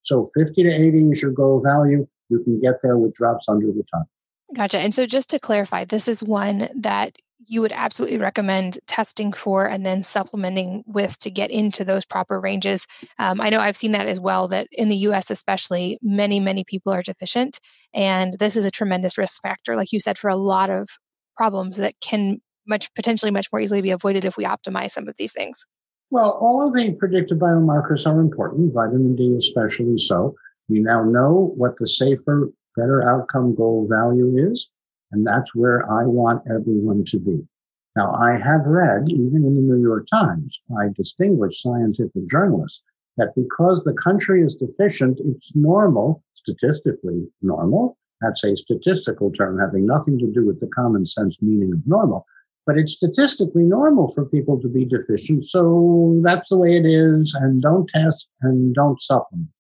So 0.03 0.31
50 0.35 0.63
to 0.65 0.71
80 0.71 1.11
is 1.13 1.23
your 1.23 1.33
goal 1.33 1.61
value. 1.61 2.07
You 2.29 2.43
can 2.43 2.61
get 2.61 2.77
there 2.83 2.97
with 2.97 3.15
drops 3.15 3.49
under 3.49 3.67
the 3.67 3.85
tongue. 3.93 4.07
Gotcha. 4.55 4.79
And 4.79 4.95
so 4.95 5.07
just 5.07 5.31
to 5.31 5.39
clarify, 5.39 5.85
this 5.85 6.09
is 6.09 6.23
one 6.23 6.69
that 6.75 7.17
you 7.47 7.61
would 7.61 7.73
absolutely 7.73 8.19
recommend 8.19 8.79
testing 8.87 9.33
for 9.33 9.67
and 9.67 9.85
then 9.85 10.03
supplementing 10.03 10.85
with 10.87 11.19
to 11.19 11.31
get 11.31 11.51
into 11.51 11.85
those 11.85 12.05
proper 12.05 12.41
ranges. 12.41 12.87
Um, 13.19 13.41
I 13.41 13.51
know 13.51 13.61
I've 13.61 13.77
seen 13.77 13.93
that 13.93 14.07
as 14.07 14.21
well, 14.21 14.49
that 14.49 14.69
in 14.73 14.89
the 14.89 14.97
US, 14.97 15.31
especially, 15.31 15.99
many, 16.03 16.41
many 16.41 16.65
people 16.65 16.93
are 16.93 17.03
deficient. 17.03 17.59
And 17.95 18.39
this 18.39 18.57
is 18.57 18.65
a 18.65 18.71
tremendous 18.71 19.19
risk 19.19 19.43
factor, 19.43 19.77
like 19.77 19.93
you 19.93 20.01
said, 20.01 20.19
for 20.19 20.29
a 20.29 20.37
lot 20.37 20.71
of 20.71 20.89
problems 21.37 21.77
that 21.79 21.95
can 22.01 22.41
much 22.67 22.95
potentially 22.95 23.33
much 23.33 23.49
more 23.53 23.61
easily 23.61 23.83
be 23.83 23.91
avoided 23.91 24.25
if 24.25 24.37
we 24.37 24.45
optimize 24.45 24.91
some 24.91 25.09
of 25.09 25.17
these 25.17 25.33
things. 25.33 25.65
Well, 26.11 26.39
all 26.41 26.67
of 26.67 26.75
the 26.75 26.93
predictive 26.93 27.39
biomarkers 27.39 28.07
are 28.07 28.21
important, 28.21 28.73
vitamin 28.75 29.17
D 29.17 29.35
especially 29.39 29.99
so. 29.99 30.35
We 30.69 30.81
now 30.81 31.05
know 31.05 31.53
what 31.57 31.79
the 31.79 31.89
safer, 31.89 32.51
better 32.77 33.03
outcome 33.03 33.55
goal 33.55 33.87
value 33.91 34.37
is. 34.37 34.71
And 35.13 35.27
that's 35.27 35.55
where 35.55 35.91
I 35.91 36.07
want 36.07 36.43
everyone 36.51 37.05
to 37.09 37.19
be. 37.19 37.47
Now, 37.95 38.15
I 38.15 38.39
have 38.39 38.65
read, 38.65 39.11
even 39.11 39.45
in 39.45 39.55
the 39.55 39.61
New 39.61 39.83
York 39.83 40.07
Times, 40.11 40.59
by 40.71 40.89
distinguished 40.97 41.63
scientific 41.63 42.27
journalists, 42.31 42.83
that 43.19 43.35
because 43.37 43.85
the 43.85 43.93
country 43.93 44.43
is 44.43 44.57
deficient, 44.57 45.21
it's 45.25 45.55
normal, 45.55 46.23
statistically 46.35 47.29
normal. 47.43 47.99
That's 48.23 48.43
a 48.45 48.57
statistical 48.57 49.31
term 49.31 49.59
having 49.59 49.85
nothing 49.85 50.19
to 50.21 50.33
do 50.33 50.47
with 50.47 50.61
the 50.61 50.69
common 50.69 51.05
sense 51.05 51.37
meaning 51.43 51.73
of 51.75 51.87
normal. 51.87 52.25
But 52.65 52.79
it's 52.79 52.95
statistically 52.95 53.65
normal 53.65 54.13
for 54.13 54.25
people 54.25 54.59
to 54.63 54.69
be 54.69 54.87
deficient. 54.87 55.47
So 55.47 56.21
that's 56.23 56.49
the 56.49 56.57
way 56.57 56.77
it 56.77 56.87
is. 56.87 57.35
And 57.35 57.61
don't 57.61 57.89
test 57.89 58.29
and 58.41 58.75
don't 58.75 59.03
supplement 59.03 59.51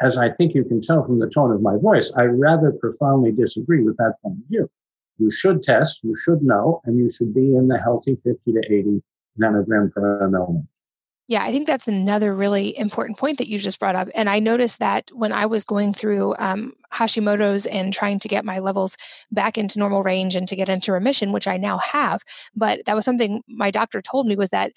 as 0.00 0.18
I 0.18 0.30
think 0.30 0.54
you 0.54 0.64
can 0.64 0.82
tell 0.82 1.04
from 1.04 1.18
the 1.18 1.30
tone 1.30 1.52
of 1.52 1.62
my 1.62 1.76
voice, 1.76 2.12
I 2.16 2.24
rather 2.24 2.72
profoundly 2.72 3.32
disagree 3.32 3.82
with 3.82 3.96
that 3.96 4.14
point 4.22 4.38
of 4.38 4.48
view. 4.48 4.70
You 5.18 5.30
should 5.30 5.62
test, 5.62 6.02
you 6.02 6.16
should 6.16 6.42
know, 6.42 6.80
and 6.84 6.98
you 6.98 7.10
should 7.10 7.34
be 7.34 7.54
in 7.54 7.68
the 7.68 7.78
healthy 7.78 8.18
50 8.24 8.52
to 8.52 8.62
80 8.68 9.02
nanogram 9.40 9.92
per 9.92 10.28
ml. 10.28 10.66
Yeah, 11.28 11.44
I 11.44 11.52
think 11.52 11.66
that's 11.66 11.88
another 11.88 12.34
really 12.34 12.76
important 12.76 13.16
point 13.16 13.38
that 13.38 13.48
you 13.48 13.58
just 13.58 13.78
brought 13.78 13.94
up. 13.94 14.08
And 14.14 14.28
I 14.28 14.38
noticed 14.38 14.80
that 14.80 15.10
when 15.14 15.32
I 15.32 15.46
was 15.46 15.64
going 15.64 15.94
through 15.94 16.34
um, 16.38 16.74
Hashimoto's 16.92 17.64
and 17.66 17.92
trying 17.92 18.18
to 18.18 18.28
get 18.28 18.44
my 18.44 18.58
levels 18.58 18.96
back 19.30 19.56
into 19.56 19.78
normal 19.78 20.02
range 20.02 20.34
and 20.34 20.48
to 20.48 20.56
get 20.56 20.68
into 20.68 20.92
remission, 20.92 21.32
which 21.32 21.46
I 21.46 21.56
now 21.56 21.78
have, 21.78 22.22
but 22.54 22.80
that 22.86 22.96
was 22.96 23.04
something 23.04 23.42
my 23.48 23.70
doctor 23.70 24.02
told 24.02 24.26
me 24.26 24.36
was 24.36 24.50
that 24.50 24.72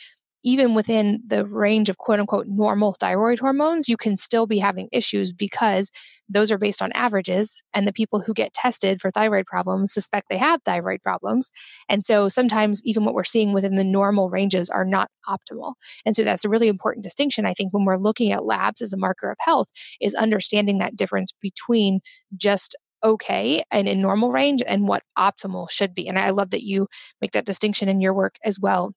even 0.46 0.76
within 0.76 1.22
the 1.28 1.46
range 1.46 1.90
of 1.90 1.98
quote 1.98 2.20
unquote 2.20 2.46
normal 2.48 2.94
thyroid 2.94 3.40
hormones, 3.40 3.90
you 3.90 3.98
can 3.98 4.16
still 4.16 4.46
be 4.48 4.60
having 4.60 4.88
issues 4.94 5.34
because 5.34 5.92
those 6.30 6.52
are 6.52 6.58
based 6.58 6.82
on 6.82 6.92
averages. 6.94 7.62
And 7.74 7.88
the 7.88 7.94
people 7.94 8.22
who 8.22 8.34
get 8.34 8.54
tested 8.54 9.02
for 9.02 9.12
thyroid 9.12 9.48
problems 9.48 9.92
suspect 9.92 10.30
they 10.30 10.38
have 10.38 10.62
thyroid 10.64 11.02
problems. 11.02 11.52
And 11.90 12.06
so 12.06 12.30
sometimes 12.30 12.82
even 12.86 13.04
what 13.04 13.16
we're 13.16 13.24
seeing 13.24 13.54
within 13.54 13.76
the 13.76 13.84
normal 13.84 14.30
ranges 14.30 14.70
are 14.70 14.86
not 14.86 15.10
optimal. 15.28 15.74
And 16.06 16.16
so 16.16 16.24
that's 16.24 16.46
a 16.46 16.50
really 16.50 16.68
important 16.68 17.04
distinction, 17.04 17.46
I 17.46 17.54
think, 17.54 17.74
when 17.74 17.84
we're 17.86 17.98
looking 17.98 18.32
at 18.32 18.46
labs 18.46 18.82
as 18.82 18.94
a 18.94 18.98
marker 18.98 19.32
of 19.32 19.38
health, 19.40 19.72
is 20.00 20.14
understanding 20.14 20.78
that 20.78 20.96
difference 20.96 21.34
between 21.42 22.00
just 22.38 22.76
okay 23.04 23.62
and 23.72 23.88
in 23.88 24.02
normal 24.02 24.32
range 24.32 24.64
and 24.66 24.88
what 24.88 25.04
optimal 25.18 25.70
should 25.70 25.94
be. 25.94 26.08
And 26.08 26.18
I 26.18 26.30
love 26.32 26.52
that 26.52 26.64
you 26.64 26.88
make 27.22 27.32
that 27.32 27.46
distinction 27.46 27.90
in 27.90 28.02
your 28.02 28.14
work 28.14 28.36
as 28.44 28.60
well. 28.60 28.94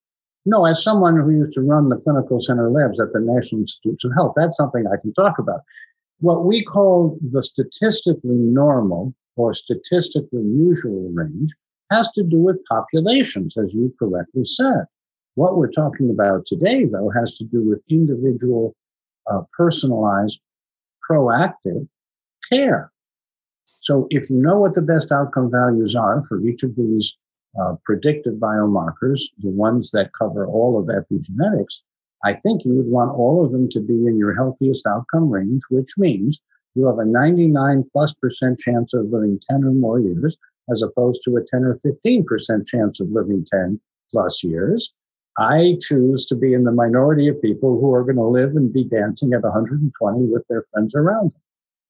No, 0.47 0.65
as 0.65 0.83
someone 0.83 1.17
who 1.17 1.31
used 1.31 1.53
to 1.55 1.61
run 1.61 1.89
the 1.89 1.97
clinical 1.97 2.41
center 2.41 2.71
labs 2.71 2.99
at 3.01 3.13
the 3.13 3.21
National 3.21 3.63
Institutes 3.63 4.05
of 4.05 4.13
Health, 4.15 4.35
that's 4.37 4.57
something 4.57 4.87
I 4.87 5.01
can 5.01 5.13
talk 5.15 5.39
about. 5.39 5.61
what 6.21 6.45
we 6.45 6.65
call 6.65 7.17
the 7.33 7.43
statistically 7.43 8.37
normal 8.37 9.15
or 9.37 9.55
statistically 9.55 10.43
usual 10.43 11.11
range 11.15 11.51
has 11.91 12.11
to 12.13 12.23
do 12.23 12.39
with 12.39 12.65
populations, 12.69 13.57
as 13.57 13.75
you 13.75 13.95
correctly 13.99 14.45
said. 14.45 14.85
What 15.37 15.57
we're 15.57 15.71
talking 15.71 16.11
about 16.11 16.47
today, 16.47 16.85
though, 16.85 17.11
has 17.11 17.35
to 17.35 17.45
do 17.45 17.63
with 17.63 17.81
individual, 17.89 18.75
uh, 19.31 19.43
personalized, 19.57 20.41
proactive 21.09 21.87
care. 22.51 22.91
So 23.65 24.09
if 24.11 24.29
you 24.29 24.37
know 24.37 24.59
what 24.59 24.75
the 24.75 24.83
best 24.83 25.13
outcome 25.13 25.51
values 25.51 25.95
are 25.95 26.25
for 26.29 26.41
each 26.41 26.63
of 26.63 26.75
these 26.75 27.17
uh, 27.61 27.75
predictive 27.85 28.35
biomarkers, 28.35 29.21
the 29.39 29.51
ones 29.51 29.91
that 29.93 30.11
cover 30.19 30.47
all 30.47 30.79
of 30.79 30.87
epigenetics, 30.87 31.81
I 32.25 32.35
think 32.35 32.65
you 32.65 32.75
would 32.75 32.87
want 32.87 33.17
all 33.17 33.45
of 33.45 33.53
them 33.53 33.69
to 33.71 33.81
be 33.81 34.07
in 34.07 34.19
your 34.19 34.35
healthiest 34.35 34.87
outcome 34.87 35.31
range, 35.31 35.63
which 35.71 35.91
means 35.97 36.41
you 36.75 36.87
have 36.87 36.99
a 36.99 37.05
99 37.05 37.85
plus 37.93 38.15
percent 38.15 38.59
chance 38.59 38.93
of 38.95 39.11
living 39.11 39.41
10 39.51 39.65
or 39.65 39.73
more 39.73 40.01
years, 40.01 40.37
as 40.71 40.83
opposed 40.83 41.23
to 41.25 41.37
a 41.37 41.45
10 41.51 41.65
or 41.65 41.79
15 41.83 42.25
percent 42.25 42.67
chance 42.67 43.01
of 43.01 43.09
living 43.11 43.47
10 43.53 43.81
plus 44.11 44.43
years. 44.43 44.95
I 45.39 45.77
choose 45.81 46.27
to 46.27 46.35
be 46.35 46.53
in 46.53 46.65
the 46.65 46.73
minority 46.73 47.29
of 47.29 47.41
people 47.41 47.81
who 47.81 47.95
are 47.95 48.03
going 48.03 48.17
to 48.17 48.25
live 48.25 48.57
and 48.57 48.73
be 48.73 48.85
dancing 48.85 49.33
at 49.33 49.43
120 49.43 50.27
with 50.27 50.43
their 50.49 50.65
friends 50.73 50.95
around 50.97 51.33
them. 51.33 51.43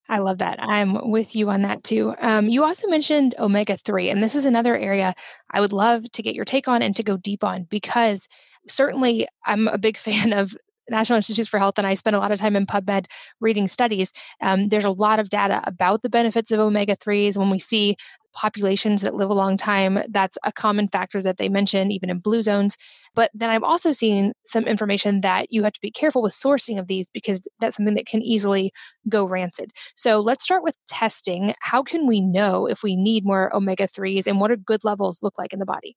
I 0.08 0.18
love 0.18 0.38
that. 0.38 0.62
I'm 0.62 1.10
with 1.10 1.36
you 1.36 1.50
on 1.50 1.62
that 1.62 1.84
too. 1.84 2.14
Um, 2.20 2.48
you 2.48 2.64
also 2.64 2.88
mentioned 2.88 3.34
omega 3.38 3.76
3, 3.76 4.08
and 4.08 4.22
this 4.22 4.34
is 4.34 4.46
another 4.46 4.76
area 4.76 5.14
I 5.50 5.60
would 5.60 5.72
love 5.72 6.10
to 6.12 6.22
get 6.22 6.34
your 6.34 6.46
take 6.46 6.66
on 6.66 6.80
and 6.80 6.96
to 6.96 7.02
go 7.02 7.18
deep 7.18 7.44
on 7.44 7.64
because 7.64 8.26
certainly 8.66 9.28
I'm 9.44 9.68
a 9.68 9.76
big 9.76 9.96
fan 10.06 10.32
of 10.32 10.56
National 10.90 11.16
Institutes 11.16 11.48
for 11.48 11.58
Health, 11.58 11.74
and 11.78 11.86
I 11.86 11.94
spend 11.94 12.16
a 12.16 12.18
lot 12.18 12.32
of 12.32 12.38
time 12.38 12.56
in 12.56 12.66
PubMed 12.66 13.06
reading 13.40 13.68
studies. 13.68 14.12
Um, 14.40 14.68
there's 14.68 14.84
a 14.84 14.90
lot 14.90 15.18
of 15.18 15.28
data 15.28 15.60
about 15.64 16.02
the 16.02 16.10
benefits 16.10 16.50
of 16.50 16.60
omega 16.60 16.96
3s. 16.96 17.38
When 17.38 17.50
we 17.50 17.58
see 17.58 17.96
populations 18.34 19.02
that 19.02 19.14
live 19.14 19.30
a 19.30 19.34
long 19.34 19.56
time, 19.56 19.98
that's 20.10 20.38
a 20.44 20.52
common 20.52 20.88
factor 20.88 21.20
that 21.22 21.38
they 21.38 21.48
mention, 21.48 21.90
even 21.90 22.08
in 22.08 22.18
blue 22.20 22.42
zones. 22.42 22.76
But 23.14 23.30
then 23.34 23.50
I've 23.50 23.64
also 23.64 23.90
seen 23.90 24.32
some 24.46 24.64
information 24.64 25.22
that 25.22 25.46
you 25.50 25.64
have 25.64 25.72
to 25.72 25.80
be 25.80 25.90
careful 25.90 26.22
with 26.22 26.32
sourcing 26.32 26.78
of 26.78 26.86
these 26.86 27.10
because 27.10 27.40
that's 27.60 27.76
something 27.76 27.94
that 27.94 28.06
can 28.06 28.22
easily 28.22 28.72
go 29.08 29.24
rancid. 29.24 29.72
So 29.96 30.20
let's 30.20 30.44
start 30.44 30.62
with 30.62 30.76
testing. 30.86 31.54
How 31.60 31.82
can 31.82 32.06
we 32.06 32.20
know 32.20 32.66
if 32.66 32.82
we 32.82 32.94
need 32.94 33.24
more 33.24 33.54
omega 33.54 33.88
3s 33.88 34.26
and 34.26 34.40
what 34.40 34.48
do 34.48 34.56
good 34.56 34.84
levels 34.84 35.22
look 35.22 35.38
like 35.38 35.52
in 35.52 35.58
the 35.58 35.66
body? 35.66 35.96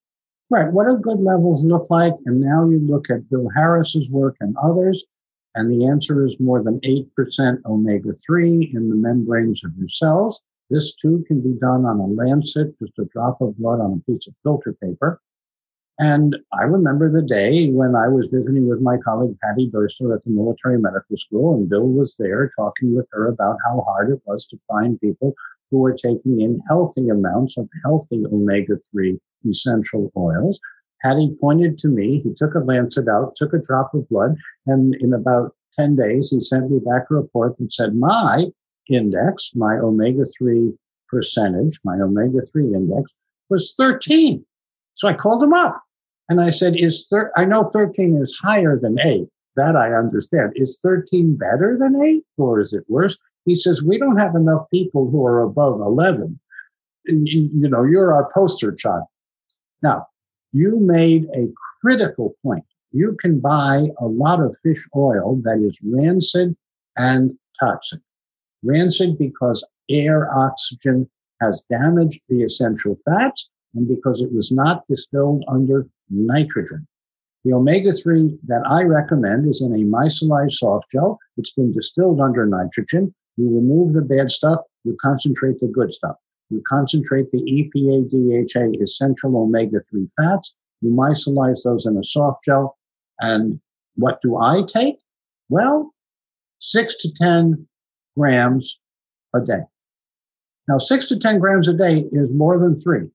Right. 0.52 0.70
What 0.70 0.86
do 0.86 0.98
good 0.98 1.22
levels 1.22 1.64
look 1.64 1.88
like? 1.90 2.14
And 2.26 2.42
now 2.42 2.68
you 2.68 2.80
look 2.80 3.10
at 3.10 3.30
Bill 3.30 3.48
Harris's 3.56 4.12
work 4.12 4.36
and 4.42 4.54
others, 4.62 5.06
and 5.56 5.72
the 5.72 5.88
answer 5.88 6.28
is 6.28 6.42
more 6.42 6.62
than 6.62 6.82
8% 6.82 7.64
omega 7.66 8.14
3 8.14 8.72
in 8.74 8.90
the 8.90 8.96
membranes 8.96 9.64
of 9.64 9.72
your 9.78 9.88
cells. 9.88 10.42
This 10.70 10.94
too 10.94 11.24
can 11.26 11.40
be 11.40 11.58
done 11.58 11.86
on 11.86 12.02
a 12.02 12.06
lancet, 12.06 12.78
just 12.78 13.00
a 13.00 13.06
drop 13.06 13.40
of 13.40 13.58
blood 13.58 13.80
on 13.80 13.94
a 13.94 14.12
piece 14.12 14.28
of 14.28 14.34
filter 14.44 14.74
paper. 14.74 15.22
And 16.00 16.36
I 16.52 16.64
remember 16.64 17.10
the 17.10 17.26
day 17.26 17.70
when 17.70 17.96
I 17.96 18.10
was 18.10 18.28
visiting 18.30 18.68
with 18.68 18.82
my 18.82 18.98
colleague 18.98 19.38
Patty 19.42 19.72
Bursler 19.72 20.16
at 20.16 20.24
the 20.26 20.32
military 20.32 20.78
medical 20.78 21.16
school, 21.16 21.56
and 21.56 21.70
Bill 21.70 21.88
was 21.88 22.18
there 22.20 22.52
talking 22.58 22.94
with 22.94 23.08
her 23.14 23.30
about 23.30 23.58
how 23.66 23.86
hard 23.88 24.12
it 24.12 24.22
was 24.26 24.46
to 24.48 24.60
find 24.68 25.00
people 25.00 25.34
who 25.72 25.80
were 25.80 25.94
taking 25.94 26.42
in 26.42 26.62
healthy 26.68 27.10
amounts 27.10 27.58
of 27.58 27.70
healthy 27.84 28.24
omega 28.32 28.78
3 28.92 29.18
essential 29.50 30.12
oils. 30.16 30.60
Patty 31.02 31.36
pointed 31.40 31.80
to 31.80 31.88
me. 31.88 32.22
He 32.22 32.34
took 32.36 32.54
a 32.54 32.60
lancet 32.60 33.08
out, 33.08 33.36
took 33.36 33.54
a 33.54 33.62
drop 33.62 33.94
of 33.94 34.08
blood, 34.10 34.36
and 34.68 34.94
in 34.96 35.14
about 35.14 35.56
10 35.80 35.96
days, 35.96 36.30
he 36.30 36.42
sent 36.42 36.70
me 36.70 36.80
back 36.80 37.04
a 37.10 37.16
report 37.16 37.58
that 37.58 37.74
said 37.74 37.96
my 37.96 38.48
index, 38.90 39.52
my 39.56 39.78
omega 39.78 40.26
3 40.38 40.74
percentage, 41.10 41.80
my 41.84 41.96
omega 42.00 42.46
3 42.52 42.74
index 42.74 43.18
was 43.50 43.74
13. 43.78 44.46
So 44.96 45.08
I 45.08 45.14
called 45.14 45.44
him 45.44 45.54
up 45.54 45.82
and 46.30 46.40
I 46.40 46.50
said, 46.50 46.76
Is 46.76 47.08
thir- 47.10 47.32
I 47.36 47.46
know 47.46 47.70
13 47.74 48.18
is 48.22 48.38
higher 48.42 48.78
than 48.80 49.00
8. 49.00 49.28
That 49.58 49.76
I 49.76 49.94
understand. 49.94 50.54
Is 50.56 50.80
13 50.82 51.36
better 51.36 51.78
than 51.78 52.02
8 52.02 52.24
or 52.38 52.62
is 52.62 52.74
it 52.74 52.86
worse? 52.88 53.18
He 53.46 53.56
says, 53.56 53.82
We 53.82 53.98
don't 53.98 54.18
have 54.18 54.36
enough 54.36 54.70
people 54.72 55.10
who 55.10 55.26
are 55.26 55.42
above 55.42 55.80
11. 55.82 56.40
You 57.06 57.70
know, 57.70 57.84
you're 57.84 58.14
our 58.14 58.32
poster 58.34 58.74
child. 58.74 59.06
Now, 59.82 60.08
you 60.52 60.80
made 60.82 61.26
a 61.36 61.48
critical 61.82 62.36
point. 62.44 62.66
You 62.92 63.18
can 63.20 63.40
buy 63.40 63.88
a 64.00 64.06
lot 64.06 64.42
of 64.42 64.56
fish 64.64 64.88
oil 64.96 65.42
that 65.44 65.60
is 65.66 65.80
rancid 65.84 66.56
and 66.98 67.38
toxic. 67.60 68.02
Rancid 68.64 69.18
because 69.18 69.66
air 69.90 70.32
oxygen 70.36 71.10
has 71.42 71.66
damaged 71.70 72.22
the 72.30 72.44
essential 72.44 72.98
fats 73.06 73.52
and 73.74 73.88
because 73.88 74.22
it 74.22 74.32
was 74.34 74.52
not 74.52 74.84
distilled 74.88 75.44
under 75.48 75.88
nitrogen. 76.10 76.88
The 77.44 77.54
omega 77.54 77.94
3 77.94 78.38
that 78.48 78.62
I 78.68 78.84
recommend 78.84 79.50
is 79.50 79.62
in 79.62 79.74
a 79.74 79.86
micellized 79.86 80.52
soft 80.52 80.92
gel. 80.92 81.18
It's 81.38 81.54
been 81.54 81.72
distilled 81.72 82.20
under 82.20 82.46
nitrogen. 82.46 83.16
You 83.38 83.54
remove 83.54 83.94
the 83.94 84.02
bad 84.02 84.32
stuff, 84.32 84.60
you 84.84 84.98
concentrate 85.02 85.60
the 85.60 85.68
good 85.68 85.94
stuff. 85.94 86.16
You 86.50 86.62
concentrate 86.68 87.32
the 87.32 87.40
EPA 87.40 88.10
DHA 88.10 88.84
essential 88.84 89.38
omega 89.38 89.80
3 89.90 90.08
fats. 90.18 90.56
You 90.82 90.90
micelize 90.92 91.64
those 91.64 91.86
in 91.86 91.98
a 91.98 92.04
soft 92.04 92.44
gel. 92.44 92.78
And 93.20 93.60
what 93.96 94.22
do 94.22 94.38
I 94.38 94.64
take? 94.68 94.98
Well, 95.50 95.94
six 96.60 96.98
to 96.98 97.14
10 97.14 97.68
grams 98.18 98.80
a 99.34 99.40
day. 99.40 99.62
Now, 100.68 100.78
six 100.78 101.08
to 101.08 101.20
10 101.20 101.40
grams 101.40 101.68
a 101.68 101.74
day 101.74 102.06
is 102.12 102.30
more 102.34 102.60
than 102.60 102.80
three. 102.80 103.10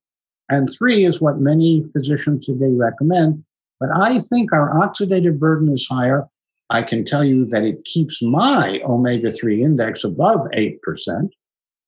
And 0.49 0.71
three 0.71 1.05
is 1.05 1.21
what 1.21 1.41
many 1.41 1.85
physicians 1.93 2.47
today 2.47 2.71
recommend. 2.71 3.45
But 3.81 3.91
I 3.95 4.21
think 4.21 4.53
our 4.53 4.73
oxidative 4.75 5.39
burden 5.39 5.73
is 5.73 5.87
higher. 5.91 6.27
I 6.71 6.83
can 6.83 7.05
tell 7.05 7.25
you 7.25 7.47
that 7.47 7.63
it 7.63 7.85
keeps 7.85 8.23
my 8.23 8.81
omega 8.85 9.31
3 9.31 9.63
index 9.63 10.05
above 10.05 10.41
8%. 10.57 10.79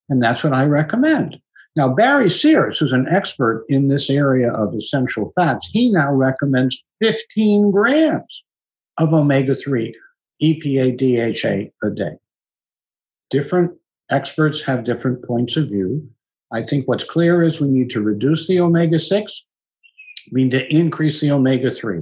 And 0.09 0.23
that's 0.23 0.45
what 0.45 0.53
I 0.53 0.65
recommend. 0.65 1.37
Now, 1.77 1.89
Barry 1.89 2.31
Sears, 2.31 2.79
who's 2.79 2.93
an 2.93 3.07
expert 3.09 3.65
in 3.69 3.89
this 3.89 4.11
area 4.11 4.53
of 4.53 4.75
essential 4.75 5.33
fats, 5.37 5.69
he 5.73 5.91
now 5.91 6.13
recommends 6.13 6.83
15 7.01 7.71
grams 7.71 8.45
of 8.99 9.13
omega 9.13 9.55
3 9.55 9.95
EPA 10.43 10.97
DHA 10.97 11.87
a 11.87 11.91
day. 11.91 12.17
Different 13.31 13.73
experts 14.11 14.63
have 14.63 14.85
different 14.85 15.25
points 15.25 15.57
of 15.57 15.69
view. 15.69 16.09
I 16.53 16.63
think 16.63 16.89
what's 16.89 17.05
clear 17.05 17.43
is 17.43 17.61
we 17.61 17.69
need 17.69 17.91
to 17.91 18.01
reduce 18.01 18.49
the 18.49 18.61
omega 18.61 18.99
6, 18.99 19.47
we 20.33 20.45
need 20.45 20.53
to 20.53 20.75
increase 20.75 21.21
the 21.21 21.31
omega 21.31 21.71
3. 21.71 22.01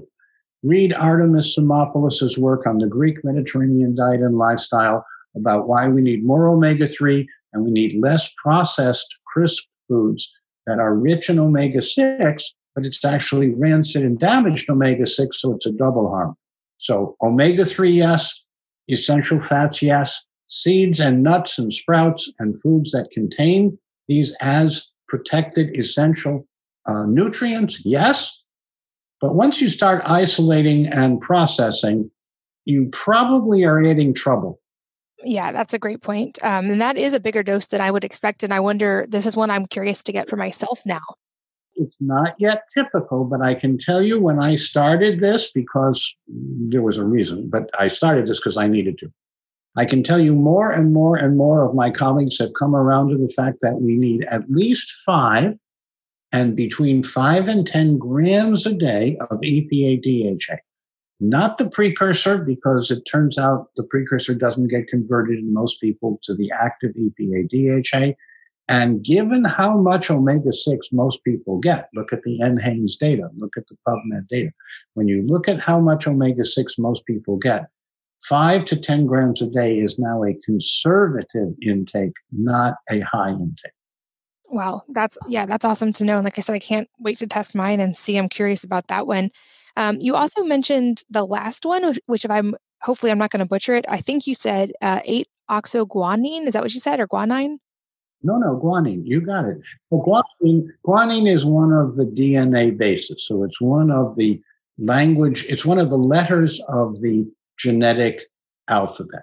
Read 0.67 0.93
Artemis 0.93 1.57
Simopoulos' 1.57 2.37
work 2.39 2.67
on 2.67 2.79
the 2.79 2.89
Greek 2.89 3.23
Mediterranean 3.23 3.95
diet 3.95 4.21
and 4.21 4.37
lifestyle 4.37 5.07
about 5.37 5.69
why 5.69 5.87
we 5.87 6.01
need 6.03 6.25
more 6.25 6.49
omega 6.49 6.89
3 6.89 7.29
and 7.53 7.65
we 7.65 7.71
need 7.71 7.95
less 8.01 8.33
processed, 8.43 9.17
crisp 9.29 9.63
foods 9.87 10.29
that 10.67 10.81
are 10.81 10.93
rich 10.93 11.31
in 11.31 11.39
omega 11.39 11.81
6, 11.81 12.55
but 12.75 12.85
it's 12.85 13.05
actually 13.05 13.55
rancid 13.55 14.03
and 14.03 14.19
damaged 14.19 14.69
omega 14.69 15.07
6, 15.07 15.41
so 15.41 15.55
it's 15.55 15.67
a 15.67 15.73
double 15.73 16.11
harm. 16.11 16.37
So, 16.79 17.15
omega 17.23 17.65
3, 17.65 17.93
yes. 17.93 18.43
Essential 18.91 19.41
fats, 19.45 19.83
yes. 19.83 20.21
Seeds 20.49 20.99
and 20.99 21.23
nuts 21.23 21.61
and 21.61 21.73
sprouts 21.73 22.33
and 22.41 22.61
foods 22.61 22.91
that 22.91 23.13
contain 23.13 23.79
these 24.09 24.35
as 24.41 24.91
protected 25.07 25.79
essential 25.79 26.45
uh, 26.87 27.07
nutrients, 27.07 27.87
yes. 27.87 28.43
But 29.21 29.35
once 29.35 29.61
you 29.61 29.69
start 29.69 30.03
isolating 30.05 30.87
and 30.87 31.21
processing, 31.21 32.11
you 32.65 32.89
probably 32.93 33.65
are 33.65 33.85
adding 33.85 34.13
trouble. 34.13 34.61
Yeah, 35.25 35.53
that's 35.53 35.73
a 35.73 35.79
great 35.79 36.03
point. 36.03 36.39
Um, 36.43 36.71
and 36.71 36.81
that 36.81 36.97
is 36.97 37.15
a 37.15 37.21
bigger 37.21 37.43
dose 37.43 37.69
than 37.69 37.81
I 37.81 37.91
would 37.91 38.05
expect. 38.05 38.43
And 38.43 38.53
I 38.53 38.61
wonder, 38.61 39.07
this 39.09 39.25
is 39.25 39.37
one 39.37 39.51
I'm 39.51 39.67
curious 39.67 40.03
to 40.05 40.13
get 40.13 40.29
for 40.29 40.37
myself 40.37 40.83
now. 40.85 41.01
It's 41.75 41.97
not 42.01 42.35
yet 42.39 42.63
typical, 42.73 43.25
but 43.25 43.41
I 43.41 43.55
can 43.55 43.79
tell 43.79 44.03
you 44.03 44.21
when 44.21 44.39
I 44.39 44.55
started 44.55 45.21
this, 45.21 45.51
because 45.53 46.15
there 46.29 46.83
was 46.83 46.99
a 46.99 47.05
reason, 47.05 47.49
but 47.51 47.71
I 47.79 47.89
started 47.89 48.27
this 48.27 48.41
because 48.41 48.57
I 48.57 48.67
needed 48.67 48.99
to. 48.99 49.13
I 49.77 49.85
can 49.85 50.03
tell 50.03 50.19
you 50.19 50.35
more 50.35 50.73
and 50.73 50.95
more 50.95 51.17
and 51.17 51.37
more 51.37 51.67
of 51.67 51.75
my 51.75 51.91
colleagues 51.91 52.39
have 52.39 52.55
come 52.59 52.75
around 52.75 53.11
to 53.11 53.19
the 53.19 53.29
fact 53.29 53.59
that 53.61 53.81
we 53.81 53.97
need 53.97 54.25
at 54.25 54.51
least 54.51 54.91
five 55.05 55.55
and 56.33 56.57
between 56.57 57.03
five 57.03 57.49
and 57.49 57.67
10 57.67 57.99
grams 57.99 58.67
a 58.67 58.73
day 58.73 59.17
of 59.31 59.41
EPA 59.41 60.03
DHA 60.03 60.57
not 61.21 61.59
the 61.59 61.71
precursor, 61.71 62.39
because 62.39 62.91
it 62.91 63.03
turns 63.11 63.39
out 63.39 63.69
the 63.77 63.85
precursor 63.85 64.35
doesn't 64.35 64.69
get 64.69 64.89
converted 64.89 65.39
in 65.39 65.53
most 65.53 65.81
people 65.81 66.19
to 66.25 66.35
the 66.35 66.51
active 66.53 66.93
EPA 66.95 67.49
DHA. 67.49 68.13
And 68.69 69.03
given 69.03 69.45
how 69.45 69.77
much 69.77 70.11
omega 70.11 70.53
6 70.53 70.89
most 70.93 71.23
people 71.25 71.59
get, 71.59 71.89
look 71.95 72.13
at 72.13 72.23
the 72.23 72.41
NHANES 72.41 72.99
data, 72.99 73.29
look 73.37 73.53
at 73.57 73.65
the 73.69 73.77
PubMed 73.87 74.29
data. 74.29 74.51
When 74.95 75.09
you 75.09 75.23
look 75.25 75.49
at 75.49 75.61
how 75.61 75.81
much 75.81 76.07
omega 76.07 76.45
6 76.45 76.79
most 76.79 77.07
people 77.07 77.37
get, 77.37 77.67
five 78.25 78.65
to 78.67 78.77
10 78.77 79.07
grams 79.07 79.41
a 79.41 79.49
day 79.49 79.79
is 79.79 79.99
now 79.99 80.25
a 80.25 80.35
conservative 80.45 81.55
intake, 81.63 82.15
not 82.33 82.75
a 82.91 83.01
high 83.01 83.31
intake. 83.31 83.76
Wow, 84.49 84.83
that's 84.89 85.19
yeah, 85.29 85.47
that's 85.47 85.65
awesome 85.65 85.93
to 85.95 86.05
know. 86.05 86.17
And 86.17 86.25
like 86.25 86.39
I 86.39 86.41
said, 86.41 86.55
I 86.55 86.61
can't 86.61 86.89
wait 86.99 87.19
to 87.19 87.27
test 87.27 87.55
mine 87.55 87.81
and 87.81 87.97
see. 87.97 88.17
I'm 88.17 88.29
curious 88.29 88.65
about 88.65 88.89
that 88.89 89.07
one. 89.07 89.31
Um, 89.77 89.99
you 90.01 90.15
also 90.15 90.43
mentioned 90.43 91.03
the 91.11 91.25
last 91.25 91.67
one, 91.67 91.95
which 92.07 92.25
if 92.25 92.31
I'm 92.31 92.55
hopefully 92.83 93.11
I'm 93.11 93.19
not 93.19 93.31
going 93.31 93.41
to 93.41 93.49
butcher 93.49 93.75
it. 93.75 93.85
I 93.89 93.99
think 93.99 94.27
you 94.27 94.35
said 94.35 94.73
uh, 94.81 95.01
eight 95.05 95.29
oxoguanine. 95.51 96.47
Is 96.47 96.53
that 96.53 96.63
what 96.63 96.75
you 96.75 96.81
said, 96.81 97.01
or 97.01 97.09
guanine? 97.09 97.59
No, 98.23 98.39
no, 98.39 98.59
guanine. 98.59 99.03
You 99.05 99.21
got 99.21 99.45
it. 99.45 99.59
Well, 99.91 100.03
guanine, 100.43 100.67
guanine 100.85 101.33
is 101.33 101.45
one 101.45 101.73
of 101.73 101.97
the 101.97 102.05
DNA 102.05 102.77
bases. 102.77 103.27
So 103.27 103.45
it's 103.45 103.61
one 103.61 103.91
of 103.91 104.17
the 104.17 104.41
language, 104.79 105.45
it's 105.49 105.65
one 105.65 105.79
of 105.79 105.91
the 105.91 105.99
letters 105.99 106.61
of 106.69 107.01
the 107.01 107.27
genetic 107.59 108.25
alphabet. 108.69 109.23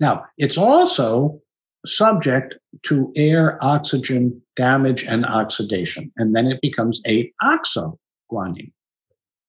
Now, 0.00 0.24
it's 0.38 0.58
also 0.58 1.40
subject 1.86 2.54
to 2.84 3.12
air, 3.16 3.58
oxygen 3.62 4.40
damage, 4.56 5.04
and 5.04 5.26
oxidation. 5.26 6.12
And 6.16 6.34
then 6.34 6.46
it 6.46 6.60
becomes 6.60 7.00
8 7.04 7.32
oxoguanine. 7.42 8.72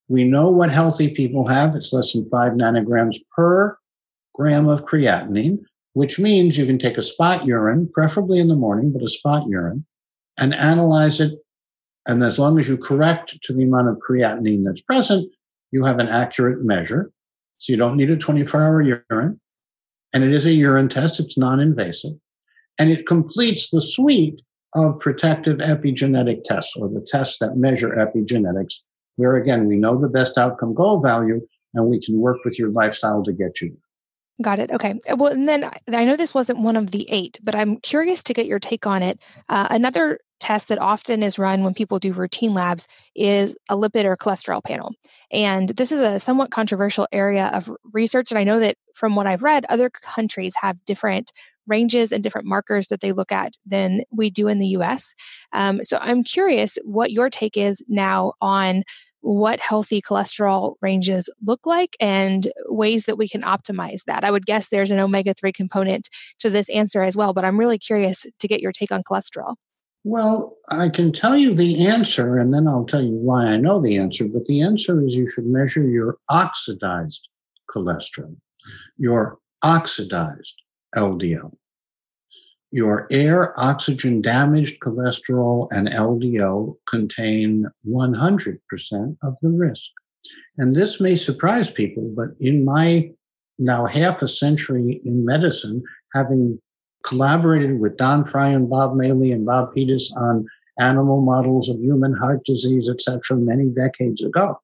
We 0.08 0.24
know 0.24 0.48
what 0.50 0.70
healthy 0.70 1.08
people 1.08 1.48
have. 1.48 1.74
It's 1.74 1.92
less 1.92 2.12
than 2.12 2.28
five 2.30 2.52
nanograms 2.52 3.16
per 3.34 3.76
gram 4.34 4.68
of 4.68 4.84
creatinine, 4.84 5.58
which 5.94 6.18
means 6.18 6.56
you 6.56 6.66
can 6.66 6.78
take 6.78 6.98
a 6.98 7.02
spot 7.02 7.46
urine, 7.46 7.88
preferably 7.92 8.38
in 8.38 8.48
the 8.48 8.54
morning, 8.54 8.92
but 8.92 9.02
a 9.02 9.08
spot 9.08 9.48
urine, 9.48 9.84
and 10.38 10.54
analyze 10.54 11.20
it. 11.20 11.32
And 12.06 12.22
as 12.22 12.38
long 12.38 12.58
as 12.58 12.68
you 12.68 12.76
correct 12.76 13.36
to 13.42 13.52
the 13.52 13.64
amount 13.64 13.88
of 13.88 13.98
creatinine 14.08 14.64
that's 14.64 14.82
present, 14.82 15.28
you 15.72 15.84
have 15.84 15.98
an 15.98 16.08
accurate 16.08 16.64
measure. 16.64 17.10
So 17.58 17.72
you 17.72 17.76
don't 17.76 17.96
need 17.96 18.10
a 18.10 18.16
24 18.16 18.62
hour 18.62 18.82
urine. 18.82 19.40
And 20.12 20.22
it 20.22 20.32
is 20.32 20.46
a 20.46 20.52
urine 20.52 20.88
test, 20.88 21.18
it's 21.18 21.36
non 21.36 21.58
invasive. 21.58 22.12
And 22.78 22.90
it 22.90 23.06
completes 23.06 23.70
the 23.70 23.82
suite 23.82 24.40
of 24.74 24.98
protective 25.00 25.58
epigenetic 25.58 26.44
tests 26.44 26.76
or 26.76 26.88
the 26.88 27.04
tests 27.06 27.38
that 27.38 27.56
measure 27.56 27.90
epigenetics, 27.90 28.74
where 29.16 29.36
again, 29.36 29.66
we 29.66 29.76
know 29.76 29.98
the 29.98 30.08
best 30.08 30.36
outcome 30.36 30.74
goal 30.74 31.00
value 31.00 31.40
and 31.74 31.86
we 31.86 32.00
can 32.00 32.20
work 32.20 32.38
with 32.44 32.58
your 32.58 32.70
lifestyle 32.70 33.22
to 33.24 33.32
get 33.32 33.60
you 33.60 33.76
Got 34.42 34.58
it. 34.58 34.70
Okay. 34.70 35.00
Well, 35.16 35.32
and 35.32 35.48
then 35.48 35.70
I 35.90 36.04
know 36.04 36.16
this 36.16 36.34
wasn't 36.34 36.58
one 36.58 36.76
of 36.76 36.90
the 36.90 37.08
eight, 37.10 37.38
but 37.42 37.54
I'm 37.54 37.78
curious 37.78 38.22
to 38.24 38.34
get 38.34 38.44
your 38.46 38.58
take 38.58 38.86
on 38.86 39.02
it. 39.02 39.22
Uh, 39.48 39.68
another 39.70 40.18
test 40.40 40.68
that 40.68 40.78
often 40.78 41.22
is 41.22 41.38
run 41.38 41.64
when 41.64 41.72
people 41.72 41.98
do 41.98 42.12
routine 42.12 42.52
labs 42.52 42.86
is 43.14 43.56
a 43.70 43.76
lipid 43.76 44.04
or 44.04 44.14
cholesterol 44.14 44.62
panel. 44.62 44.92
And 45.30 45.70
this 45.70 45.90
is 45.90 46.02
a 46.02 46.20
somewhat 46.20 46.50
controversial 46.50 47.08
area 47.12 47.46
of 47.54 47.70
research. 47.94 48.30
And 48.30 48.38
I 48.38 48.44
know 48.44 48.60
that 48.60 48.76
from 48.94 49.16
what 49.16 49.26
I've 49.26 49.42
read, 49.42 49.64
other 49.70 49.88
countries 49.88 50.54
have 50.60 50.84
different 50.84 51.32
ranges 51.66 52.12
and 52.12 52.22
different 52.22 52.46
markers 52.46 52.88
that 52.88 53.00
they 53.00 53.12
look 53.12 53.32
at 53.32 53.54
than 53.64 54.02
we 54.10 54.30
do 54.30 54.48
in 54.48 54.58
the 54.58 54.68
US. 54.68 55.14
Um, 55.52 55.82
so 55.82 55.98
I'm 56.00 56.22
curious 56.22 56.78
what 56.84 57.10
your 57.10 57.30
take 57.30 57.56
is 57.56 57.82
now 57.88 58.32
on 58.40 58.82
what 59.26 59.58
healthy 59.58 60.00
cholesterol 60.00 60.76
ranges 60.80 61.28
look 61.44 61.66
like 61.66 61.96
and 61.98 62.46
ways 62.66 63.06
that 63.06 63.18
we 63.18 63.28
can 63.28 63.42
optimize 63.42 64.04
that. 64.04 64.22
I 64.22 64.30
would 64.30 64.46
guess 64.46 64.68
there's 64.68 64.92
an 64.92 65.00
omega 65.00 65.34
3 65.34 65.50
component 65.50 66.08
to 66.38 66.48
this 66.48 66.68
answer 66.68 67.02
as 67.02 67.16
well, 67.16 67.32
but 67.32 67.44
I'm 67.44 67.58
really 67.58 67.78
curious 67.78 68.24
to 68.38 68.48
get 68.48 68.60
your 68.60 68.70
take 68.70 68.92
on 68.92 69.02
cholesterol. 69.02 69.56
Well, 70.04 70.56
I 70.68 70.88
can 70.88 71.12
tell 71.12 71.36
you 71.36 71.52
the 71.52 71.88
answer, 71.88 72.38
and 72.38 72.54
then 72.54 72.68
I'll 72.68 72.86
tell 72.86 73.02
you 73.02 73.16
why 73.16 73.46
I 73.46 73.56
know 73.56 73.82
the 73.82 73.98
answer. 73.98 74.28
But 74.28 74.44
the 74.44 74.60
answer 74.60 75.04
is 75.04 75.16
you 75.16 75.28
should 75.28 75.46
measure 75.46 75.82
your 75.82 76.18
oxidized 76.28 77.28
cholesterol, 77.68 78.36
your 78.96 79.38
oxidized 79.64 80.62
LDL. 80.94 81.56
Your 82.72 83.06
air 83.10 83.58
oxygen 83.58 84.20
damaged 84.20 84.80
cholesterol 84.80 85.68
and 85.70 85.88
LDL 85.88 86.76
contain 86.88 87.66
100% 87.88 89.16
of 89.22 89.36
the 89.40 89.48
risk. 89.48 89.90
And 90.58 90.74
this 90.74 91.00
may 91.00 91.16
surprise 91.16 91.70
people, 91.70 92.12
but 92.16 92.30
in 92.40 92.64
my 92.64 93.10
now 93.58 93.86
half 93.86 94.20
a 94.22 94.28
century 94.28 95.00
in 95.04 95.24
medicine, 95.24 95.82
having 96.12 96.60
collaborated 97.04 97.80
with 97.80 97.96
Don 97.96 98.28
Fry 98.28 98.48
and 98.48 98.68
Bob 98.68 98.94
Maley 98.94 99.32
and 99.32 99.46
Bob 99.46 99.72
Peters 99.74 100.12
on 100.16 100.46
animal 100.78 101.20
models 101.22 101.68
of 101.68 101.78
human 101.78 102.12
heart 102.12 102.44
disease, 102.44 102.88
etc., 102.88 103.38
many 103.38 103.66
decades 103.66 104.22
ago. 104.22 104.60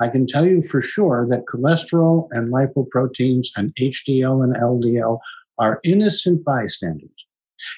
I 0.00 0.08
can 0.08 0.26
tell 0.26 0.46
you 0.46 0.62
for 0.62 0.82
sure 0.82 1.26
that 1.28 1.44
cholesterol 1.46 2.28
and 2.32 2.52
lipoproteins 2.52 3.48
and 3.56 3.74
HDL 3.76 4.42
and 4.42 4.56
LDL 4.56 5.18
are 5.60 5.80
innocent 5.84 6.44
bystanders. 6.44 7.26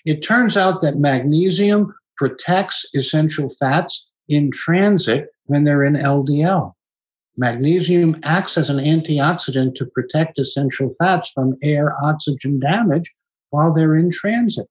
It 0.07 0.23
turns 0.23 0.57
out 0.57 0.81
that 0.81 0.99
magnesium 0.99 1.95
protects 2.17 2.87
essential 2.95 3.51
fats 3.59 4.09
in 4.29 4.51
transit 4.51 5.29
when 5.47 5.65
they're 5.65 5.85
in 5.85 5.95
LDL. 5.95 6.73
Magnesium 7.37 8.19
acts 8.23 8.57
as 8.57 8.71
an 8.71 8.77
antioxidant 8.77 9.75
to 9.77 9.87
protect 9.87 10.39
essential 10.39 10.95
fats 10.99 11.31
from 11.31 11.57
air 11.63 11.95
oxygen 12.03 12.61
damage 12.61 13.11
while 13.51 13.73
they're 13.73 13.97
in 13.97 14.11
transit. 14.11 14.67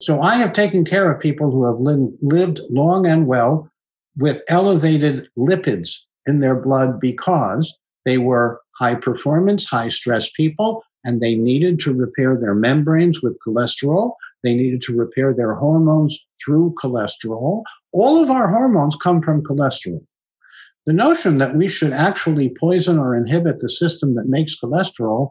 So 0.00 0.22
I 0.22 0.36
have 0.36 0.52
taken 0.52 0.84
care 0.84 1.10
of 1.10 1.20
people 1.20 1.50
who 1.50 1.64
have 1.64 1.80
li- 1.80 2.12
lived 2.22 2.60
long 2.70 3.06
and 3.06 3.26
well 3.26 3.70
with 4.16 4.42
elevated 4.48 5.28
lipids 5.36 5.90
in 6.26 6.40
their 6.40 6.54
blood 6.54 7.00
because 7.00 7.76
they 8.04 8.18
were 8.18 8.60
high 8.78 8.94
performance, 8.94 9.66
high 9.66 9.88
stress 9.88 10.30
people, 10.36 10.82
and 11.04 11.20
they 11.20 11.34
needed 11.34 11.80
to 11.80 11.94
repair 11.94 12.36
their 12.36 12.54
membranes 12.54 13.22
with 13.22 13.38
cholesterol. 13.46 14.12
They 14.42 14.54
needed 14.54 14.82
to 14.82 14.96
repair 14.96 15.34
their 15.34 15.54
hormones 15.54 16.26
through 16.44 16.74
cholesterol. 16.82 17.62
All 17.92 18.22
of 18.22 18.30
our 18.30 18.48
hormones 18.48 18.96
come 18.96 19.22
from 19.22 19.42
cholesterol. 19.42 20.04
The 20.86 20.92
notion 20.92 21.38
that 21.38 21.56
we 21.56 21.68
should 21.68 21.92
actually 21.92 22.54
poison 22.58 22.98
or 22.98 23.14
inhibit 23.14 23.60
the 23.60 23.68
system 23.68 24.14
that 24.14 24.26
makes 24.26 24.58
cholesterol 24.58 25.30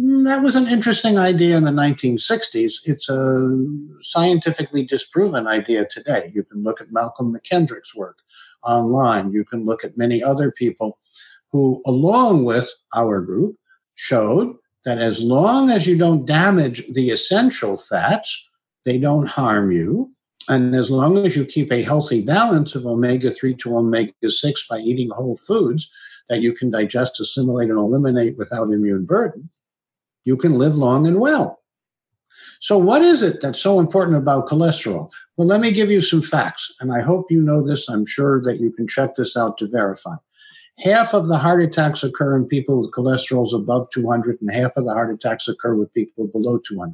Mm, 0.00 0.24
that 0.24 0.42
was 0.42 0.56
an 0.56 0.66
interesting 0.66 1.18
idea 1.18 1.56
in 1.56 1.64
the 1.64 1.70
1960s. 1.70 2.80
It's 2.84 3.08
a 3.08 3.66
scientifically 4.00 4.84
disproven 4.84 5.46
idea 5.46 5.86
today. 5.88 6.32
You 6.34 6.42
can 6.42 6.64
look 6.64 6.80
at 6.80 6.92
Malcolm 6.92 7.32
McKendrick's 7.34 7.94
work 7.94 8.18
online. 8.64 9.32
You 9.32 9.44
can 9.44 9.64
look 9.64 9.84
at 9.84 9.96
many 9.96 10.22
other 10.22 10.50
people 10.50 10.98
who, 11.52 11.80
along 11.86 12.44
with 12.44 12.70
our 12.92 13.20
group, 13.20 13.56
showed 13.94 14.56
that 14.84 14.98
as 14.98 15.20
long 15.20 15.70
as 15.70 15.86
you 15.86 15.96
don't 15.96 16.26
damage 16.26 16.92
the 16.92 17.10
essential 17.10 17.76
fats, 17.76 18.50
they 18.84 18.98
don't 18.98 19.26
harm 19.26 19.72
you. 19.72 20.12
And 20.48 20.74
as 20.74 20.90
long 20.90 21.16
as 21.18 21.36
you 21.36 21.46
keep 21.46 21.72
a 21.72 21.82
healthy 21.82 22.20
balance 22.20 22.74
of 22.74 22.86
omega 22.86 23.30
3 23.30 23.54
to 23.56 23.78
omega 23.78 24.30
6 24.30 24.66
by 24.68 24.78
eating 24.78 25.10
whole 25.10 25.36
foods 25.36 25.90
that 26.28 26.42
you 26.42 26.52
can 26.52 26.70
digest, 26.70 27.20
assimilate, 27.20 27.70
and 27.70 27.78
eliminate 27.78 28.36
without 28.36 28.70
immune 28.70 29.06
burden, 29.06 29.50
you 30.24 30.36
can 30.36 30.58
live 30.58 30.76
long 30.76 31.06
and 31.06 31.18
well. 31.18 31.60
So, 32.60 32.78
what 32.78 33.02
is 33.02 33.22
it 33.22 33.40
that's 33.40 33.60
so 33.60 33.78
important 33.78 34.16
about 34.16 34.48
cholesterol? 34.48 35.10
Well, 35.36 35.46
let 35.46 35.60
me 35.60 35.72
give 35.72 35.90
you 35.90 36.00
some 36.00 36.22
facts, 36.22 36.74
and 36.80 36.92
I 36.92 37.00
hope 37.00 37.30
you 37.30 37.40
know 37.40 37.62
this. 37.62 37.88
I'm 37.88 38.06
sure 38.06 38.42
that 38.42 38.60
you 38.60 38.70
can 38.70 38.86
check 38.86 39.16
this 39.16 39.36
out 39.36 39.58
to 39.58 39.68
verify. 39.68 40.16
Half 40.80 41.14
of 41.14 41.28
the 41.28 41.38
heart 41.38 41.62
attacks 41.62 42.02
occur 42.02 42.36
in 42.36 42.46
people 42.46 42.80
with 42.80 42.90
cholesterols 42.90 43.54
above 43.54 43.90
200, 43.90 44.40
and 44.40 44.52
half 44.52 44.76
of 44.76 44.84
the 44.84 44.92
heart 44.92 45.14
attacks 45.14 45.46
occur 45.46 45.74
with 45.74 45.94
people 45.94 46.26
below 46.26 46.58
200. 46.66 46.92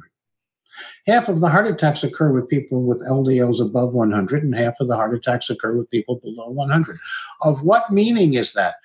Half 1.07 1.29
of 1.29 1.39
the 1.39 1.49
heart 1.49 1.67
attacks 1.67 2.03
occur 2.03 2.31
with 2.31 2.47
people 2.47 2.83
with 2.83 3.05
LDLs 3.07 3.59
above 3.59 3.93
100, 3.93 4.43
and 4.43 4.55
half 4.55 4.79
of 4.79 4.87
the 4.87 4.95
heart 4.95 5.15
attacks 5.15 5.49
occur 5.49 5.75
with 5.75 5.89
people 5.89 6.17
below 6.17 6.49
100. 6.49 6.97
Of 7.41 7.63
what 7.63 7.91
meaning 7.91 8.35
is 8.35 8.53
that? 8.53 8.75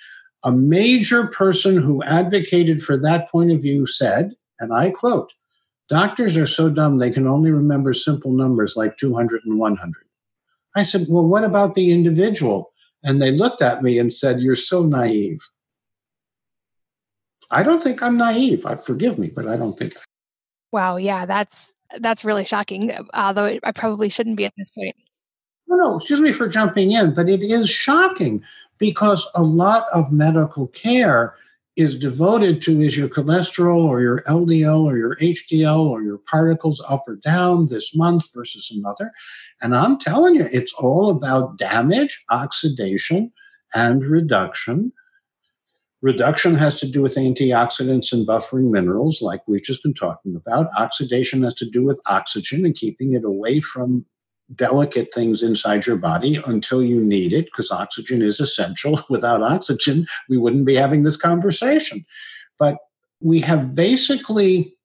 A 0.43 0.53
major 0.53 1.27
person 1.27 1.77
who 1.77 2.03
advocated 2.05 2.83
for 2.83 2.97
that 2.97 3.31
point 3.31 3.53
of 3.53 3.61
view 3.61 3.87
said, 3.87 4.35
and 4.59 4.73
I 4.73 4.91
quote, 4.91 5.33
Doctors 5.89 6.37
are 6.37 6.47
so 6.47 6.69
dumb 6.69 6.99
they 6.99 7.11
can 7.11 7.27
only 7.27 7.51
remember 7.51 7.95
simple 7.95 8.33
numbers 8.33 8.77
like 8.77 8.97
200 8.97 9.43
and 9.45 9.59
100. 9.59 9.95
I 10.75 10.83
said, 10.83 11.07
Well, 11.09 11.27
what 11.27 11.45
about 11.45 11.75
the 11.75 11.93
individual? 11.93 12.73
And 13.07 13.23
they 13.23 13.31
looked 13.31 13.63
at 13.63 13.83
me 13.83 13.99
and 13.99 14.13
said, 14.13 14.41
You're 14.41 14.57
so 14.57 14.83
naive. 14.83 15.39
I 17.51 17.63
don't 17.63 17.83
think 17.83 18.03
I'm 18.03 18.17
naive. 18.17 18.67
I 18.67 18.75
forgive 18.75 19.19
me, 19.19 19.29
but 19.29 19.47
I 19.47 19.57
don't 19.57 19.79
think. 19.79 19.95
Wow, 20.73 20.97
yeah, 20.97 21.25
that's 21.25 21.77
that's 22.01 22.25
really 22.25 22.45
shocking. 22.45 22.93
Although 23.15 23.59
I 23.63 23.73
probably 23.73 24.09
shouldn't 24.09 24.37
be 24.37 24.45
at 24.45 24.53
this 24.59 24.71
point. 24.71 24.97
No, 25.69 25.77
no, 25.77 25.97
excuse 25.99 26.21
me 26.21 26.33
for 26.33 26.49
jumping 26.49 26.91
in, 26.91 27.15
but 27.15 27.29
it 27.29 27.43
is 27.43 27.71
shocking 27.71 28.43
because 28.79 29.27
a 29.35 29.43
lot 29.43 29.87
of 29.93 30.13
medical 30.13 30.67
care 30.69 31.35
is 31.77 31.99
devoted 31.99 32.62
to 32.62 32.81
is 32.81 32.97
your 32.97 33.09
cholesterol 33.09 33.85
or 33.85 34.01
your 34.01 34.22
LDL 34.22 34.81
or 34.81 34.97
your 34.97 35.16
HDL 35.16 35.79
or 35.79 36.03
your 36.03 36.18
particles 36.18 36.83
up 36.89 37.05
or 37.07 37.16
down 37.16 37.66
this 37.66 37.95
month 37.95 38.24
versus 38.35 38.72
another. 38.74 39.12
And 39.61 39.77
I'm 39.77 39.99
telling 39.99 40.37
you, 40.37 40.49
it's 40.51 40.72
all 40.74 41.11
about 41.11 41.59
damage, 41.59 42.24
oxidation, 42.31 43.31
and 43.74 44.03
reduction. 44.03 44.93
Reduction 46.01 46.55
has 46.55 46.81
to 46.81 46.91
do 46.91 47.03
with 47.03 47.16
antioxidants 47.16 48.12
and 48.12 48.27
buffering 48.27 48.70
minerals, 48.70 49.20
like 49.20 49.41
we've 49.47 49.62
just 49.62 49.83
been 49.83 49.95
talking 49.95 50.35
about. 50.35 50.68
Oxidation 50.79 51.43
has 51.43 51.55
to 51.55 51.68
do 51.68 51.85
with 51.85 51.99
oxygen 52.07 52.64
and 52.64 52.74
keeping 52.74 53.12
it 53.12 53.24
away 53.24 53.61
from 53.61 54.07
delicate 54.55 55.09
things 55.15 55.43
inside 55.43 55.87
your 55.87 55.97
body 55.97 56.39
until 56.47 56.83
you 56.83 57.01
need 57.01 57.33
it, 57.33 57.47
because 57.47 57.71
oxygen 57.71 58.23
is 58.23 58.41
essential. 58.41 59.01
Without 59.09 59.43
oxygen, 59.43 60.07
we 60.29 60.39
wouldn't 60.39 60.67
be 60.67 60.75
having 60.75 61.03
this 61.03 61.17
conversation. 61.17 62.05
But 62.59 62.79
we 63.21 63.41
have 63.41 63.75
basically 63.75 64.77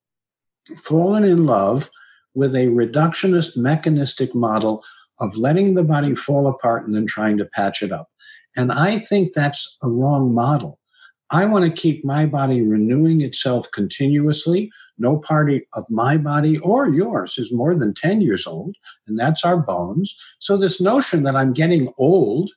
fallen 0.78 1.24
in 1.24 1.46
love 1.46 1.90
with 2.34 2.56
a 2.56 2.68
reductionist 2.68 3.58
mechanistic 3.58 4.34
model 4.34 4.84
of 5.20 5.38
letting 5.38 5.76
the 5.76 5.84
body 5.84 6.16
fall 6.16 6.48
apart 6.48 6.86
and 6.86 6.96
then 6.96 7.06
trying 7.06 7.38
to 7.38 7.46
patch 7.46 7.82
it 7.82 7.92
up. 7.92 8.10
And 8.56 8.72
I 8.72 9.00
think 9.00 9.34
that's 9.34 9.78
a 9.84 9.90
wrong 9.90 10.34
model. 10.34 10.80
I 11.30 11.46
want 11.46 11.66
to 11.66 11.72
keep 11.72 12.04
my 12.04 12.26
body 12.26 12.62
renewing 12.62 13.22
itself 13.22 13.72
continuously. 13.72 14.72
No 15.02 15.18
party 15.18 15.68
of 15.74 15.90
my 15.90 16.16
body 16.16 16.60
or 16.60 16.88
yours 16.88 17.40
is 17.40 17.52
more 17.52 17.74
than 17.74 17.96
10 17.96 18.22
years 18.22 18.46
old, 18.46 18.76
and 19.08 19.18
that's 19.18 19.44
our 19.44 19.58
bones. 19.58 20.16
So, 20.38 20.58
this 20.58 20.80
notion 20.80 21.24
that 21.24 21.36
I'm 21.36 21.54
getting 21.54 21.92
old 21.98 22.52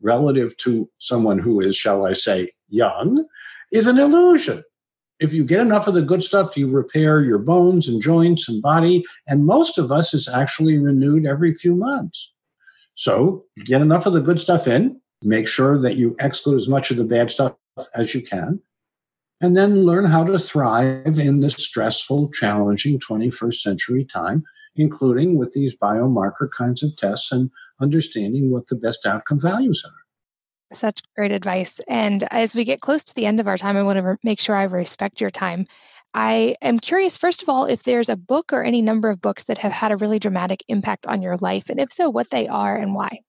relative 0.00 0.56
to 0.58 0.88
someone 0.98 1.40
who 1.40 1.60
is, 1.60 1.74
shall 1.74 2.06
I 2.06 2.12
say, 2.12 2.52
young, 2.68 3.26
is 3.72 3.88
an 3.88 3.98
illusion. 3.98 4.62
If 5.18 5.32
you 5.32 5.42
get 5.42 5.58
enough 5.58 5.88
of 5.88 5.94
the 5.94 6.02
good 6.02 6.22
stuff, 6.22 6.56
you 6.56 6.70
repair 6.70 7.20
your 7.20 7.38
bones 7.38 7.88
and 7.88 8.00
joints 8.00 8.48
and 8.48 8.62
body, 8.62 9.04
and 9.26 9.44
most 9.44 9.76
of 9.76 9.90
us 9.90 10.14
is 10.14 10.28
actually 10.28 10.78
renewed 10.78 11.26
every 11.26 11.52
few 11.52 11.74
months. 11.74 12.32
So, 12.94 13.46
get 13.64 13.82
enough 13.82 14.06
of 14.06 14.12
the 14.12 14.20
good 14.20 14.38
stuff 14.38 14.68
in, 14.68 15.00
make 15.24 15.48
sure 15.48 15.80
that 15.80 15.96
you 15.96 16.14
exclude 16.20 16.60
as 16.60 16.68
much 16.68 16.92
of 16.92 16.96
the 16.96 17.04
bad 17.04 17.32
stuff 17.32 17.56
as 17.96 18.14
you 18.14 18.22
can, 18.22 18.60
and 19.42 19.56
then 19.56 19.84
learn 19.84 20.04
how 20.04 20.22
to 20.24 20.38
thrive 20.38 21.18
in 21.18 21.40
this 21.40 21.56
stressful, 21.56 22.30
challenging 22.30 23.00
21st 23.00 23.54
century 23.54 24.04
time, 24.04 24.44
including 24.76 25.36
with 25.36 25.52
these 25.52 25.76
biomarker 25.76 26.48
kinds 26.56 26.82
of 26.82 26.96
tests 26.96 27.32
and 27.32 27.50
understanding 27.80 28.52
what 28.52 28.68
the 28.68 28.76
best 28.76 29.04
outcome 29.04 29.40
values 29.40 29.82
are. 29.84 30.74
Such 30.74 31.00
great 31.16 31.32
advice. 31.32 31.80
And 31.88 32.24
as 32.30 32.54
we 32.54 32.64
get 32.64 32.80
close 32.80 33.02
to 33.04 33.14
the 33.14 33.26
end 33.26 33.40
of 33.40 33.48
our 33.48 33.58
time, 33.58 33.76
I 33.76 33.82
want 33.82 33.98
to 33.98 34.16
make 34.22 34.40
sure 34.40 34.54
I 34.54 34.62
respect 34.62 35.20
your 35.20 35.30
time. 35.30 35.66
I 36.14 36.56
am 36.62 36.78
curious, 36.78 37.16
first 37.16 37.42
of 37.42 37.48
all, 37.48 37.64
if 37.64 37.82
there's 37.82 38.08
a 38.08 38.16
book 38.16 38.52
or 38.52 38.62
any 38.62 38.80
number 38.80 39.10
of 39.10 39.20
books 39.20 39.44
that 39.44 39.58
have 39.58 39.72
had 39.72 39.90
a 39.90 39.96
really 39.96 40.20
dramatic 40.20 40.62
impact 40.68 41.04
on 41.06 41.20
your 41.20 41.36
life, 41.38 41.68
and 41.68 41.80
if 41.80 41.92
so, 41.92 42.08
what 42.08 42.30
they 42.30 42.46
are 42.46 42.76
and 42.76 42.94
why. 42.94 43.20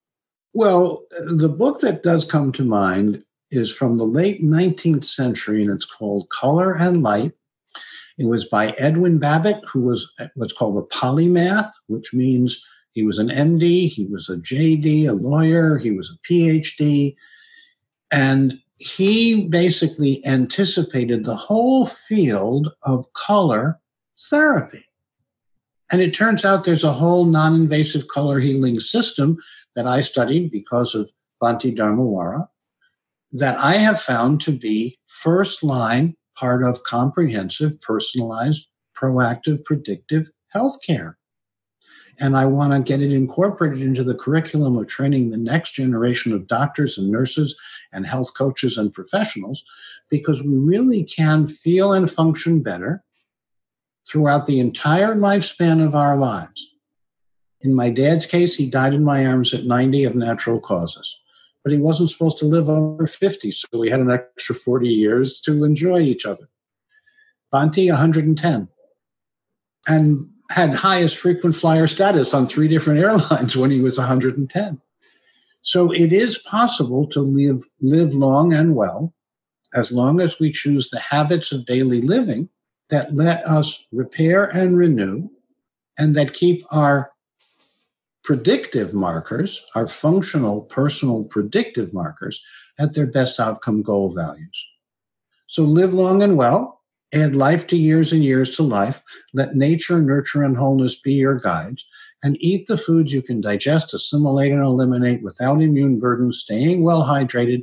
Well, 0.54 1.06
the 1.34 1.50
book 1.50 1.82
that 1.82 2.04
does 2.04 2.30
come 2.30 2.52
to 2.54 2.64
mind 2.64 3.24
is 3.54 3.72
from 3.72 3.98
the 3.98 4.04
late 4.04 4.44
19th 4.44 5.06
century 5.06 5.62
and 5.62 5.72
it's 5.72 5.86
called 5.86 6.30
Color 6.30 6.74
and 6.74 7.04
Light. 7.04 7.34
It 8.18 8.26
was 8.26 8.46
by 8.46 8.72
Edwin 8.72 9.20
Babbitt, 9.20 9.62
who 9.72 9.82
was 9.82 10.12
uh, 10.20 10.28
what's 10.36 10.54
called 10.54 10.78
a 10.78 10.96
polymath, 10.96 11.72
which 11.88 12.14
means 12.14 12.64
he 12.92 13.04
was 13.04 13.18
an 13.18 13.30
MD, 13.30 13.90
he 13.90 14.06
was 14.06 14.30
a 14.30 14.38
JD, 14.38 15.08
a 15.08 15.14
lawyer, 15.14 15.78
he 15.78 15.92
was 15.92 16.12
a 16.12 16.32
PhD. 16.32 17.16
And 18.12 18.60
he 18.78 19.48
basically 19.48 20.26
anticipated 20.26 21.26
the 21.26 21.36
whole 21.36 21.86
field 21.86 22.74
of 22.84 23.12
color 23.14 23.80
therapy. 24.30 24.86
And 25.92 26.02
it 26.02 26.14
turns 26.14 26.44
out 26.44 26.64
there's 26.64 26.84
a 26.84 26.94
whole 26.94 27.26
non 27.26 27.54
invasive 27.54 28.08
color 28.08 28.40
healing 28.40 28.80
system 28.80 29.38
that 29.76 29.88
I 29.88 30.02
studied 30.02 30.52
because 30.52 30.96
of 30.96 31.12
Bhante 31.42 31.76
Dharmawara 31.76 32.48
that 33.34 33.58
I 33.58 33.78
have 33.78 34.00
found 34.00 34.42
to 34.42 34.52
be 34.52 35.00
first 35.08 35.64
line 35.64 36.16
part 36.38 36.64
of 36.64 36.84
comprehensive, 36.84 37.82
personalized, 37.82 38.68
proactive, 38.96 39.66
predictive 39.66 40.30
healthcare. 40.56 41.16
And 42.20 42.38
I 42.38 42.46
want 42.46 42.74
to 42.74 42.80
get 42.80 43.02
it 43.02 43.12
incorporated 43.12 43.82
into 43.82 44.04
the 44.04 44.14
curriculum 44.14 44.78
of 44.78 44.88
training 44.88 45.32
the 45.32 45.38
next 45.38 45.74
generation 45.74 46.32
of 46.32 46.48
doctors 46.48 46.96
and 46.96 47.10
nurses 47.10 47.60
and 47.92 48.06
health 48.06 48.36
coaches 48.38 48.78
and 48.78 48.94
professionals 48.94 49.64
because 50.12 50.44
we 50.44 50.56
really 50.56 51.04
can 51.04 51.48
feel 51.48 51.92
and 51.92 52.12
function 52.12 52.62
better 52.62 53.04
throughout 54.08 54.46
the 54.46 54.60
entire 54.60 55.16
lifespan 55.16 55.84
of 55.84 55.96
our 55.96 56.16
lives. 56.16 56.68
In 57.62 57.74
my 57.74 57.90
dad's 57.90 58.28
case, 58.28 58.58
he 58.58 58.70
died 58.70 58.94
in 58.94 59.04
my 59.04 59.26
arms 59.26 59.56
at 59.56 59.66
90 59.66 60.04
of 60.04 60.14
natural 60.14 60.60
causes 60.60 61.18
but 61.64 61.72
he 61.72 61.78
wasn't 61.78 62.10
supposed 62.10 62.38
to 62.40 62.46
live 62.46 62.70
over 62.70 63.08
50, 63.08 63.52
so 63.52 63.68
we 63.74 63.90
had 63.90 64.02
an 64.02 64.12
extra 64.12 64.54
40 64.54 64.88
years 64.88 65.40
to 65.42 65.64
enjoy 65.64 66.02
each 66.02 66.26
other. 66.26 66.50
Bhante, 67.54 67.90
110, 67.90 68.68
and 69.88 70.30
had 70.50 70.76
highest 70.76 71.18
frequent 71.18 71.56
flyer 71.56 71.88
status 71.88 72.34
on 72.34 72.48
three 72.48 72.68
different 72.68 73.00
airlines 73.00 73.56
when 73.58 73.72
he 73.72 73.80
was 73.80 73.98
110. 73.98 74.82
So 75.62 75.92
it 75.92 76.12
is 76.12 76.38
possible 76.38 77.08
to 77.08 77.22
live, 77.22 77.64
live 77.82 78.14
long 78.14 78.54
and 78.54 78.76
well 78.76 79.14
as 79.74 79.92
long 79.92 80.20
as 80.20 80.40
we 80.40 80.52
choose 80.52 80.90
the 80.90 81.00
habits 81.00 81.52
of 81.52 81.66
daily 81.66 82.02
living 82.02 82.50
that 82.90 83.16
let 83.16 83.46
us 83.48 83.88
repair 83.92 84.44
and 84.44 84.78
renew 84.78 85.30
and 85.98 86.16
that 86.16 86.34
keep 86.34 86.66
our 86.70 87.13
predictive 88.24 88.94
markers 88.94 89.66
are 89.76 89.88
functional, 89.88 90.62
personal 90.62 91.26
predictive 91.26 91.94
markers 91.94 92.44
at 92.80 92.94
their 92.94 93.06
best 93.06 93.40
outcome 93.40 93.82
goal 93.82 94.14
values. 94.14 94.72
So 95.48 95.64
live 95.64 95.94
long 95.94 96.24
and 96.24 96.38
well, 96.38 96.82
add 97.14 97.36
life 97.36 97.68
to 97.68 97.78
years 97.78 98.12
and 98.12 98.24
years 98.24 98.56
to 98.56 98.64
life, 98.64 99.04
let 99.34 99.56
nature, 99.56 100.02
nurture, 100.02 100.44
and 100.44 100.58
wholeness 100.58 101.00
be 101.00 101.14
your 101.14 101.40
guides, 101.40 101.86
and 102.24 102.38
eat 102.40 102.68
the 102.68 102.78
foods 102.78 103.12
you 103.12 103.22
can 103.22 103.42
digest, 103.42 103.94
assimilate, 103.94 104.52
and 104.52 104.64
eliminate 104.64 105.22
without 105.22 105.62
immune 105.62 106.00
burden, 106.00 106.32
staying 106.32 106.82
well 106.82 107.04
hydrated, 107.04 107.62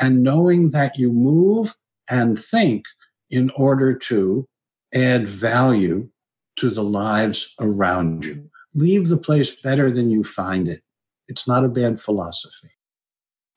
and 0.00 0.22
knowing 0.22 0.70
that 0.70 0.96
you 0.96 1.12
move 1.12 1.74
and 2.08 2.38
think 2.38 2.86
in 3.30 3.50
order 3.50 3.94
to 3.94 4.48
add 4.94 5.28
value 5.28 6.08
to 6.56 6.70
the 6.70 6.82
lives 6.82 7.54
around 7.60 8.24
you 8.24 8.50
leave 8.74 9.08
the 9.08 9.16
place 9.16 9.54
better 9.54 9.90
than 9.90 10.10
you 10.10 10.24
find 10.24 10.68
it. 10.68 10.82
It's 11.26 11.46
not 11.46 11.64
a 11.64 11.68
bad 11.68 12.00
philosophy. 12.00 12.70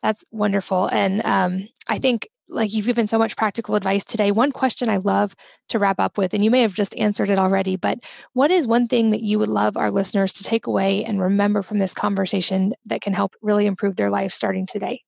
That's 0.04 0.26
wonderful. 0.32 0.88
And 0.88 1.22
um, 1.26 1.68
I 1.88 2.00
think, 2.00 2.28
like, 2.50 2.74
you've 2.74 2.88
given 2.88 3.08
so 3.08 3.18
much 3.18 3.38
practical 3.38 3.76
advice 3.76 4.04
today. 4.04 4.32
One 4.32 4.52
question 4.52 4.90
I 4.90 4.98
love 4.98 5.36
to 5.70 5.80
wrap 5.80 6.00
up 6.00 6.18
with, 6.18 6.34
and 6.34 6.44
you 6.44 6.52
may 6.52 6.62
have 6.62 6.74
just 6.74 6.98
answered 6.98 7.30
it 7.30 7.40
already, 7.40 7.76
but 7.78 8.00
what 8.34 8.52
is 8.52 8.68
one 8.68 8.88
thing 8.88 9.12
that 9.12 9.22
you 9.22 9.40
would 9.40 9.50
love 9.50 9.78
our 9.78 9.92
listeners 9.92 10.34
to 10.34 10.44
take 10.44 10.68
away 10.68 11.06
and 11.06 11.22
remember 11.22 11.62
from 11.62 11.78
this 11.78 11.94
conversation 11.94 12.74
that 12.86 13.02
can 13.02 13.14
help 13.14 13.36
really 13.42 13.68
improve 13.68 13.96
their 13.96 14.10
life 14.10 14.34
starting 14.34 14.66
today? 14.66 15.02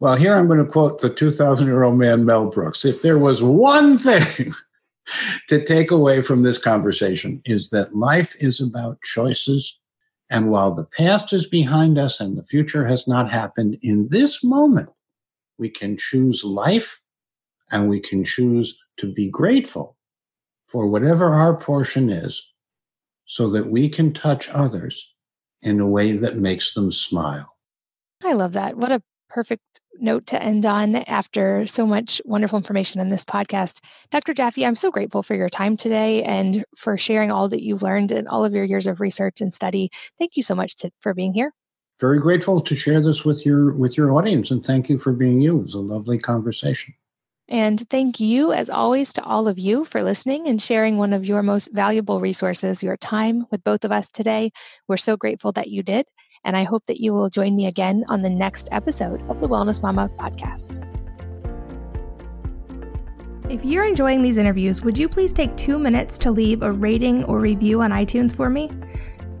Well, 0.00 0.14
here 0.14 0.36
I'm 0.36 0.46
going 0.46 0.64
to 0.64 0.70
quote 0.70 1.00
the 1.00 1.10
2,000 1.10 1.66
year 1.66 1.82
old 1.82 1.98
man, 1.98 2.24
Mel 2.24 2.46
Brooks. 2.46 2.84
If 2.84 3.02
there 3.02 3.18
was 3.18 3.42
one 3.42 3.98
thing 3.98 4.52
to 5.48 5.62
take 5.62 5.90
away 5.90 6.22
from 6.22 6.42
this 6.42 6.58
conversation 6.58 7.42
is 7.44 7.70
that 7.70 7.96
life 7.96 8.34
is 8.40 8.60
about 8.60 9.02
choices. 9.02 9.80
And 10.30 10.50
while 10.50 10.74
the 10.74 10.84
past 10.84 11.32
is 11.32 11.46
behind 11.46 11.98
us 11.98 12.20
and 12.20 12.36
the 12.36 12.44
future 12.44 12.86
has 12.86 13.08
not 13.08 13.30
happened 13.30 13.78
in 13.82 14.08
this 14.08 14.44
moment, 14.44 14.90
we 15.58 15.70
can 15.70 15.96
choose 15.96 16.44
life 16.44 17.00
and 17.70 17.88
we 17.88 18.00
can 18.00 18.24
choose 18.24 18.78
to 18.98 19.12
be 19.12 19.28
grateful 19.28 19.96
for 20.66 20.86
whatever 20.86 21.34
our 21.34 21.56
portion 21.56 22.10
is 22.10 22.52
so 23.24 23.48
that 23.50 23.70
we 23.70 23.88
can 23.88 24.12
touch 24.12 24.48
others 24.50 25.14
in 25.62 25.80
a 25.80 25.88
way 25.88 26.12
that 26.12 26.36
makes 26.36 26.74
them 26.74 26.92
smile. 26.92 27.56
I 28.24 28.32
love 28.32 28.52
that. 28.52 28.76
What 28.76 28.92
a 28.92 29.02
perfect 29.28 29.62
note 30.00 30.26
to 30.28 30.42
end 30.42 30.66
on 30.66 30.96
after 30.96 31.66
so 31.66 31.86
much 31.86 32.20
wonderful 32.24 32.56
information 32.56 33.00
in 33.00 33.08
this 33.08 33.24
podcast. 33.24 33.80
Dr. 34.10 34.34
Jaffe, 34.34 34.64
I'm 34.64 34.76
so 34.76 34.90
grateful 34.90 35.22
for 35.22 35.34
your 35.34 35.48
time 35.48 35.76
today 35.76 36.22
and 36.22 36.64
for 36.76 36.96
sharing 36.96 37.30
all 37.30 37.48
that 37.48 37.62
you've 37.62 37.82
learned 37.82 38.12
in 38.12 38.26
all 38.26 38.44
of 38.44 38.54
your 38.54 38.64
years 38.64 38.86
of 38.86 39.00
research 39.00 39.40
and 39.40 39.52
study. 39.52 39.90
Thank 40.18 40.32
you 40.36 40.42
so 40.42 40.54
much 40.54 40.76
to, 40.76 40.90
for 41.00 41.14
being 41.14 41.34
here. 41.34 41.52
Very 42.00 42.20
grateful 42.20 42.60
to 42.60 42.74
share 42.76 43.00
this 43.00 43.24
with 43.24 43.44
your 43.44 43.72
with 43.72 43.96
your 43.96 44.12
audience 44.12 44.52
and 44.52 44.64
thank 44.64 44.88
you 44.88 44.98
for 44.98 45.12
being 45.12 45.40
you. 45.40 45.58
It 45.58 45.64
was 45.64 45.74
a 45.74 45.80
lovely 45.80 46.18
conversation. 46.18 46.94
And 47.48 47.80
thank 47.88 48.20
you, 48.20 48.52
as 48.52 48.68
always, 48.68 49.14
to 49.14 49.24
all 49.24 49.48
of 49.48 49.58
you 49.58 49.86
for 49.86 50.02
listening 50.02 50.46
and 50.46 50.60
sharing 50.60 50.98
one 50.98 51.14
of 51.14 51.24
your 51.24 51.42
most 51.42 51.74
valuable 51.74 52.20
resources, 52.20 52.82
your 52.82 52.98
time 52.98 53.46
with 53.50 53.64
both 53.64 53.86
of 53.86 53.92
us 53.92 54.10
today. 54.10 54.52
We're 54.86 54.98
so 54.98 55.16
grateful 55.16 55.52
that 55.52 55.68
you 55.68 55.82
did. 55.82 56.06
And 56.44 56.56
I 56.56 56.64
hope 56.64 56.86
that 56.86 57.00
you 57.00 57.12
will 57.12 57.28
join 57.28 57.56
me 57.56 57.66
again 57.66 58.04
on 58.08 58.22
the 58.22 58.30
next 58.30 58.68
episode 58.72 59.20
of 59.28 59.40
the 59.40 59.48
Wellness 59.48 59.82
Mama 59.82 60.10
podcast. 60.18 60.84
If 63.50 63.64
you're 63.64 63.84
enjoying 63.84 64.22
these 64.22 64.36
interviews, 64.36 64.82
would 64.82 64.98
you 64.98 65.08
please 65.08 65.32
take 65.32 65.56
two 65.56 65.78
minutes 65.78 66.18
to 66.18 66.30
leave 66.30 66.62
a 66.62 66.70
rating 66.70 67.24
or 67.24 67.38
review 67.38 67.80
on 67.80 67.90
iTunes 67.92 68.34
for 68.34 68.50
me? 68.50 68.70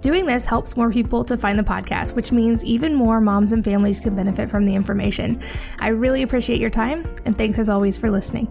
Doing 0.00 0.26
this 0.26 0.44
helps 0.44 0.76
more 0.76 0.90
people 0.90 1.24
to 1.24 1.36
find 1.36 1.58
the 1.58 1.62
podcast, 1.62 2.14
which 2.14 2.32
means 2.32 2.64
even 2.64 2.94
more 2.94 3.20
moms 3.20 3.52
and 3.52 3.64
families 3.64 4.00
can 4.00 4.14
benefit 4.14 4.48
from 4.48 4.64
the 4.64 4.74
information. 4.74 5.42
I 5.80 5.88
really 5.88 6.22
appreciate 6.22 6.60
your 6.60 6.70
time, 6.70 7.04
and 7.24 7.36
thanks 7.36 7.58
as 7.58 7.68
always 7.68 7.98
for 7.98 8.10
listening. 8.10 8.48